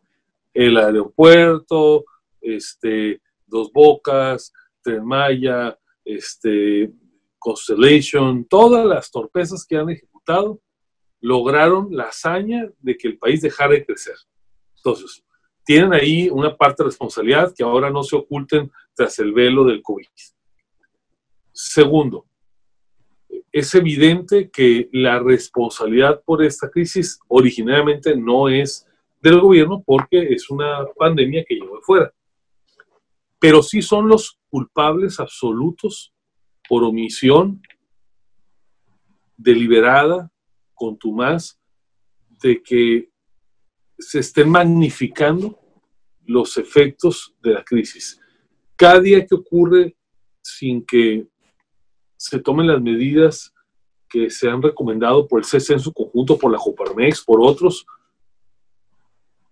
el 0.55 0.77
aeropuerto, 0.77 2.05
este, 2.41 3.21
Dos 3.47 3.71
Bocas, 3.73 4.53
Tren 4.83 5.05
Maya, 5.05 5.79
este, 6.05 6.93
Constellation, 7.39 8.45
todas 8.45 8.85
las 8.87 9.11
torpezas 9.11 9.65
que 9.67 9.77
han 9.77 9.91
ejecutado 9.91 10.61
lograron 11.21 11.89
la 11.91 12.05
hazaña 12.05 12.69
de 12.79 12.97
que 12.97 13.09
el 13.09 13.19
país 13.19 13.43
dejara 13.43 13.73
de 13.73 13.85
crecer. 13.85 14.17
Entonces, 14.77 15.25
tienen 15.65 15.93
ahí 15.93 16.29
una 16.31 16.57
parte 16.57 16.83
de 16.83 16.89
responsabilidad 16.89 17.53
que 17.55 17.65
ahora 17.65 17.91
no 17.91 18.03
se 18.03 18.17
oculten 18.17 18.71
tras 18.95 19.19
el 19.19 19.33
velo 19.33 19.65
del 19.65 19.83
COVID. 19.83 20.07
Segundo, 21.53 22.27
es 23.59 23.75
evidente 23.75 24.51
que 24.51 24.91
la 24.93 25.19
responsabilidad 25.19 26.23
por 26.27 26.45
esta 26.45 26.69
crisis 26.69 27.19
originalmente 27.27 28.15
no 28.15 28.51
es 28.51 28.87
del 29.23 29.41
gobierno 29.41 29.83
porque 29.83 30.25
es 30.35 30.51
una 30.51 30.85
pandemia 30.95 31.43
que 31.43 31.55
llegó 31.55 31.77
de 31.77 31.83
fuera. 31.83 32.13
Pero 33.39 33.63
sí 33.63 33.81
son 33.81 34.09
los 34.09 34.39
culpables 34.51 35.19
absolutos 35.21 36.13
por 36.69 36.85
omisión 36.85 37.63
deliberada, 39.39 40.31
contumaz, 40.75 41.59
de 42.43 42.63
que 42.63 43.09
se 43.99 44.19
estén 44.19 44.51
magnificando 44.51 45.59
los 46.27 46.59
efectos 46.59 47.35
de 47.43 47.53
la 47.55 47.65
crisis. 47.65 48.21
Cada 48.77 49.01
día 49.01 49.27
que 49.27 49.35
ocurre 49.35 49.97
sin 50.43 50.85
que 50.85 51.27
se 52.17 52.39
tomen 52.41 52.67
las 52.67 52.81
medidas 52.81 53.53
que 54.09 54.31
se 54.31 54.49
han 54.49 54.63
recomendado 54.63 55.27
por 55.27 55.41
el 55.41 55.45
CC 55.45 55.75
en 55.75 55.81
su 55.81 55.93
conjunto, 55.93 56.39
por 56.39 56.53
la 56.53 56.59
Coparmex, 56.59 57.25
por 57.25 57.41
otros, 57.43 57.85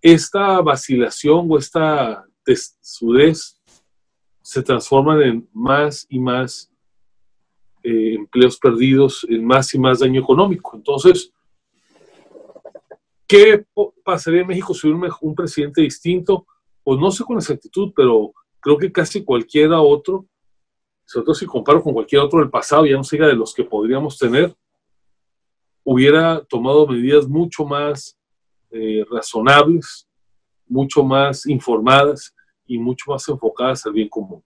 esta 0.01 0.61
vacilación 0.61 1.47
o 1.49 1.57
esta 1.57 2.25
tesudez 2.43 3.59
se 4.41 4.61
transforman 4.61 5.21
en 5.21 5.49
más 5.51 6.05
y 6.09 6.19
más 6.19 6.71
eh, 7.83 8.13
empleos 8.15 8.57
perdidos, 8.57 9.25
en 9.27 9.43
más 9.45 9.73
y 9.73 9.79
más 9.79 9.99
daño 9.99 10.21
económico. 10.21 10.75
Entonces, 10.75 11.31
¿qué 13.27 13.65
pasaría 14.03 14.41
en 14.41 14.47
México 14.47 14.73
si 14.73 14.87
hubiera 14.87 15.15
un 15.21 15.35
presidente 15.35 15.81
distinto? 15.81 16.45
Pues 16.83 16.99
no 16.99 17.09
sé 17.09 17.23
con 17.23 17.37
exactitud, 17.37 17.91
pero 17.95 18.31
creo 18.59 18.77
que 18.77 18.91
casi 18.91 19.23
cualquiera 19.23 19.81
otro 19.81 20.27
sobre 21.05 21.25
todo 21.25 21.35
si 21.35 21.45
comparo 21.45 21.81
con 21.81 21.93
cualquier 21.93 22.21
otro 22.21 22.39
del 22.39 22.49
pasado, 22.49 22.85
ya 22.85 22.97
no 22.97 23.03
siga 23.03 23.27
de 23.27 23.35
los 23.35 23.53
que 23.53 23.63
podríamos 23.63 24.17
tener, 24.17 24.55
hubiera 25.83 26.43
tomado 26.45 26.87
medidas 26.87 27.27
mucho 27.27 27.63
más 27.63 28.17
eh, 28.71 29.05
razonables, 29.09 30.07
mucho 30.67 31.03
más 31.03 31.45
informadas 31.45 32.33
y 32.65 32.77
mucho 32.77 33.11
más 33.11 33.27
enfocadas 33.29 33.85
al 33.85 33.93
bien 33.93 34.09
común. 34.09 34.43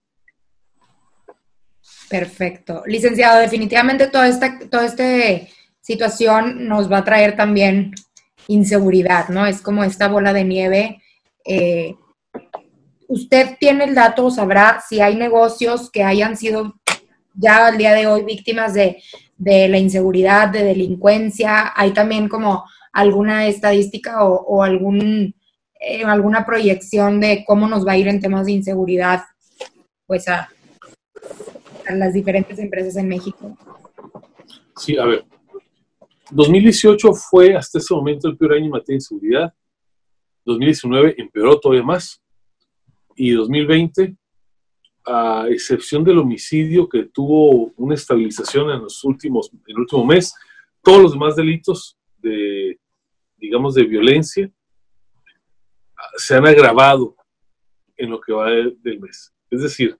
Perfecto. 2.10 2.82
Licenciado, 2.86 3.40
definitivamente 3.40 4.08
toda 4.08 4.28
esta, 4.28 4.58
toda 4.68 4.84
esta 4.84 5.48
situación 5.80 6.68
nos 6.68 6.90
va 6.90 6.98
a 6.98 7.04
traer 7.04 7.36
también 7.36 7.92
inseguridad, 8.48 9.28
¿no? 9.28 9.46
Es 9.46 9.62
como 9.62 9.82
esta 9.84 10.08
bola 10.08 10.32
de 10.32 10.44
nieve 10.44 11.02
eh, 11.44 11.94
usted 13.10 13.56
tiene 13.58 13.84
el 13.84 13.94
dato 13.94 14.26
o 14.26 14.30
sabrá 14.30 14.80
si 14.88 15.00
hay 15.00 15.16
negocios 15.16 15.90
que 15.90 16.04
hayan 16.04 16.36
sido 16.36 16.76
ya 17.34 17.66
al 17.66 17.76
día 17.76 17.92
de 17.92 18.06
hoy 18.06 18.22
víctimas 18.22 18.72
de, 18.72 19.02
la 19.36 19.78
inseguridad, 19.78 20.48
de 20.48 20.62
delincuencia. 20.62 21.72
Hay 21.74 21.92
también 21.92 22.28
como 22.28 22.64
alguna 22.92 23.48
estadística 23.48 24.24
o, 24.24 24.62
algún, 24.62 25.34
eh, 25.80 26.04
alguna 26.04 26.46
proyección 26.46 27.20
de 27.20 27.44
cómo 27.44 27.68
nos 27.68 27.84
va 27.84 27.92
a 27.92 27.98
ir 27.98 28.06
en 28.06 28.20
temas 28.20 28.46
de 28.46 28.52
inseguridad, 28.52 29.24
pues 30.06 30.28
a, 30.28 30.48
las 31.88 32.14
diferentes 32.14 32.60
empresas 32.60 32.94
en 32.96 33.08
México. 33.08 33.58
Sí, 34.76 34.96
a 34.96 35.04
ver. 35.04 35.24
2018 36.30 37.12
fue 37.14 37.56
hasta 37.56 37.78
ese 37.78 37.92
momento 37.92 38.28
el 38.28 38.36
peor 38.36 38.52
año 38.52 38.66
en 38.66 38.70
materia 38.70 38.98
de 38.98 39.00
seguridad. 39.00 39.54
2019 40.44 41.16
empeoró 41.18 41.58
todavía 41.58 41.82
más 41.82 42.22
y 43.20 43.32
2020 43.32 44.16
a 45.04 45.44
excepción 45.50 46.02
del 46.02 46.20
homicidio 46.20 46.88
que 46.88 47.04
tuvo 47.04 47.70
una 47.76 47.94
estabilización 47.94 48.70
en 48.70 48.80
los 48.80 49.04
últimos, 49.04 49.50
el 49.66 49.78
último 49.78 50.06
mes, 50.06 50.34
todos 50.82 51.02
los 51.02 51.12
demás 51.12 51.36
delitos 51.36 51.98
de, 52.16 52.80
digamos, 53.36 53.74
de 53.74 53.84
violencia 53.84 54.50
se 56.16 56.34
han 56.34 56.46
agravado 56.46 57.14
en 57.94 58.10
lo 58.10 58.18
que 58.18 58.32
va 58.32 58.48
del 58.48 59.00
mes. 59.00 59.34
Es 59.50 59.60
decir, 59.60 59.98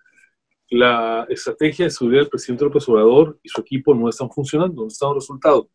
la 0.71 1.27
estrategia 1.29 1.85
de 1.85 1.91
seguridad 1.91 2.23
del 2.23 2.31
presidente 2.31 2.65
López 2.65 2.89
Obrador 2.89 3.39
y 3.43 3.51
su 3.51 3.61
equipo 3.61 3.95
no 3.95 4.09
están 4.09 4.31
funcionando, 4.31 4.81
no 4.81 4.89
están 4.89 5.09
dando 5.09 5.21
resultado. 5.21 5.71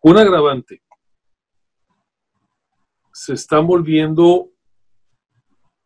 Un 0.00 0.16
agravante, 0.16 0.82
se 3.12 3.34
están 3.34 3.66
volviendo 3.66 4.48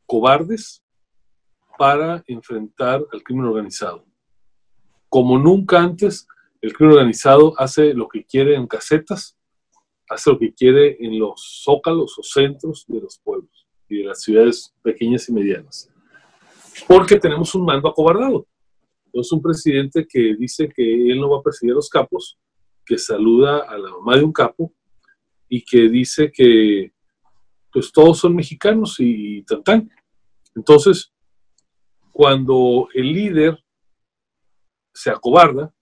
cobardes 0.06 0.83
para 1.78 2.22
enfrentar 2.26 3.04
al 3.12 3.22
crimen 3.22 3.46
organizado. 3.46 4.04
Como 5.08 5.38
nunca 5.38 5.80
antes, 5.80 6.26
el 6.60 6.72
crimen 6.72 6.94
organizado 6.94 7.54
hace 7.58 7.94
lo 7.94 8.08
que 8.08 8.24
quiere 8.24 8.54
en 8.54 8.66
casetas, 8.66 9.36
hace 10.08 10.30
lo 10.30 10.38
que 10.38 10.52
quiere 10.52 10.96
en 11.00 11.18
los 11.18 11.62
zócalos 11.64 12.18
o 12.18 12.22
centros 12.22 12.84
de 12.88 13.00
los 13.00 13.18
pueblos 13.18 13.66
y 13.88 13.98
de 13.98 14.04
las 14.04 14.22
ciudades 14.22 14.74
pequeñas 14.82 15.28
y 15.28 15.32
medianas. 15.32 15.90
Porque 16.88 17.18
tenemos 17.18 17.54
un 17.54 17.64
mando 17.64 17.88
acobardado. 17.88 18.46
Es 19.12 19.30
un 19.30 19.40
presidente 19.40 20.06
que 20.08 20.34
dice 20.36 20.68
que 20.68 21.10
él 21.10 21.20
no 21.20 21.30
va 21.30 21.38
a 21.38 21.42
perseguir 21.42 21.72
a 21.72 21.76
los 21.76 21.88
capos, 21.88 22.36
que 22.84 22.98
saluda 22.98 23.58
a 23.58 23.78
la 23.78 23.90
mamá 23.90 24.16
de 24.16 24.24
un 24.24 24.32
capo 24.32 24.72
y 25.48 25.64
que 25.64 25.88
dice 25.88 26.32
que 26.32 26.92
pues 27.72 27.92
todos 27.92 28.18
son 28.18 28.34
mexicanos 28.34 28.96
y 28.98 29.42
tan 29.64 29.90
Entonces, 30.54 31.13
cuando 32.14 32.86
el 32.94 33.12
líder 33.12 33.58
se 34.94 35.10
acobarda, 35.10 35.74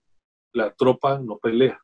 la 0.55 0.73
tropa 0.73 1.18
no 1.18 1.37
pelea. 1.37 1.79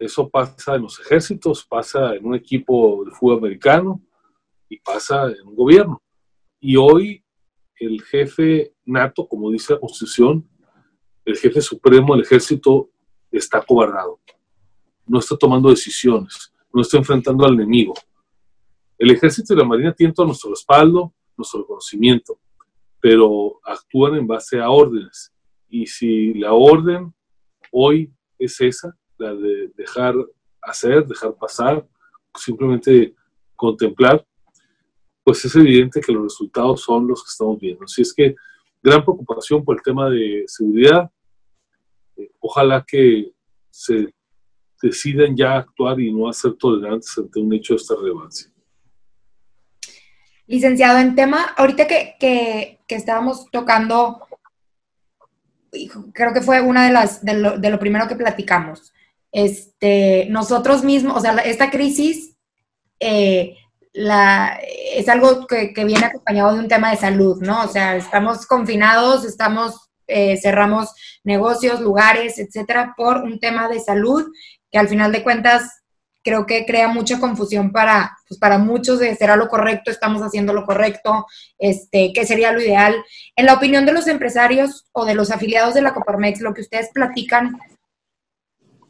Eso 0.00 0.28
pasa 0.28 0.74
en 0.74 0.82
los 0.82 0.98
ejércitos, 0.98 1.64
pasa 1.64 2.16
en 2.16 2.26
un 2.26 2.34
equipo 2.34 3.04
de 3.04 3.12
fútbol 3.12 3.38
americano 3.38 4.02
y 4.68 4.80
pasa 4.80 5.30
en 5.30 5.46
un 5.46 5.54
gobierno. 5.54 6.02
Y 6.58 6.74
hoy 6.74 7.24
el 7.76 8.02
jefe 8.02 8.74
nato, 8.84 9.28
como 9.28 9.48
dice 9.52 9.74
la 9.74 9.80
Constitución, 9.80 10.50
el 11.24 11.36
jefe 11.36 11.60
supremo 11.60 12.14
del 12.16 12.24
ejército 12.24 12.90
está 13.30 13.58
acobardado. 13.58 14.18
No 15.06 15.20
está 15.20 15.36
tomando 15.36 15.70
decisiones, 15.70 16.52
no 16.72 16.82
está 16.82 16.96
enfrentando 16.96 17.46
al 17.46 17.54
enemigo. 17.54 17.94
El 18.98 19.12
ejército 19.12 19.54
y 19.54 19.56
la 19.56 19.64
marina 19.64 19.94
tienen 19.94 20.14
todo 20.14 20.26
nuestro 20.26 20.50
respaldo, 20.50 21.14
nuestro 21.36 21.60
reconocimiento 21.60 22.40
pero 23.00 23.60
actúan 23.64 24.16
en 24.16 24.26
base 24.26 24.60
a 24.60 24.70
órdenes. 24.70 25.32
Y 25.68 25.86
si 25.86 26.34
la 26.34 26.52
orden 26.52 27.14
hoy 27.72 28.12
es 28.38 28.60
esa, 28.60 28.96
la 29.18 29.34
de 29.34 29.68
dejar 29.76 30.14
hacer, 30.62 31.06
dejar 31.06 31.34
pasar, 31.36 31.86
simplemente 32.34 33.14
contemplar, 33.56 34.26
pues 35.22 35.44
es 35.44 35.54
evidente 35.56 36.00
que 36.00 36.12
los 36.12 36.24
resultados 36.24 36.82
son 36.82 37.06
los 37.06 37.22
que 37.22 37.28
estamos 37.28 37.58
viendo. 37.58 37.84
Así 37.84 38.02
es 38.02 38.12
que 38.12 38.34
gran 38.82 39.04
preocupación 39.04 39.64
por 39.64 39.76
el 39.76 39.82
tema 39.82 40.08
de 40.08 40.44
seguridad. 40.46 41.10
Eh, 42.16 42.30
ojalá 42.40 42.84
que 42.86 43.32
se 43.70 44.12
decidan 44.82 45.36
ya 45.36 45.58
actuar 45.58 46.00
y 46.00 46.12
no 46.12 46.28
hacer 46.28 46.54
tolerantes 46.54 47.16
ante 47.18 47.38
un 47.38 47.52
hecho 47.52 47.74
de 47.74 47.76
esta 47.76 47.94
relevancia. 47.96 48.49
Licenciado, 50.50 50.98
en 50.98 51.14
tema, 51.14 51.54
ahorita 51.56 51.86
que, 51.86 52.16
que, 52.18 52.80
estábamos 52.88 53.46
tocando, 53.52 54.26
creo 56.12 56.32
que 56.32 56.40
fue 56.40 56.60
una 56.60 56.86
de 56.86 56.92
las, 56.92 57.24
de 57.24 57.34
lo, 57.34 57.56
de 57.56 57.70
lo, 57.70 57.78
primero 57.78 58.08
que 58.08 58.16
platicamos. 58.16 58.92
Este, 59.30 60.26
nosotros 60.28 60.82
mismos, 60.82 61.16
o 61.16 61.20
sea, 61.20 61.36
esta 61.36 61.70
crisis 61.70 62.36
eh, 62.98 63.58
la, 63.92 64.58
es 64.92 65.08
algo 65.08 65.46
que, 65.46 65.72
viene 65.84 66.06
acompañado 66.06 66.54
de 66.54 66.58
un 66.58 66.68
tema 66.68 66.90
de 66.90 66.96
salud, 66.96 67.40
¿no? 67.40 67.62
O 67.62 67.68
sea, 67.68 67.94
estamos 67.94 68.44
confinados, 68.44 69.24
estamos, 69.24 69.88
eh, 70.08 70.36
cerramos 70.36 70.92
negocios, 71.22 71.80
lugares, 71.80 72.40
etcétera, 72.40 72.94
por 72.96 73.18
un 73.18 73.38
tema 73.38 73.68
de 73.68 73.78
salud 73.78 74.26
que 74.68 74.78
al 74.78 74.88
final 74.88 75.12
de 75.12 75.22
cuentas 75.22 75.79
creo 76.22 76.46
que 76.46 76.66
crea 76.66 76.88
mucha 76.88 77.18
confusión 77.18 77.72
para, 77.72 78.16
pues 78.28 78.38
para 78.38 78.58
muchos 78.58 78.98
de 78.98 79.14
será 79.14 79.36
lo 79.36 79.48
correcto, 79.48 79.90
estamos 79.90 80.22
haciendo 80.22 80.52
lo 80.52 80.64
correcto, 80.64 81.26
este, 81.58 82.12
qué 82.14 82.26
sería 82.26 82.52
lo 82.52 82.60
ideal. 82.60 82.94
En 83.36 83.46
la 83.46 83.54
opinión 83.54 83.86
de 83.86 83.92
los 83.92 84.06
empresarios 84.06 84.86
o 84.92 85.04
de 85.04 85.14
los 85.14 85.30
afiliados 85.30 85.74
de 85.74 85.82
la 85.82 85.94
Coparmex, 85.94 86.40
lo 86.40 86.54
que 86.54 86.62
ustedes 86.62 86.90
platican, 86.92 87.58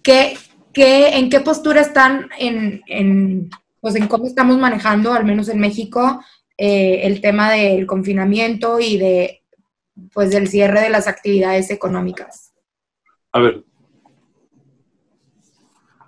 ¿qué, 0.02 0.36
qué, 0.72 1.16
¿en 1.16 1.30
qué 1.30 1.40
postura 1.40 1.80
están 1.80 2.28
en, 2.38 2.82
en, 2.86 3.50
pues 3.80 3.94
en 3.94 4.08
cómo 4.08 4.26
estamos 4.26 4.58
manejando, 4.58 5.12
al 5.12 5.24
menos 5.24 5.48
en 5.48 5.60
México, 5.60 6.22
eh, 6.56 7.02
el 7.04 7.20
tema 7.20 7.50
del 7.50 7.86
confinamiento 7.86 8.80
y 8.80 8.98
de 8.98 9.36
pues 10.12 10.30
del 10.30 10.48
cierre 10.48 10.80
de 10.80 10.90
las 10.90 11.06
actividades 11.06 11.70
económicas? 11.70 12.52
A 13.32 13.40
ver, 13.40 13.64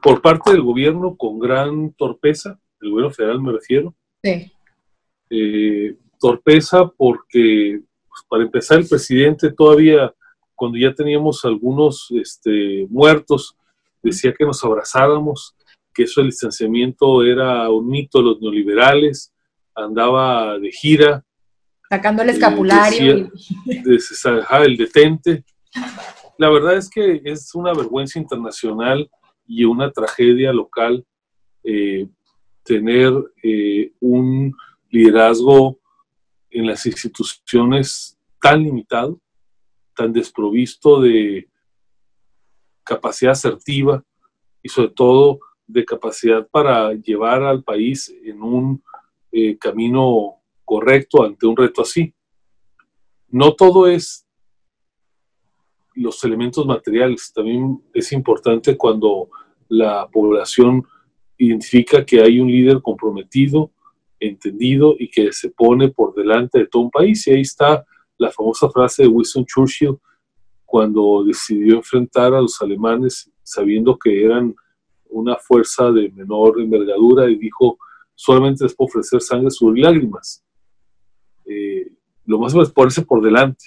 por 0.03 0.21
parte 0.21 0.51
del 0.51 0.63
gobierno 0.63 1.17
con 1.17 1.39
gran 1.39 1.93
torpeza, 1.93 2.59
el 2.81 2.91
gobierno 2.91 3.13
federal 3.13 3.41
me 3.41 3.53
refiero. 3.53 3.95
Sí. 4.23 4.53
Eh, 5.31 5.97
torpeza 6.19 6.89
porque, 6.89 7.81
pues, 8.09 8.23
para 8.29 8.43
empezar, 8.43 8.79
el 8.79 8.89
presidente 8.89 9.53
todavía, 9.53 10.13
cuando 10.55 10.79
ya 10.79 10.93
teníamos 10.93 11.45
algunos 11.45 12.09
este, 12.11 12.87
muertos, 12.91 13.57
decía 14.03 14.35
que 14.37 14.45
nos 14.45 14.63
abrazáramos, 14.65 15.55
que 15.95 16.05
eso 16.05 16.21
del 16.21 16.31
distanciamiento 16.31 17.23
era 17.25 17.71
un 17.71 17.89
mito 17.89 18.19
de 18.19 18.25
los 18.25 18.41
neoliberales, 18.41 19.33
andaba 19.75 20.59
de 20.59 20.71
gira. 20.73 21.25
Sacando 21.89 22.23
el 22.23 22.31
eh, 22.31 22.33
escapulario. 22.33 23.31
el 24.65 24.77
detente. 24.77 25.45
La 26.39 26.51
verdad 26.51 26.77
es 26.77 26.91
que 26.91 27.21
es 27.25 27.55
una 27.55 27.73
vergüenza 27.73 28.19
internacional 28.19 29.09
y 29.47 29.65
una 29.65 29.91
tragedia 29.91 30.53
local 30.53 31.05
eh, 31.65 32.09
tener 32.65 33.13
eh, 33.43 33.93
un 34.01 34.55
liderazgo 34.91 35.79
en 36.51 36.67
las 36.67 36.87
instituciones 36.87 38.19
tan 38.41 38.63
limitado, 38.63 39.21
tan 39.97 40.13
desprovisto 40.13 41.01
de 41.01 41.49
capacidad 42.85 43.33
asertiva 43.33 44.05
y 44.63 44.69
sobre 44.69 44.91
todo 44.91 45.41
de 45.67 45.85
capacidad 45.85 46.47
para 46.49 46.93
llevar 46.95 47.43
al 47.43 47.63
país 47.63 48.15
en 48.25 48.43
un 48.43 48.83
eh, 49.31 49.57
camino 49.59 50.41
correcto 50.65 51.25
ante 51.25 51.47
un 51.47 51.57
reto 51.57 51.83
así. 51.83 52.15
No 53.29 53.55
todo 53.55 53.89
es 53.89 54.27
los 55.95 56.23
elementos 56.25 56.67
materiales. 56.67 57.33
También 57.33 57.83
es 57.93 58.13
importante 58.13 58.77
cuando 58.77 59.29
la 59.69 60.09
población 60.11 60.85
identifica 61.39 62.05
que 62.05 62.21
hay 62.21 62.41
un 62.41 62.49
líder 62.49 62.81
comprometido, 62.83 63.73
entendido 64.21 64.95
y 64.99 65.09
que 65.09 65.33
se 65.33 65.51
pone 65.51 65.89
por 65.89 66.15
delante 66.15 66.61
de 66.61 66.67
todo 66.67 66.83
un 66.83 66.91
país. 66.91 67.27
Y 67.27 67.33
ahí 67.33 67.41
está 67.41 67.85
la 68.19 68.31
famosa 68.31 68.71
frase 68.71 69.03
de 69.03 69.09
Winston 69.09 69.45
Churchill 69.45 69.99
cuando 70.65 71.25
decidió 71.25 71.77
enfrentar 71.77 72.33
a 72.35 72.41
los 72.41 72.61
alemanes 72.63 73.31
sabiendo 73.43 73.99
que 73.99 74.25
eran 74.25 74.55
una 75.11 75.37
fuerza 75.37 75.91
de 75.91 76.11
menor 76.11 76.61
envergadura 76.61 77.29
y 77.29 77.37
dijo, 77.37 77.79
solamente 78.15 78.65
les 78.65 78.75
puedo 78.75 78.87
ofrecer 78.87 79.21
sangre, 79.21 79.51
sudor 79.51 79.79
y 79.79 79.83
lágrimas. 79.83 80.43
Eh, 81.45 81.93
lo 82.25 82.39
más 82.39 82.55
es 82.55 82.71
ponerse 82.71 83.03
por 83.03 83.23
delante, 83.23 83.67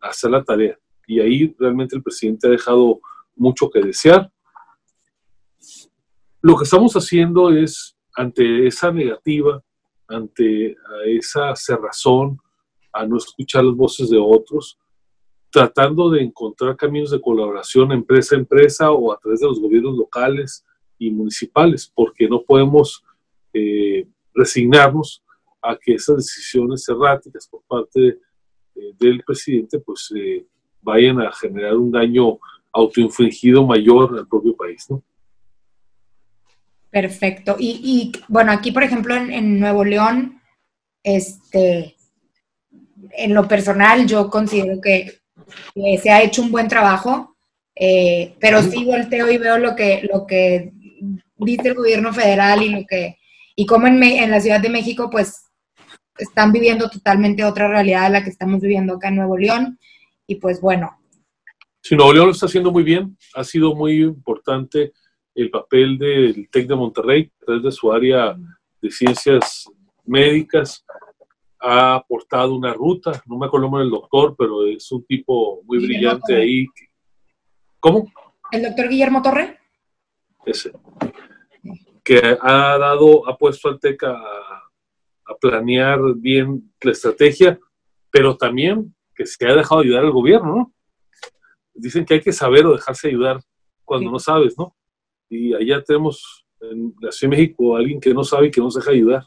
hacer 0.00 0.30
la 0.30 0.42
tarea 0.44 0.78
y 1.06 1.20
ahí 1.20 1.54
realmente 1.58 1.96
el 1.96 2.02
presidente 2.02 2.48
ha 2.48 2.50
dejado 2.50 3.00
mucho 3.34 3.70
que 3.70 3.80
desear. 3.80 4.30
Lo 6.42 6.56
que 6.56 6.64
estamos 6.64 6.94
haciendo 6.94 7.50
es, 7.50 7.96
ante 8.14 8.66
esa 8.66 8.92
negativa, 8.92 9.62
ante 10.08 10.76
esa 11.06 11.54
cerrazón, 11.54 12.38
a 12.92 13.06
no 13.06 13.16
escuchar 13.16 13.64
las 13.64 13.76
voces 13.76 14.10
de 14.10 14.18
otros, 14.18 14.78
tratando 15.50 16.10
de 16.10 16.22
encontrar 16.22 16.76
caminos 16.76 17.10
de 17.10 17.20
colaboración 17.20 17.92
empresa 17.92 18.34
a 18.34 18.38
empresa 18.38 18.90
o 18.90 19.12
a 19.12 19.18
través 19.18 19.40
de 19.40 19.46
los 19.46 19.60
gobiernos 19.60 19.96
locales 19.96 20.64
y 20.98 21.10
municipales, 21.10 21.90
porque 21.94 22.28
no 22.28 22.42
podemos 22.42 23.02
eh, 23.52 24.06
resignarnos 24.34 25.22
a 25.62 25.76
que 25.76 25.94
esas 25.94 26.16
decisiones 26.16 26.88
erráticas 26.88 27.48
por 27.48 27.62
parte 27.62 28.18
eh, 28.74 28.92
del 28.98 29.22
presidente 29.24 29.78
pues 29.78 30.12
eh, 30.14 30.46
vayan 30.86 31.20
a 31.20 31.32
generar 31.32 31.76
un 31.76 31.90
daño 31.90 32.38
autoinfligido 32.72 33.66
mayor 33.66 34.16
al 34.16 34.28
propio 34.28 34.56
país, 34.56 34.86
¿no? 34.88 35.02
Perfecto. 36.90 37.56
Y, 37.58 38.12
bueno, 38.28 38.52
aquí, 38.52 38.70
por 38.70 38.84
ejemplo, 38.84 39.14
en, 39.16 39.60
Nuevo 39.60 39.84
León, 39.84 40.40
este, 41.02 41.96
en 43.10 43.34
lo 43.34 43.46
personal 43.46 44.06
yo 44.06 44.30
considero 44.30 44.80
que, 44.80 45.18
se 46.02 46.10
ha 46.10 46.22
hecho 46.22 46.42
un 46.42 46.50
buen 46.50 46.68
trabajo, 46.68 47.36
eh, 47.74 48.34
pero 48.40 48.62
sí 48.62 48.84
volteo 48.84 49.30
y 49.30 49.38
veo 49.38 49.58
lo 49.58 49.76
que, 49.76 50.08
lo 50.10 50.26
que 50.26 50.72
dice 51.36 51.68
el 51.68 51.74
gobierno 51.74 52.12
federal 52.12 52.62
y 52.62 52.70
lo 52.70 52.86
que 52.86 53.18
y 53.54 53.64
cómo 53.64 53.86
en, 53.86 54.02
en 54.02 54.30
la 54.30 54.40
Ciudad 54.40 54.60
de 54.60 54.68
México 54.68 55.08
pues 55.10 55.46
están 56.18 56.52
viviendo 56.52 56.88
totalmente 56.90 57.44
otra 57.44 57.68
realidad 57.68 58.04
de 58.04 58.10
la 58.10 58.24
que 58.24 58.30
estamos 58.30 58.60
viviendo 58.60 58.94
acá 58.94 59.08
en 59.08 59.16
Nuevo 59.16 59.36
León. 59.36 59.78
Y 60.26 60.36
pues 60.36 60.60
bueno. 60.60 60.98
Sí, 61.82 61.94
Nuevo 61.94 62.12
León 62.12 62.26
lo 62.26 62.32
está 62.32 62.46
haciendo 62.46 62.72
muy 62.72 62.82
bien. 62.82 63.16
Ha 63.34 63.44
sido 63.44 63.74
muy 63.74 64.02
importante 64.02 64.92
el 65.34 65.50
papel 65.50 65.98
del 65.98 66.48
TEC 66.50 66.66
de 66.66 66.74
Monterrey, 66.74 67.30
a 67.42 67.44
través 67.44 67.62
de 67.62 67.72
su 67.72 67.92
área 67.92 68.36
de 68.80 68.90
ciencias 68.90 69.70
médicas. 70.04 70.84
Ha 71.60 71.94
aportado 71.96 72.54
una 72.54 72.72
ruta, 72.72 73.22
no 73.26 73.38
me 73.38 73.46
acuerdo 73.46 73.66
el 73.66 73.70
nombre 73.70 73.84
del 73.84 73.90
doctor, 73.90 74.34
pero 74.36 74.66
es 74.66 74.90
un 74.92 75.04
tipo 75.04 75.62
muy 75.64 75.78
brillante 75.78 76.34
ahí. 76.34 76.66
¿Cómo? 77.78 78.10
¿El 78.50 78.62
doctor 78.62 78.88
Guillermo 78.88 79.22
Torre? 79.22 79.58
Ese. 80.44 80.72
Que 82.02 82.20
ha 82.40 82.78
dado, 82.78 83.28
ha 83.28 83.36
puesto 83.36 83.68
al 83.68 83.80
TEC 83.80 84.04
a 84.04 84.20
a 85.26 85.34
planear 85.34 85.98
bien 86.16 86.72
la 86.80 86.92
estrategia, 86.92 87.58
pero 88.10 88.36
también 88.36 88.94
que 89.16 89.26
se 89.26 89.46
ha 89.46 89.54
dejado 89.54 89.80
ayudar 89.80 90.04
al 90.04 90.12
gobierno, 90.12 90.54
¿no? 90.54 90.72
Dicen 91.74 92.04
que 92.04 92.14
hay 92.14 92.20
que 92.20 92.32
saber 92.32 92.66
o 92.66 92.72
dejarse 92.72 93.08
ayudar 93.08 93.40
cuando 93.84 94.10
no 94.10 94.18
sabes, 94.18 94.56
¿no? 94.58 94.76
Y 95.28 95.54
allá 95.54 95.82
tenemos 95.82 96.46
en 96.60 96.94
la 97.00 97.10
Ciudad 97.10 97.32
de 97.32 97.36
México 97.36 97.74
a 97.74 97.78
alguien 97.78 98.00
que 98.00 98.14
no 98.14 98.24
sabe 98.24 98.48
y 98.48 98.50
que 98.50 98.60
no 98.60 98.70
se 98.70 98.80
deja 98.80 98.92
ayudar. 98.92 99.24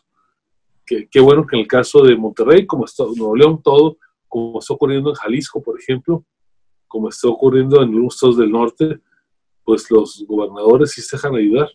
Qué 0.86 1.20
bueno 1.20 1.46
que 1.46 1.56
en 1.56 1.62
el 1.62 1.68
caso 1.68 2.02
de 2.02 2.16
Monterrey, 2.16 2.66
como 2.66 2.86
está 2.86 3.04
Nuevo 3.04 3.36
León, 3.36 3.62
todo, 3.64 3.98
como 4.28 4.60
está 4.60 4.74
ocurriendo 4.74 5.10
en 5.10 5.16
Jalisco, 5.16 5.62
por 5.62 5.80
ejemplo, 5.80 6.26
como 6.88 7.10
está 7.10 7.28
ocurriendo 7.28 7.82
en 7.84 7.96
los 7.96 8.16
estados 8.16 8.38
del 8.38 8.52
norte, 8.52 9.00
pues 9.64 9.92
los 9.92 10.26
gobernadores 10.28 10.92
sí 10.92 11.02
se 11.02 11.18
dejan 11.18 11.36
ayudar 11.36 11.70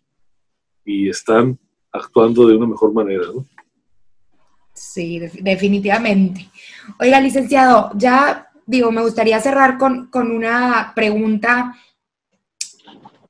y 0.85 1.09
están 1.09 1.59
actuando 1.93 2.47
de 2.49 2.57
una 2.57 2.67
mejor 2.67 2.93
manera, 2.93 3.27
¿no? 3.33 3.47
Sí, 4.95 5.19
definitivamente. 5.41 6.49
Oiga, 7.01 7.21
licenciado, 7.21 7.91
ya 7.97 8.47
digo, 8.65 8.93
me 8.93 9.03
gustaría 9.03 9.41
cerrar 9.41 9.77
con, 9.77 10.09
una 10.15 10.93
pregunta 10.95 11.75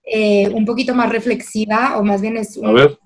eh, 0.05 0.51
un 0.51 0.67
poquito 0.67 0.95
más 0.95 1.09
reflexiva, 1.09 1.97
o 1.97 2.05
más 2.05 2.21
bien 2.21 2.37
es... 2.37 2.63
A 2.63 2.71
ver. 2.71 2.99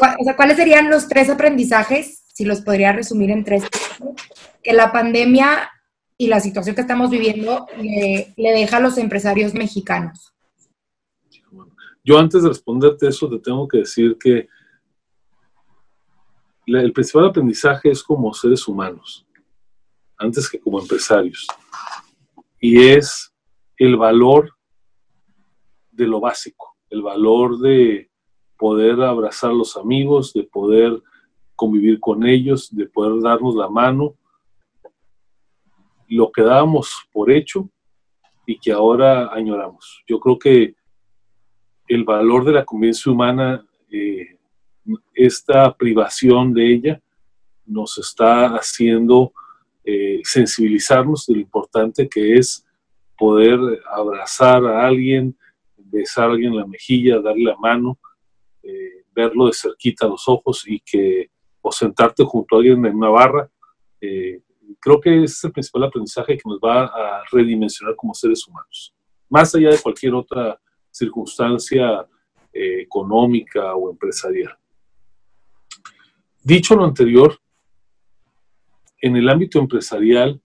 O 0.00 0.24
sea, 0.24 0.34
¿cuáles 0.34 0.56
serían 0.56 0.90
los 0.90 1.06
tres 1.06 1.30
aprendizajes, 1.30 2.24
si 2.32 2.44
los 2.44 2.62
podría 2.62 2.90
resumir 2.90 3.30
en 3.30 3.44
tres, 3.44 3.62
que 4.60 4.72
la 4.72 4.90
pandemia 4.90 5.70
y 6.18 6.26
la 6.26 6.40
situación 6.40 6.74
que 6.74 6.82
estamos 6.82 7.10
viviendo 7.10 7.68
le, 7.80 8.34
le 8.36 8.50
deja 8.50 8.78
a 8.78 8.80
los 8.80 8.98
empresarios 8.98 9.54
mexicanos? 9.54 10.34
Yo 12.02 12.18
antes 12.18 12.42
de 12.42 12.48
responderte 12.48 13.06
eso, 13.06 13.30
te 13.30 13.38
tengo 13.38 13.68
que 13.68 13.78
decir 13.78 14.16
que 14.18 14.48
el 16.66 16.92
principal 16.92 17.26
aprendizaje 17.26 17.90
es 17.90 18.02
como 18.02 18.32
seres 18.32 18.66
humanos, 18.66 19.26
antes 20.16 20.48
que 20.48 20.58
como 20.58 20.80
empresarios. 20.80 21.46
Y 22.60 22.86
es 22.88 23.32
el 23.76 23.96
valor 23.96 24.50
de 25.90 26.06
lo 26.06 26.20
básico, 26.20 26.76
el 26.90 27.02
valor 27.02 27.58
de 27.58 28.10
poder 28.56 29.00
abrazar 29.02 29.50
a 29.50 29.54
los 29.54 29.76
amigos, 29.76 30.32
de 30.32 30.44
poder 30.44 31.02
convivir 31.54 32.00
con 32.00 32.26
ellos, 32.26 32.74
de 32.74 32.86
poder 32.86 33.22
darnos 33.22 33.54
la 33.54 33.68
mano, 33.68 34.14
lo 36.08 36.30
que 36.30 36.42
dábamos 36.42 37.06
por 37.12 37.30
hecho 37.30 37.68
y 38.46 38.58
que 38.58 38.72
ahora 38.72 39.32
añoramos. 39.32 40.02
Yo 40.06 40.18
creo 40.20 40.38
que 40.38 40.74
el 41.88 42.04
valor 42.04 42.44
de 42.44 42.52
la 42.52 42.64
convivencia 42.64 43.12
humana 43.12 43.66
eh, 43.90 44.33
esta 45.14 45.74
privación 45.74 46.52
de 46.52 46.74
ella 46.74 47.02
nos 47.66 47.98
está 47.98 48.48
haciendo 48.56 49.32
eh, 49.84 50.20
sensibilizarnos 50.24 51.26
de 51.26 51.34
lo 51.34 51.40
importante 51.40 52.08
que 52.08 52.34
es 52.34 52.66
poder 53.16 53.58
abrazar 53.90 54.64
a 54.64 54.86
alguien, 54.86 55.36
besar 55.76 56.30
a 56.30 56.32
alguien 56.32 56.52
en 56.52 56.58
la 56.58 56.66
mejilla, 56.66 57.20
darle 57.20 57.44
la 57.44 57.56
mano, 57.56 57.98
eh, 58.62 59.04
verlo 59.14 59.46
de 59.46 59.52
cerquita 59.52 60.06
a 60.06 60.08
los 60.08 60.28
ojos 60.28 60.64
y 60.66 60.80
que 60.80 61.30
o 61.60 61.72
sentarte 61.72 62.24
junto 62.24 62.56
a 62.56 62.58
alguien 62.58 62.84
en 62.84 62.96
una 62.96 63.08
barra. 63.08 63.50
Eh, 64.00 64.40
creo 64.80 65.00
que 65.00 65.24
es 65.24 65.42
el 65.44 65.52
principal 65.52 65.84
aprendizaje 65.84 66.36
que 66.36 66.42
nos 66.48 66.58
va 66.58 66.84
a 66.84 67.22
redimensionar 67.30 67.96
como 67.96 68.12
seres 68.12 68.46
humanos, 68.46 68.94
más 69.30 69.54
allá 69.54 69.70
de 69.70 69.78
cualquier 69.78 70.14
otra 70.14 70.60
circunstancia 70.90 72.06
económica 72.52 73.74
o 73.74 73.90
empresarial. 73.90 74.56
Dicho 76.44 76.76
lo 76.76 76.84
anterior, 76.84 77.38
en 79.00 79.16
el 79.16 79.30
ámbito 79.30 79.58
empresarial, 79.58 80.42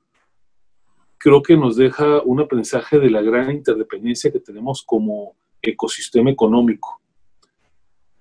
creo 1.18 1.42
que 1.42 1.58
nos 1.58 1.76
deja 1.76 2.22
un 2.22 2.40
aprendizaje 2.40 3.00
de 3.00 3.10
la 3.10 3.22
gran 3.22 3.52
interdependencia 3.52 4.32
que 4.32 4.40
tenemos 4.40 4.82
como 4.82 5.36
ecosistema 5.62 6.32
económico, 6.32 7.02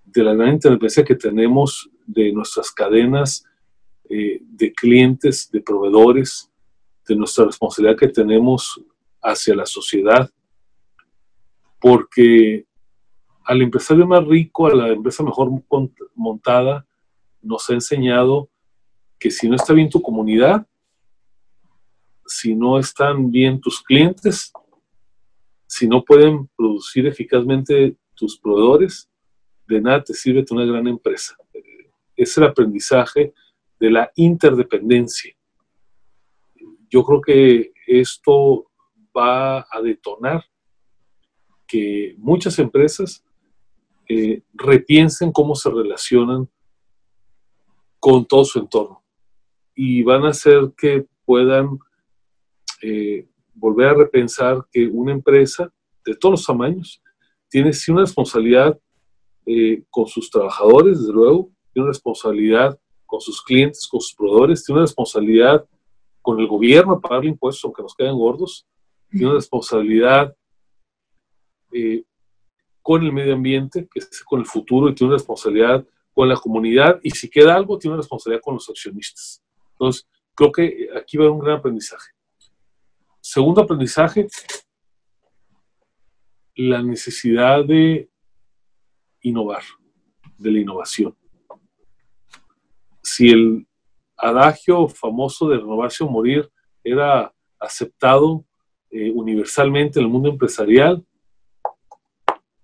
de 0.04 0.24
la 0.24 0.34
gran 0.34 0.54
interdependencia 0.54 1.04
que 1.04 1.14
tenemos 1.14 1.88
de 2.04 2.32
nuestras 2.32 2.72
cadenas 2.72 3.44
eh, 4.10 4.40
de 4.42 4.72
clientes, 4.72 5.48
de 5.52 5.60
proveedores, 5.60 6.50
de 7.06 7.14
nuestra 7.14 7.44
responsabilidad 7.44 7.96
que 7.96 8.08
tenemos 8.08 8.82
hacia 9.22 9.54
la 9.54 9.66
sociedad, 9.66 10.28
porque 11.80 12.66
al 13.44 13.62
empresario 13.62 14.04
más 14.04 14.26
rico, 14.26 14.66
a 14.66 14.74
la 14.74 14.88
empresa 14.88 15.22
mejor 15.22 15.48
montada, 16.16 16.84
nos 17.42 17.68
ha 17.70 17.74
enseñado 17.74 18.50
que 19.18 19.30
si 19.30 19.48
no 19.48 19.56
está 19.56 19.72
bien 19.72 19.88
tu 19.88 20.00
comunidad, 20.00 20.66
si 22.26 22.54
no 22.54 22.78
están 22.78 23.30
bien 23.30 23.60
tus 23.60 23.82
clientes, 23.82 24.52
si 25.66 25.86
no 25.88 26.04
pueden 26.04 26.48
producir 26.56 27.06
eficazmente 27.06 27.96
tus 28.14 28.38
proveedores, 28.38 29.08
de 29.66 29.80
nada 29.80 30.02
te 30.02 30.14
sirve 30.14 30.44
una 30.50 30.64
gran 30.64 30.86
empresa. 30.86 31.36
Es 32.16 32.36
el 32.38 32.44
aprendizaje 32.44 33.32
de 33.78 33.90
la 33.90 34.10
interdependencia. 34.16 35.34
Yo 36.90 37.04
creo 37.04 37.20
que 37.20 37.72
esto 37.86 38.70
va 39.16 39.60
a 39.60 39.80
detonar 39.82 40.44
que 41.66 42.14
muchas 42.18 42.58
empresas 42.58 43.22
eh, 44.08 44.42
repiensen 44.54 45.30
cómo 45.32 45.54
se 45.54 45.70
relacionan 45.70 46.48
con 47.98 48.26
todo 48.26 48.44
su 48.44 48.58
entorno. 48.58 49.02
Y 49.74 50.02
van 50.02 50.24
a 50.24 50.30
hacer 50.30 50.72
que 50.76 51.06
puedan 51.24 51.78
eh, 52.82 53.28
volver 53.54 53.88
a 53.88 53.94
repensar 53.94 54.64
que 54.72 54.86
una 54.86 55.12
empresa 55.12 55.72
de 56.04 56.14
todos 56.14 56.32
los 56.32 56.46
tamaños 56.46 57.02
tiene 57.48 57.72
sí 57.72 57.90
una 57.90 58.02
responsabilidad 58.02 58.78
eh, 59.46 59.82
con 59.90 60.06
sus 60.06 60.30
trabajadores, 60.30 61.00
desde 61.00 61.12
luego, 61.12 61.50
tiene 61.72 61.84
una 61.84 61.92
responsabilidad 61.92 62.78
con 63.06 63.20
sus 63.20 63.42
clientes, 63.42 63.88
con 63.88 64.00
sus 64.00 64.14
proveedores, 64.14 64.64
tiene 64.64 64.80
una 64.80 64.86
responsabilidad 64.86 65.66
con 66.20 66.38
el 66.40 66.46
gobierno 66.46 66.92
a 66.92 67.00
pagarle 67.00 67.30
impuestos 67.30 67.64
aunque 67.64 67.82
nos 67.82 67.94
queden 67.94 68.16
gordos, 68.16 68.66
tiene 69.08 69.26
una 69.26 69.36
responsabilidad 69.36 70.36
eh, 71.72 72.04
con 72.82 73.02
el 73.02 73.12
medio 73.12 73.34
ambiente, 73.34 73.88
que 73.90 74.00
es 74.00 74.22
con 74.24 74.40
el 74.40 74.46
futuro, 74.46 74.88
y 74.88 74.94
tiene 74.94 75.08
una 75.08 75.18
responsabilidad 75.18 75.86
con 76.18 76.28
la 76.28 76.34
comunidad 76.34 76.98
y 77.04 77.10
si 77.10 77.30
queda 77.30 77.54
algo, 77.54 77.78
tiene 77.78 77.94
una 77.94 78.02
responsabilidad 78.02 78.42
con 78.42 78.54
los 78.54 78.68
accionistas. 78.68 79.40
Entonces, 79.70 80.04
creo 80.34 80.50
que 80.50 80.88
aquí 80.96 81.16
va 81.16 81.22
a 81.22 81.26
haber 81.28 81.38
un 81.38 81.44
gran 81.44 81.58
aprendizaje. 81.58 82.10
Segundo 83.20 83.60
aprendizaje, 83.62 84.26
la 86.56 86.82
necesidad 86.82 87.64
de 87.64 88.10
innovar, 89.20 89.62
de 90.36 90.50
la 90.50 90.58
innovación. 90.58 91.16
Si 93.00 93.28
el 93.28 93.68
adagio 94.16 94.88
famoso 94.88 95.48
de 95.48 95.58
renovarse 95.58 96.02
o 96.02 96.08
morir 96.08 96.50
era 96.82 97.32
aceptado 97.60 98.44
eh, 98.90 99.12
universalmente 99.12 100.00
en 100.00 100.06
el 100.06 100.10
mundo 100.10 100.30
empresarial, 100.30 101.06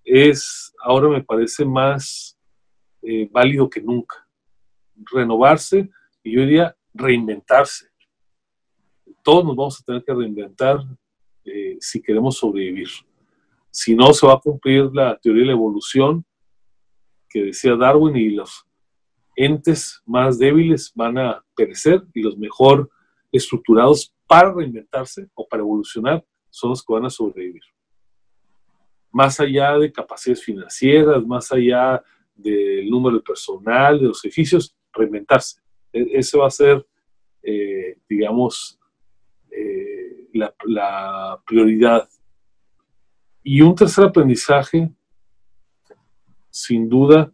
es 0.03 0.73
ahora 0.83 1.07
me 1.07 1.23
parece 1.23 1.63
más 1.63 2.34
eh, 3.05 3.29
válido 3.31 3.69
que 3.69 3.81
nunca. 3.81 4.27
Renovarse 5.11 5.89
y 6.23 6.35
yo 6.35 6.41
diría 6.41 6.75
reinventarse. 6.93 7.89
Todos 9.21 9.45
nos 9.45 9.55
vamos 9.55 9.79
a 9.79 9.83
tener 9.83 10.03
que 10.03 10.13
reinventar 10.13 10.79
eh, 11.43 11.77
si 11.79 12.01
queremos 12.01 12.37
sobrevivir. 12.37 12.87
Si 13.69 13.95
no, 13.95 14.13
se 14.13 14.25
va 14.25 14.33
a 14.33 14.39
cumplir 14.39 14.89
la 14.93 15.17
teoría 15.17 15.41
de 15.41 15.47
la 15.47 15.53
evolución 15.53 16.25
que 17.29 17.43
decía 17.43 17.75
Darwin 17.75 18.15
y 18.15 18.29
los 18.29 18.65
entes 19.35 20.01
más 20.05 20.39
débiles 20.39 20.91
van 20.95 21.17
a 21.17 21.43
perecer 21.55 22.03
y 22.13 22.21
los 22.21 22.37
mejor 22.37 22.89
estructurados 23.31 24.13
para 24.25 24.53
reinventarse 24.53 25.27
o 25.33 25.47
para 25.47 25.61
evolucionar 25.61 26.25
son 26.49 26.69
los 26.69 26.83
que 26.83 26.93
van 26.93 27.05
a 27.05 27.09
sobrevivir. 27.09 27.61
Más 29.11 29.39
allá 29.39 29.77
de 29.77 29.91
capacidades 29.91 30.43
financieras, 30.43 31.25
más 31.25 31.51
allá 31.51 32.01
del 32.35 32.89
número 32.89 33.17
de 33.17 33.23
personal, 33.23 33.99
de 33.99 34.07
los 34.07 34.23
edificios, 34.25 34.75
reinventarse. 34.93 35.61
E, 35.91 36.19
ese 36.19 36.37
va 36.37 36.47
a 36.47 36.51
ser, 36.51 36.85
eh, 37.41 37.97
digamos, 38.07 38.79
eh, 39.49 40.27
la, 40.33 41.41
prioridad. 41.45 42.09
Y 43.41 43.61
un 43.61 43.75
tercer 43.75 44.05
aprendizaje, 44.05 44.91
sin 46.49 46.89
duda, 46.89 47.31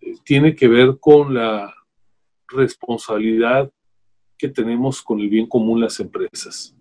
eh, 0.00 0.14
tiene 0.24 0.54
que 0.54 0.68
ver 0.68 0.98
con 0.98 1.34
la 1.34 1.74
responsabilidad 2.48 3.70
que 4.38 4.48
tenemos 4.48 5.02
con 5.02 5.20
el 5.20 5.28
bien 5.28 5.46
común 5.46 5.80
las 5.80 6.00
empresas. 6.00 6.74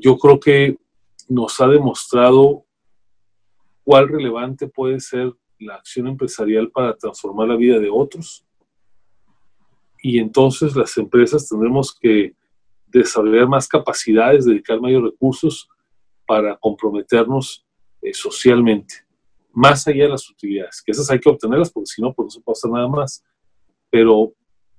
yo 0.00 0.18
creo 0.18 0.38
que 0.38 0.76
nos 1.28 1.58
ha 1.60 1.66
demostrado 1.66 2.65
cuál 3.86 4.08
relevante 4.08 4.66
puede 4.66 4.98
ser 4.98 5.32
la 5.60 5.76
acción 5.76 6.08
empresarial 6.08 6.72
para 6.72 6.96
transformar 6.96 7.46
la 7.46 7.54
vida 7.54 7.78
de 7.78 7.88
otros. 7.88 8.44
Y 10.02 10.18
entonces 10.18 10.74
las 10.74 10.98
empresas 10.98 11.48
tendremos 11.48 11.96
que 11.96 12.34
desarrollar 12.88 13.46
más 13.46 13.68
capacidades, 13.68 14.44
dedicar 14.44 14.80
mayores 14.80 15.12
recursos 15.12 15.68
para 16.26 16.56
comprometernos 16.56 17.64
eh, 18.02 18.12
socialmente, 18.12 19.06
más 19.52 19.86
allá 19.86 20.02
de 20.02 20.10
las 20.10 20.28
utilidades, 20.28 20.82
que 20.82 20.90
esas 20.90 21.08
hay 21.08 21.20
que 21.20 21.28
obtenerlas 21.28 21.70
porque 21.70 21.86
si 21.86 22.02
no, 22.02 22.12
pues 22.12 22.26
no 22.26 22.30
se 22.30 22.40
pasa 22.40 22.68
nada 22.68 22.88
más. 22.88 23.24
Pero 23.88 24.32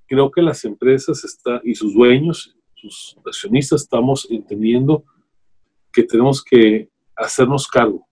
creo 0.06 0.30
que 0.30 0.42
las 0.42 0.62
empresas 0.66 1.24
está, 1.24 1.62
y 1.64 1.74
sus 1.74 1.94
dueños, 1.94 2.54
sus 2.74 3.16
accionistas, 3.24 3.82
estamos 3.82 4.26
entendiendo 4.30 5.02
que 5.90 6.02
tenemos 6.02 6.44
que 6.44 6.90
hacernos 7.16 7.66
cargo 7.66 8.07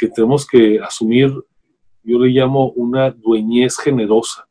que 0.00 0.08
tenemos 0.08 0.46
que 0.46 0.80
asumir, 0.80 1.30
yo 2.02 2.18
le 2.18 2.30
llamo 2.30 2.70
una 2.70 3.10
dueñez 3.10 3.76
generosa, 3.76 4.48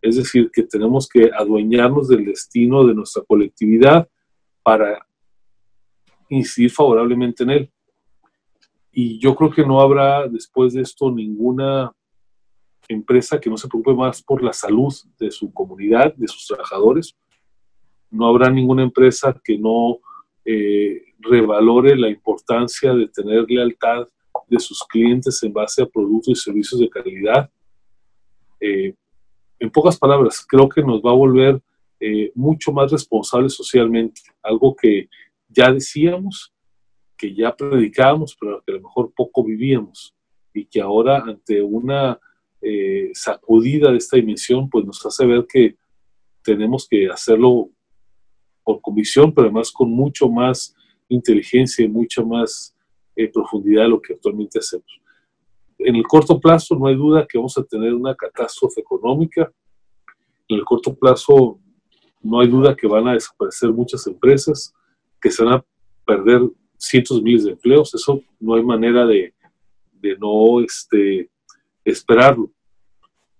es 0.00 0.14
decir, 0.16 0.48
que 0.52 0.62
tenemos 0.62 1.08
que 1.08 1.28
adueñarnos 1.36 2.06
del 2.06 2.24
destino 2.24 2.86
de 2.86 2.94
nuestra 2.94 3.24
colectividad 3.26 4.08
para 4.62 5.04
incidir 6.28 6.70
favorablemente 6.70 7.42
en 7.42 7.50
él. 7.50 7.72
Y 8.92 9.18
yo 9.18 9.34
creo 9.34 9.50
que 9.50 9.66
no 9.66 9.80
habrá 9.80 10.28
después 10.28 10.72
de 10.72 10.82
esto 10.82 11.10
ninguna 11.10 11.90
empresa 12.86 13.40
que 13.40 13.50
no 13.50 13.56
se 13.56 13.66
preocupe 13.66 13.94
más 13.94 14.22
por 14.22 14.40
la 14.40 14.52
salud 14.52 14.92
de 15.18 15.32
su 15.32 15.52
comunidad, 15.52 16.14
de 16.14 16.28
sus 16.28 16.46
trabajadores. 16.46 17.16
No 18.08 18.26
habrá 18.26 18.50
ninguna 18.50 18.84
empresa 18.84 19.34
que 19.42 19.58
no 19.58 19.98
eh, 20.44 21.02
revalore 21.18 21.96
la 21.96 22.08
importancia 22.08 22.94
de 22.94 23.08
tener 23.08 23.46
lealtad 23.48 24.06
de 24.52 24.60
sus 24.60 24.84
clientes 24.84 25.42
en 25.42 25.52
base 25.52 25.82
a 25.82 25.86
productos 25.86 26.38
y 26.38 26.42
servicios 26.42 26.78
de 26.78 26.90
calidad. 26.90 27.50
Eh, 28.60 28.94
en 29.58 29.70
pocas 29.70 29.98
palabras, 29.98 30.44
creo 30.46 30.68
que 30.68 30.82
nos 30.82 31.00
va 31.00 31.10
a 31.10 31.14
volver 31.14 31.60
eh, 31.98 32.30
mucho 32.34 32.70
más 32.70 32.92
responsables 32.92 33.54
socialmente, 33.54 34.20
algo 34.42 34.76
que 34.76 35.08
ya 35.48 35.72
decíamos, 35.72 36.52
que 37.16 37.34
ya 37.34 37.56
predicábamos, 37.56 38.36
pero 38.38 38.62
que 38.62 38.72
a 38.72 38.74
lo 38.74 38.82
mejor 38.82 39.12
poco 39.16 39.42
vivíamos 39.42 40.14
y 40.52 40.66
que 40.66 40.80
ahora 40.80 41.22
ante 41.26 41.62
una 41.62 42.18
eh, 42.60 43.10
sacudida 43.14 43.90
de 43.90 43.96
esta 43.96 44.18
dimensión, 44.18 44.68
pues 44.68 44.84
nos 44.84 45.04
hace 45.06 45.24
ver 45.24 45.46
que 45.48 45.76
tenemos 46.42 46.86
que 46.86 47.08
hacerlo 47.08 47.70
por 48.62 48.82
comisión, 48.82 49.32
pero 49.32 49.46
además 49.46 49.72
con 49.72 49.90
mucho 49.90 50.28
más 50.28 50.74
inteligencia 51.08 51.84
y 51.84 51.88
mucha 51.88 52.22
más 52.22 52.71
en 53.16 53.30
profundidad 53.30 53.82
de 53.82 53.88
lo 53.88 54.00
que 54.00 54.14
actualmente 54.14 54.58
hacemos. 54.58 55.00
En 55.78 55.96
el 55.96 56.04
corto 56.04 56.38
plazo 56.38 56.76
no 56.76 56.86
hay 56.86 56.94
duda 56.94 57.26
que 57.26 57.38
vamos 57.38 57.56
a 57.58 57.64
tener 57.64 57.92
una 57.94 58.14
catástrofe 58.14 58.80
económica. 58.80 59.52
En 60.48 60.58
el 60.58 60.64
corto 60.64 60.94
plazo 60.94 61.58
no 62.22 62.40
hay 62.40 62.48
duda 62.48 62.76
que 62.76 62.86
van 62.86 63.08
a 63.08 63.14
desaparecer 63.14 63.70
muchas 63.72 64.06
empresas, 64.06 64.72
que 65.20 65.30
se 65.30 65.44
van 65.44 65.54
a 65.54 65.64
perder 66.06 66.42
cientos 66.76 67.18
de 67.18 67.22
miles 67.22 67.44
de 67.44 67.52
empleos. 67.52 67.94
Eso 67.94 68.22
no 68.38 68.54
hay 68.54 68.62
manera 68.62 69.06
de, 69.06 69.34
de 69.92 70.16
no 70.18 70.60
este, 70.60 71.30
esperarlo. 71.84 72.50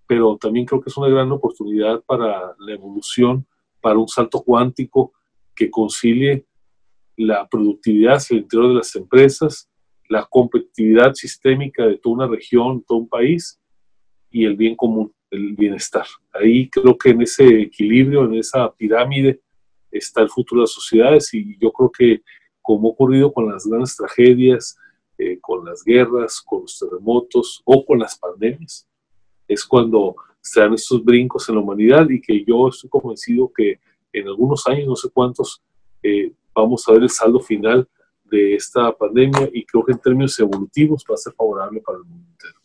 Pero 0.05 0.37
también 0.37 0.65
creo 0.65 0.81
que 0.81 0.89
es 0.89 0.97
una 0.97 1.09
gran 1.09 1.31
oportunidad 1.31 2.01
para 2.03 2.53
la 2.59 2.73
evolución, 2.73 3.45
para 3.81 3.97
un 3.97 4.07
salto 4.07 4.41
cuántico 4.41 5.13
que 5.55 5.69
concilie 5.71 6.45
la 7.15 7.47
productividad 7.47 8.15
hacia 8.15 8.35
el 8.35 8.43
interior 8.43 8.69
de 8.69 8.75
las 8.75 8.95
empresas, 8.95 9.69
la 10.09 10.25
competitividad 10.29 11.13
sistémica 11.13 11.85
de 11.85 11.97
toda 11.97 12.15
una 12.15 12.27
región, 12.27 12.83
todo 12.87 12.99
un 12.99 13.09
país 13.09 13.59
y 14.29 14.45
el 14.45 14.55
bien 14.55 14.75
común, 14.75 15.13
el 15.31 15.53
bienestar. 15.53 16.05
Ahí 16.33 16.69
creo 16.69 16.97
que 16.97 17.09
en 17.09 17.21
ese 17.21 17.61
equilibrio, 17.61 18.25
en 18.25 18.35
esa 18.35 18.71
pirámide, 18.73 19.41
está 19.91 20.21
el 20.21 20.29
futuro 20.29 20.61
de 20.61 20.63
las 20.63 20.71
sociedades 20.71 21.33
y 21.33 21.57
yo 21.59 21.71
creo 21.71 21.91
que 21.91 22.21
como 22.61 22.89
ha 22.89 22.91
ocurrido 22.91 23.31
con 23.31 23.51
las 23.51 23.65
grandes 23.65 23.95
tragedias, 23.95 24.77
eh, 25.17 25.37
con 25.39 25.65
las 25.65 25.83
guerras, 25.83 26.41
con 26.41 26.61
los 26.61 26.79
terremotos 26.79 27.61
o 27.65 27.85
con 27.85 27.99
las 27.99 28.17
pandemias, 28.17 28.87
es 29.47 29.63
cuando 29.65 30.15
se 30.41 30.59
dan 30.59 30.73
estos 30.73 31.03
brincos 31.03 31.47
en 31.47 31.55
la 31.55 31.61
humanidad 31.61 32.09
y 32.09 32.19
que 32.19 32.43
yo 32.43 32.69
estoy 32.69 32.89
convencido 32.89 33.51
que 33.55 33.79
en 34.11 34.27
algunos 34.27 34.65
años, 34.67 34.87
no 34.87 34.95
sé 34.95 35.09
cuántos, 35.11 35.61
eh, 36.01 36.31
vamos 36.53 36.83
a 36.87 36.93
ver 36.93 37.03
el 37.03 37.09
saldo 37.09 37.39
final 37.39 37.87
de 38.23 38.55
esta 38.55 38.91
pandemia 38.91 39.49
y 39.53 39.65
creo 39.65 39.85
que 39.85 39.91
en 39.91 39.99
términos 39.99 40.39
evolutivos 40.39 41.03
va 41.09 41.15
a 41.15 41.17
ser 41.17 41.33
favorable 41.33 41.81
para 41.81 41.99
el 41.99 42.03
mundo 42.05 42.27
entero. 42.31 42.59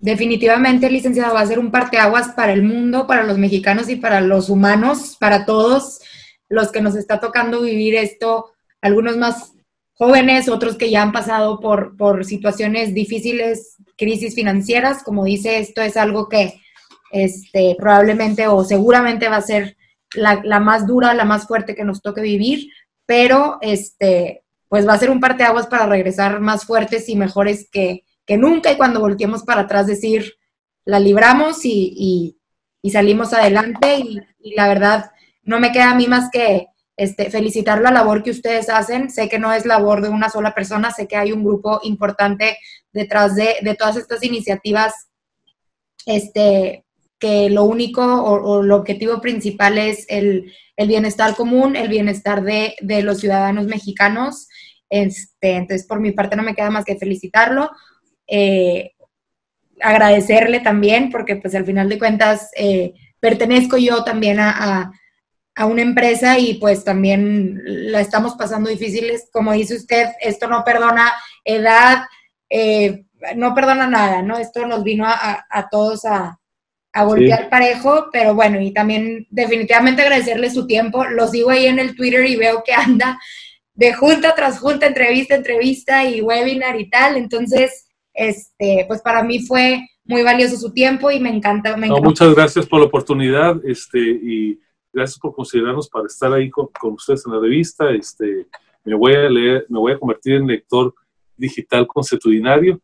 Definitivamente, 0.00 0.90
licenciado, 0.90 1.34
va 1.34 1.40
a 1.40 1.46
ser 1.46 1.58
un 1.58 1.70
parteaguas 1.70 2.28
para 2.30 2.52
el 2.52 2.62
mundo, 2.62 3.06
para 3.06 3.24
los 3.24 3.38
mexicanos 3.38 3.88
y 3.88 3.96
para 3.96 4.20
los 4.20 4.50
humanos, 4.50 5.16
para 5.18 5.46
todos 5.46 6.00
los 6.48 6.70
que 6.70 6.82
nos 6.82 6.94
está 6.94 7.20
tocando 7.20 7.62
vivir 7.62 7.94
esto, 7.94 8.52
algunos 8.80 9.16
más 9.16 9.54
jóvenes, 9.94 10.48
otros 10.48 10.76
que 10.76 10.90
ya 10.90 11.02
han 11.02 11.12
pasado 11.12 11.60
por, 11.60 11.96
por 11.96 12.24
situaciones 12.24 12.92
difíciles, 12.92 13.76
crisis 13.96 14.34
financieras, 14.34 15.02
como 15.02 15.24
dice, 15.24 15.58
esto 15.58 15.80
es 15.80 15.96
algo 15.96 16.28
que 16.28 16.60
este, 17.10 17.76
probablemente 17.78 18.46
o 18.48 18.64
seguramente 18.64 19.28
va 19.28 19.36
a 19.36 19.42
ser 19.42 19.76
la, 20.14 20.60
más 20.60 20.86
dura, 20.86 21.14
la 21.14 21.24
más 21.24 21.46
fuerte 21.46 21.74
que 21.74 21.84
nos 21.84 22.02
toque 22.02 22.20
vivir, 22.20 22.68
pero 23.06 23.58
este, 23.60 24.44
pues 24.68 24.86
va 24.86 24.94
a 24.94 24.98
ser 24.98 25.10
un 25.10 25.20
parteaguas 25.20 25.66
para 25.66 25.86
regresar 25.86 26.40
más 26.40 26.64
fuertes 26.64 27.08
y 27.08 27.16
mejores 27.16 27.68
que, 27.70 28.04
nunca 28.28 28.72
y 28.72 28.76
cuando 28.76 29.00
volteemos 29.00 29.42
para 29.42 29.62
atrás 29.62 29.86
decir, 29.86 30.34
la 30.84 30.98
libramos 30.98 31.60
y, 31.64 32.38
salimos 32.90 33.32
adelante 33.32 33.98
y, 33.98 34.20
la 34.56 34.68
verdad 34.68 35.10
no 35.42 35.58
me 35.58 35.72
queda 35.72 35.90
a 35.90 35.94
mí 35.94 36.06
más 36.06 36.30
que 36.30 36.66
este, 36.96 37.30
felicitar 37.30 37.80
la 37.80 37.90
labor 37.90 38.22
que 38.22 38.30
ustedes 38.30 38.68
hacen. 38.68 39.10
Sé 39.10 39.28
que 39.28 39.38
no 39.38 39.52
es 39.52 39.66
labor 39.66 40.00
de 40.00 40.08
una 40.08 40.30
sola 40.30 40.54
persona, 40.54 40.90
sé 40.90 41.06
que 41.06 41.16
hay 41.16 41.32
un 41.32 41.44
grupo 41.44 41.80
importante 41.82 42.56
detrás 42.92 43.34
de, 43.34 43.76
todas 43.78 43.96
estas 43.96 44.22
iniciativas 44.22 44.94
este, 46.06 46.83
que 47.24 47.48
lo 47.48 47.64
único 47.64 48.02
o, 48.02 48.62
el 48.62 48.70
objetivo 48.70 49.18
principal 49.22 49.78
es 49.78 50.04
el, 50.10 50.52
bienestar 50.76 51.34
común, 51.34 51.74
el 51.74 51.88
bienestar 51.88 52.42
de, 52.42 52.74
los 53.02 53.20
ciudadanos 53.20 53.64
mexicanos. 53.64 54.46
Este, 54.90 55.52
entonces, 55.52 55.86
por 55.86 56.00
mi 56.00 56.12
parte, 56.12 56.36
no 56.36 56.42
me 56.42 56.54
queda 56.54 56.68
más 56.68 56.84
que 56.84 56.98
felicitarlo. 56.98 57.70
Eh, 58.26 58.92
agradecerle 59.80 60.60
también, 60.60 61.10
porque 61.10 61.36
pues 61.36 61.54
al 61.54 61.64
final 61.64 61.88
de 61.88 61.98
cuentas 61.98 62.50
eh, 62.56 62.92
pertenezco 63.20 63.78
yo 63.78 64.04
también 64.04 64.38
a, 64.38 64.92
una 65.66 65.80
empresa 65.80 66.38
y 66.38 66.54
pues 66.54 66.84
también 66.84 67.58
la 67.64 68.02
estamos 68.02 68.34
pasando 68.34 68.68
difíciles. 68.68 69.30
Como 69.32 69.52
dice 69.52 69.76
usted, 69.76 70.10
esto 70.20 70.46
no 70.46 70.62
perdona 70.62 71.10
edad, 71.42 72.02
eh, 72.50 73.06
no 73.34 73.54
perdona 73.54 73.86
nada, 73.86 74.20
¿no? 74.20 74.36
Esto 74.36 74.66
nos 74.66 74.84
vino 74.84 75.06
a 75.08 75.68
todos 75.70 76.04
a, 76.04 76.38
a 76.94 77.04
golpear 77.04 77.50
parejo, 77.50 78.06
pero 78.12 78.36
bueno, 78.36 78.60
y 78.60 78.72
también 78.72 79.26
definitivamente 79.28 80.02
agradecerle 80.02 80.48
su 80.48 80.64
tiempo. 80.64 81.04
Lo 81.04 81.26
sigo 81.26 81.50
ahí 81.50 81.66
en 81.66 81.80
el 81.80 81.96
Twitter 81.96 82.24
y 82.24 82.36
veo 82.36 82.62
que 82.64 82.72
anda 82.72 83.18
de 83.74 83.92
junta 83.92 84.32
tras 84.36 84.60
junta, 84.60 84.86
entrevista, 84.86 85.34
entrevista 85.34 86.08
y 86.08 86.20
webinar 86.20 86.80
y 86.80 86.88
tal. 86.88 87.16
Entonces, 87.16 87.88
este, 88.14 88.84
pues 88.86 89.02
para 89.02 89.24
mí 89.24 89.40
fue 89.40 89.84
muy 90.04 90.22
valioso 90.22 90.56
su 90.56 90.72
tiempo 90.72 91.10
y 91.10 91.18
me 91.18 91.30
encanta. 91.30 91.76
muchas 91.76 92.32
gracias 92.32 92.64
por 92.64 92.78
la 92.78 92.86
oportunidad 92.86 93.56
este, 93.64 93.98
y 93.98 94.60
gracias 94.92 95.18
por 95.18 95.34
considerarnos 95.34 95.88
para 95.88 96.06
estar 96.06 96.32
ahí 96.32 96.48
con, 96.48 96.68
ustedes 96.92 97.24
en 97.26 97.32
la 97.32 97.40
revista. 97.40 97.90
Este, 97.90 98.46
me 98.84 98.94
voy 98.94 99.14
a 99.14 99.28
leer, 99.28 99.66
me 99.68 99.80
voy 99.80 99.92
a 99.92 99.98
convertir 99.98 100.34
en 100.34 100.46
lector 100.46 100.94
digital 101.36 101.88
consuetudinario 101.88 102.80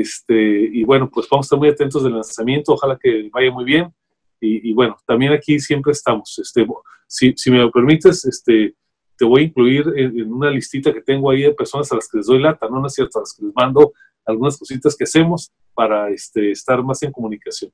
este, 0.00 0.34
y 0.34 0.84
bueno, 0.84 1.10
pues 1.10 1.28
vamos 1.30 1.44
a 1.44 1.46
estar 1.46 1.58
muy 1.58 1.68
atentos 1.68 2.02
del 2.02 2.14
lanzamiento, 2.14 2.72
ojalá 2.72 2.98
que 3.00 3.28
vaya 3.32 3.50
muy 3.50 3.64
bien 3.64 3.92
Y, 4.40 4.74
bueno, 4.74 4.96
también 5.06 5.32
aquí 5.32 5.58
siempre 5.58 5.92
estamos. 5.92 6.38
Este, 6.38 6.66
si, 7.06 7.50
me 7.50 7.58
lo 7.58 7.70
permites, 7.70 8.24
este, 8.26 8.74
te 9.16 9.24
voy 9.24 9.42
a 9.42 9.44
incluir 9.44 9.90
en, 9.96 10.30
una 10.30 10.50
listita 10.50 10.92
que 10.92 11.00
tengo 11.00 11.30
ahí 11.30 11.42
de 11.42 11.54
personas 11.54 11.90
a 11.92 11.94
las 11.94 12.08
que 12.08 12.18
les 12.18 12.26
doy 12.26 12.40
lata, 12.40 12.68
no, 12.68 12.80
no 12.80 12.86
es 12.88 12.94
cierto, 12.94 13.18
a 13.18 13.22
las 13.22 13.34
que 13.34 13.46
les 13.46 13.54
mando 13.54 13.92
algunas 14.26 14.58
cositas 14.58 14.96
que 14.96 15.04
hacemos 15.04 15.50
para 15.72 16.10
este, 16.10 16.50
estar 16.50 16.82
más 16.82 17.02
en 17.02 17.12
comunicación. 17.12 17.70